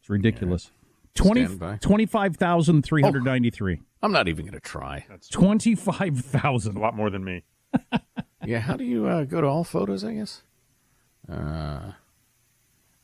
It's 0.00 0.10
ridiculous. 0.10 0.72
Twenty 1.14 1.44
Stand 1.44 1.58
by. 1.60 1.76
twenty 1.78 2.06
five 2.06 2.36
thousand 2.36 2.82
three 2.82 3.02
hundred 3.02 3.24
ninety 3.24 3.50
three. 3.50 3.80
I'm 4.02 4.12
not 4.12 4.28
even 4.28 4.44
going 4.46 4.54
to 4.54 4.60
try. 4.60 5.04
Twenty 5.30 5.74
five 5.74 6.18
thousand. 6.20 6.76
A 6.76 6.80
lot 6.80 6.94
more 6.94 7.10
than 7.10 7.24
me. 7.24 7.44
Yeah, 8.42 8.60
how 8.60 8.74
do 8.74 8.84
you 8.84 9.04
uh, 9.06 9.24
go 9.24 9.42
to 9.42 9.46
all 9.46 9.64
photos? 9.64 10.02
I 10.02 10.14
guess. 10.14 10.42
Uh, 11.30 11.92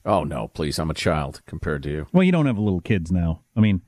oh 0.06 0.24
no, 0.24 0.48
please! 0.48 0.78
I'm 0.78 0.90
a 0.90 0.94
child 0.94 1.42
compared 1.46 1.82
to 1.82 1.90
you. 1.90 2.06
Well, 2.10 2.22
you 2.24 2.32
don't 2.32 2.46
have 2.46 2.58
little 2.58 2.80
kids 2.80 3.12
now. 3.12 3.42
I 3.54 3.60
mean, 3.60 3.82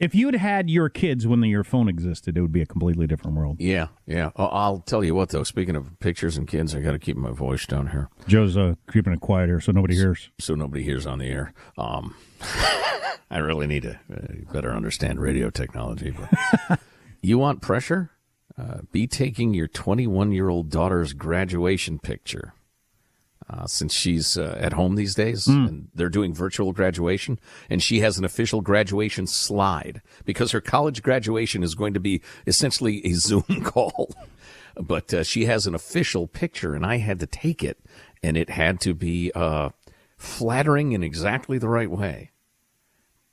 If 0.00 0.14
you 0.14 0.26
had 0.26 0.34
had 0.34 0.70
your 0.70 0.88
kids 0.88 1.26
when 1.26 1.42
your 1.44 1.62
phone 1.62 1.88
existed, 1.88 2.36
it 2.36 2.40
would 2.40 2.52
be 2.52 2.62
a 2.62 2.66
completely 2.66 3.06
different 3.06 3.36
world. 3.36 3.56
Yeah, 3.60 3.88
yeah. 4.06 4.30
I'll 4.36 4.80
tell 4.80 5.04
you 5.04 5.14
what, 5.14 5.28
though. 5.28 5.44
Speaking 5.44 5.76
of 5.76 5.98
pictures 6.00 6.36
and 6.36 6.48
kids, 6.48 6.74
I 6.74 6.80
got 6.80 6.92
to 6.92 6.98
keep 6.98 7.16
my 7.16 7.30
voice 7.30 7.64
down 7.64 7.88
here 7.88 8.08
Joe's 8.26 8.56
uh, 8.56 8.74
keeping 8.92 9.12
it 9.12 9.20
quiet 9.20 9.48
here 9.48 9.60
so 9.60 9.70
nobody 9.72 9.94
hears. 9.94 10.30
so 10.40 10.54
nobody 10.54 10.82
hears 10.82 11.06
on 11.06 11.20
the 11.20 11.26
air. 11.26 11.52
Um, 11.78 12.16
I 13.30 13.38
really 13.38 13.66
need 13.66 13.82
to 13.84 13.98
uh, 14.12 14.52
better 14.52 14.72
understand 14.72 15.20
radio 15.20 15.48
technology. 15.50 16.10
But 16.10 16.80
you 17.22 17.38
want 17.38 17.62
pressure? 17.62 18.10
Uh, 18.58 18.80
be 18.92 19.06
taking 19.06 19.54
your 19.54 19.66
21 19.68 20.32
year 20.32 20.48
old 20.48 20.70
daughter's 20.70 21.12
graduation 21.12 21.98
picture. 21.98 22.54
Uh, 23.50 23.66
since 23.66 23.92
she's 23.92 24.38
uh, 24.38 24.56
at 24.58 24.72
home 24.72 24.94
these 24.94 25.14
days 25.14 25.46
and 25.46 25.88
they're 25.94 26.08
doing 26.08 26.32
virtual 26.32 26.72
graduation, 26.72 27.38
and 27.68 27.82
she 27.82 28.00
has 28.00 28.16
an 28.16 28.24
official 28.24 28.62
graduation 28.62 29.26
slide 29.26 30.00
because 30.24 30.52
her 30.52 30.62
college 30.62 31.02
graduation 31.02 31.62
is 31.62 31.74
going 31.74 31.92
to 31.92 32.00
be 32.00 32.22
essentially 32.46 33.04
a 33.04 33.12
Zoom 33.14 33.42
call. 33.62 34.10
but 34.80 35.12
uh, 35.12 35.22
she 35.22 35.44
has 35.44 35.66
an 35.66 35.74
official 35.74 36.26
picture, 36.26 36.74
and 36.74 36.86
I 36.86 36.96
had 36.96 37.20
to 37.20 37.26
take 37.26 37.62
it, 37.62 37.78
and 38.22 38.38
it 38.38 38.48
had 38.48 38.80
to 38.80 38.94
be 38.94 39.30
uh, 39.34 39.68
flattering 40.16 40.92
in 40.92 41.02
exactly 41.02 41.58
the 41.58 41.68
right 41.68 41.90
way. 41.90 42.30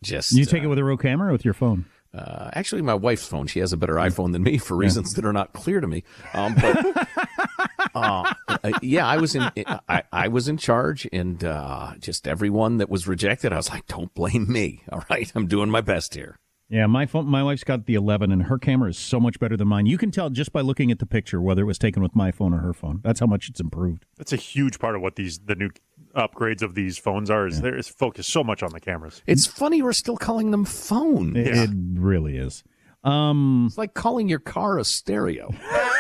Just 0.03 0.33
You 0.33 0.43
take 0.43 0.63
it 0.63 0.67
with 0.67 0.77
a 0.77 0.83
real 0.83 0.97
camera 0.97 1.29
or 1.29 1.31
with 1.31 1.45
your 1.45 1.53
phone? 1.53 1.85
uh, 2.13 2.49
actually, 2.53 2.81
my 2.81 2.93
wife's 2.95 3.25
phone. 3.25 3.47
She 3.47 3.59
has 3.59 3.71
a 3.71 3.77
better 3.77 3.93
iPhone 3.95 4.33
than 4.33 4.43
me 4.43 4.57
for 4.57 4.75
reasons 4.75 5.13
that 5.13 5.23
are 5.25 5.31
not 5.31 5.53
clear 5.53 5.79
to 5.79 5.87
me. 5.87 6.03
Um, 6.33 6.53
but 6.55 7.07
uh, 7.95 8.33
uh, 8.47 8.71
yeah, 8.81 9.07
I 9.07 9.17
was 9.17 9.35
in. 9.35 9.49
I, 9.87 10.03
I 10.11 10.27
was 10.27 10.47
in 10.47 10.57
charge, 10.57 11.07
and 11.11 11.43
uh, 11.43 11.93
just 11.99 12.27
everyone 12.27 12.77
that 12.77 12.89
was 12.89 13.07
rejected, 13.07 13.53
I 13.53 13.57
was 13.57 13.69
like, 13.69 13.87
"Don't 13.87 14.13
blame 14.13 14.51
me. 14.51 14.83
All 14.91 15.03
right, 15.09 15.31
I'm 15.35 15.47
doing 15.47 15.69
my 15.69 15.81
best 15.81 16.15
here." 16.15 16.37
Yeah, 16.69 16.87
my 16.87 17.05
phone. 17.05 17.25
My 17.27 17.43
wife's 17.43 17.65
got 17.65 17.85
the 17.85 17.95
11, 17.95 18.31
and 18.31 18.43
her 18.43 18.57
camera 18.57 18.89
is 18.89 18.97
so 18.97 19.19
much 19.19 19.39
better 19.39 19.57
than 19.57 19.67
mine. 19.67 19.87
You 19.87 19.97
can 19.97 20.09
tell 20.09 20.29
just 20.29 20.53
by 20.53 20.61
looking 20.61 20.89
at 20.89 20.99
the 20.99 21.05
picture 21.05 21.41
whether 21.41 21.63
it 21.63 21.65
was 21.65 21.77
taken 21.77 22.01
with 22.01 22.15
my 22.15 22.31
phone 22.31 22.53
or 22.53 22.59
her 22.59 22.73
phone. 22.73 23.01
That's 23.03 23.19
how 23.19 23.25
much 23.25 23.49
it's 23.49 23.59
improved. 23.59 24.05
That's 24.17 24.31
a 24.31 24.37
huge 24.37 24.79
part 24.79 24.95
of 24.95 25.01
what 25.01 25.17
these 25.17 25.39
the 25.39 25.55
new 25.55 25.69
upgrades 26.15 26.61
of 26.61 26.75
these 26.75 26.97
phones 26.97 27.29
are. 27.29 27.45
Is 27.45 27.59
there 27.59 27.77
is 27.77 27.89
focused 27.89 28.31
so 28.31 28.41
much 28.41 28.63
on 28.63 28.71
the 28.71 28.79
cameras. 28.79 29.21
It's 29.27 29.45
funny 29.45 29.81
we're 29.81 29.91
still 29.91 30.15
calling 30.15 30.51
them 30.51 30.63
phone. 30.63 31.35
It, 31.35 31.47
it 31.47 31.69
really 31.73 32.37
is. 32.37 32.63
Um, 33.03 33.65
It's 33.67 33.77
like 33.77 33.93
calling 33.93 34.29
your 34.29 34.39
car 34.39 34.77
a 34.77 34.83
stereo. 34.83 35.53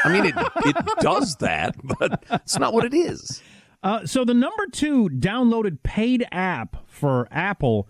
I 0.03 0.11
mean, 0.13 0.25
it 0.25 0.35
it 0.65 0.75
does 0.99 1.35
that, 1.37 1.75
but 1.99 2.23
it's 2.31 2.59
not 2.59 2.73
what 2.73 2.85
it 2.85 2.93
is. 2.93 3.41
Uh, 3.83 4.05
so 4.05 4.23
the 4.23 4.33
number 4.35 4.67
two 4.71 5.09
downloaded 5.09 5.81
paid 5.83 6.25
app 6.31 6.77
for 6.87 7.27
Apple 7.31 7.87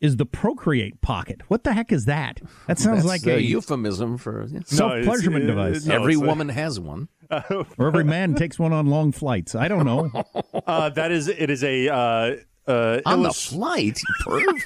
is 0.00 0.16
the 0.16 0.26
Procreate 0.26 1.00
Pocket. 1.00 1.40
What 1.48 1.64
the 1.64 1.72
heck 1.72 1.90
is 1.92 2.04
that? 2.06 2.40
That 2.68 2.78
sounds 2.78 3.04
That's 3.04 3.24
like 3.24 3.26
a 3.26 3.40
euphemism 3.42 4.18
for 4.18 4.46
yeah. 4.48 4.60
self 4.64 5.02
pleasurement 5.04 5.44
No, 5.46 5.50
device. 5.50 5.70
it's- 5.78 5.86
no, 5.86 5.94
every 5.96 6.14
it's 6.14 6.22
a- 6.22 6.26
woman 6.26 6.48
has 6.48 6.78
one. 6.78 7.08
or 7.78 7.86
every 7.88 8.04
man 8.04 8.34
takes 8.34 8.58
one 8.58 8.72
on 8.72 8.86
long 8.86 9.10
flights. 9.10 9.54
I 9.54 9.66
don't 9.68 9.84
know. 9.86 10.10
Uh, 10.66 10.88
that 10.90 11.10
is 11.10 11.26
it 11.28 11.50
is 11.50 11.64
a 11.64 11.88
uh, 11.88 12.36
uh, 12.68 13.00
On 13.06 13.22
the 13.24 13.32
flight, 13.32 13.98
you 14.00 14.24
perv. 14.24 14.60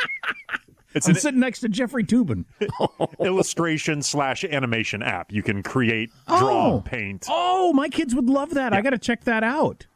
it's 0.96 1.06
I'm 1.06 1.14
an 1.14 1.20
sitting 1.20 1.40
next 1.40 1.60
to 1.60 1.68
Jeffrey 1.68 2.04
Toobin. 2.04 2.44
illustration 3.20 4.02
slash 4.02 4.44
animation 4.44 5.02
app. 5.02 5.32
You 5.32 5.42
can 5.42 5.62
create, 5.62 6.10
draw, 6.26 6.74
Oh. 6.74 6.80
paint. 6.84 7.26
Oh, 7.28 7.72
my 7.72 7.88
kids 7.88 8.14
would 8.14 8.28
love 8.28 8.50
that. 8.54 8.72
I 8.72 8.80
got 8.82 8.90
to 8.90 8.98
check 8.98 9.24
that 9.24 9.42
out. 9.44 9.86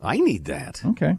I 0.00 0.18
need 0.18 0.44
that. 0.46 0.82
Okay. 0.84 1.18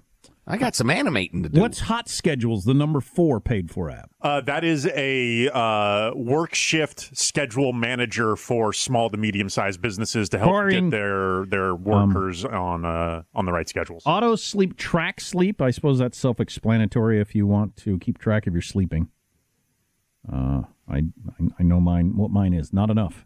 I 0.49 0.55
got 0.55 0.75
some 0.75 0.89
animating 0.89 1.43
to 1.43 1.49
do. 1.49 1.59
What's 1.59 1.81
Hot 1.81 2.07
Schedules, 2.07 2.63
the 2.63 2.73
number 2.73 3.01
four 3.01 3.41
paid 3.41 3.69
for 3.69 3.89
app? 3.91 4.09
Uh, 4.21 4.39
that 4.41 4.63
is 4.63 4.87
a 4.95 5.49
uh, 5.49 6.13
work 6.15 6.55
shift 6.55 7.17
schedule 7.17 7.73
manager 7.73 8.37
for 8.37 8.71
small 8.71 9.09
to 9.09 9.17
medium 9.17 9.49
sized 9.49 9.81
businesses 9.81 10.29
to 10.29 10.37
help 10.37 10.51
Boring. 10.51 10.85
get 10.89 10.91
their 10.97 11.45
their 11.47 11.75
workers 11.75 12.45
on 12.45 12.85
uh, 12.85 13.23
on 13.35 13.45
the 13.45 13.51
right 13.51 13.67
schedules. 13.67 14.03
Auto 14.05 14.37
Sleep 14.37 14.77
Track 14.77 15.19
Sleep. 15.19 15.61
I 15.61 15.69
suppose 15.69 15.99
that's 15.99 16.17
self 16.17 16.39
explanatory 16.39 17.19
if 17.19 17.35
you 17.35 17.45
want 17.45 17.75
to 17.77 17.99
keep 17.99 18.17
track 18.17 18.47
of 18.47 18.53
your 18.53 18.61
sleeping. 18.61 19.09
Uh, 20.31 20.61
I, 20.89 20.97
I 20.97 21.47
I 21.59 21.63
know 21.63 21.79
mine. 21.79 22.15
What 22.15 22.31
mine 22.31 22.53
is 22.53 22.73
not 22.73 22.89
enough. 22.89 23.25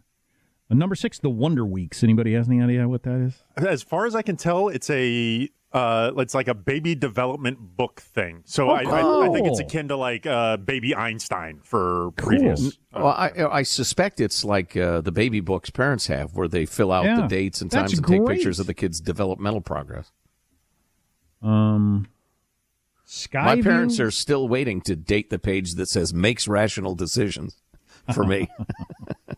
Uh, 0.70 0.74
number 0.74 0.94
six, 0.94 1.18
the 1.18 1.30
Wonder 1.30 1.64
Weeks. 1.66 2.02
Anybody 2.02 2.34
has 2.34 2.48
any 2.48 2.62
idea 2.62 2.88
what 2.88 3.02
that 3.04 3.20
is? 3.20 3.42
As 3.56 3.82
far 3.82 4.06
as 4.06 4.14
I 4.14 4.22
can 4.22 4.36
tell, 4.36 4.68
it's 4.68 4.88
a 4.90 5.48
uh, 5.72 6.12
it's 6.18 6.34
like 6.34 6.48
a 6.48 6.54
baby 6.54 6.94
development 6.94 7.58
book 7.58 8.00
thing. 8.00 8.42
So 8.44 8.68
Oh, 8.70 8.74
I, 8.74 8.82
I, 8.82 9.26
I 9.26 9.32
think 9.32 9.46
it's 9.46 9.58
akin 9.58 9.88
to 9.88 9.96
like 9.96 10.26
uh, 10.26 10.58
Baby 10.58 10.94
Einstein 10.94 11.60
for 11.62 12.10
previous. 12.12 12.76
Well, 12.92 13.06
I, 13.06 13.30
I 13.50 13.62
suspect 13.62 14.20
it's 14.20 14.44
like 14.44 14.76
uh, 14.76 15.00
the 15.00 15.12
baby 15.12 15.40
books 15.40 15.70
parents 15.70 16.08
have, 16.08 16.34
where 16.34 16.46
they 16.46 16.66
fill 16.66 16.92
out 16.92 17.06
Yeah, 17.06 17.22
the 17.22 17.26
dates 17.26 17.62
and 17.62 17.70
times 17.70 17.94
and 17.96 18.06
take 18.06 18.26
pictures 18.26 18.60
of 18.60 18.66
the 18.66 18.74
kids' 18.74 19.00
developmental 19.00 19.62
progress. 19.62 20.12
Um, 21.40 22.06
Sky. 23.14 23.56
My 23.56 23.60
parents 23.62 24.00
are 24.00 24.10
still 24.10 24.48
waiting 24.48 24.80
to 24.82 24.96
date 24.96 25.28
the 25.30 25.38
page 25.38 25.74
that 25.74 25.86
says 25.86 26.14
"makes 26.14 26.48
rational 26.48 26.94
decisions" 26.94 27.56
for 28.14 28.24
me. 28.24 28.48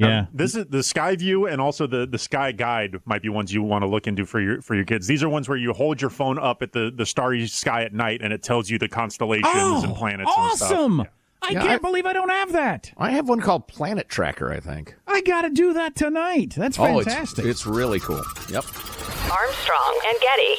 Um, 0.00 0.08
yeah. 0.08 0.26
This 0.32 0.54
is 0.54 0.66
the 0.66 0.84
Sky 0.84 1.16
View 1.16 1.46
and 1.48 1.60
also 1.60 1.88
the 1.88 2.06
the 2.06 2.18
Sky 2.20 2.52
Guide 2.52 3.00
might 3.04 3.20
be 3.20 3.28
ones 3.30 3.52
you 3.52 3.64
want 3.64 3.82
to 3.82 3.88
look 3.88 4.06
into 4.06 4.24
for 4.24 4.40
your 4.40 4.62
for 4.62 4.76
your 4.76 4.84
kids. 4.84 5.08
These 5.08 5.24
are 5.24 5.28
ones 5.28 5.48
where 5.48 5.58
you 5.58 5.72
hold 5.72 6.00
your 6.00 6.08
phone 6.10 6.38
up 6.38 6.62
at 6.62 6.70
the 6.70 6.92
the 6.94 7.04
starry 7.04 7.48
sky 7.48 7.82
at 7.82 7.92
night 7.92 8.20
and 8.22 8.32
it 8.32 8.44
tells 8.44 8.70
you 8.70 8.78
the 8.78 8.86
constellations 8.88 9.52
and 9.82 9.92
oh, 9.92 9.96
planets 9.96 10.30
and 10.38 10.56
stuff. 10.56 10.70
Oh, 10.70 10.74
awesome! 10.76 11.00
I 11.42 11.50
Yeah, 11.50 11.62
can't 11.62 11.70
I- 11.72 11.78
believe 11.78 12.06
I 12.06 12.12
don't 12.12 12.28
have 12.28 12.52
that. 12.52 12.92
I 12.96 13.10
have 13.10 13.28
one 13.28 13.40
called 13.40 13.66
Planet 13.66 14.08
Tracker. 14.08 14.52
I 14.52 14.60
think. 14.60 14.94
I 15.08 15.20
got 15.20 15.42
to 15.42 15.50
do 15.50 15.72
that 15.72 15.96
tonight. 15.96 16.54
That's 16.56 16.78
Oh, 16.78 17.02
fantastic. 17.02 17.44
it's 17.46 17.48
it's 17.62 17.66
really 17.66 17.98
cool. 17.98 18.22
Yep. 18.52 18.64
Armstrong 19.32 20.00
and 20.06 20.20
Getty. 20.20 20.54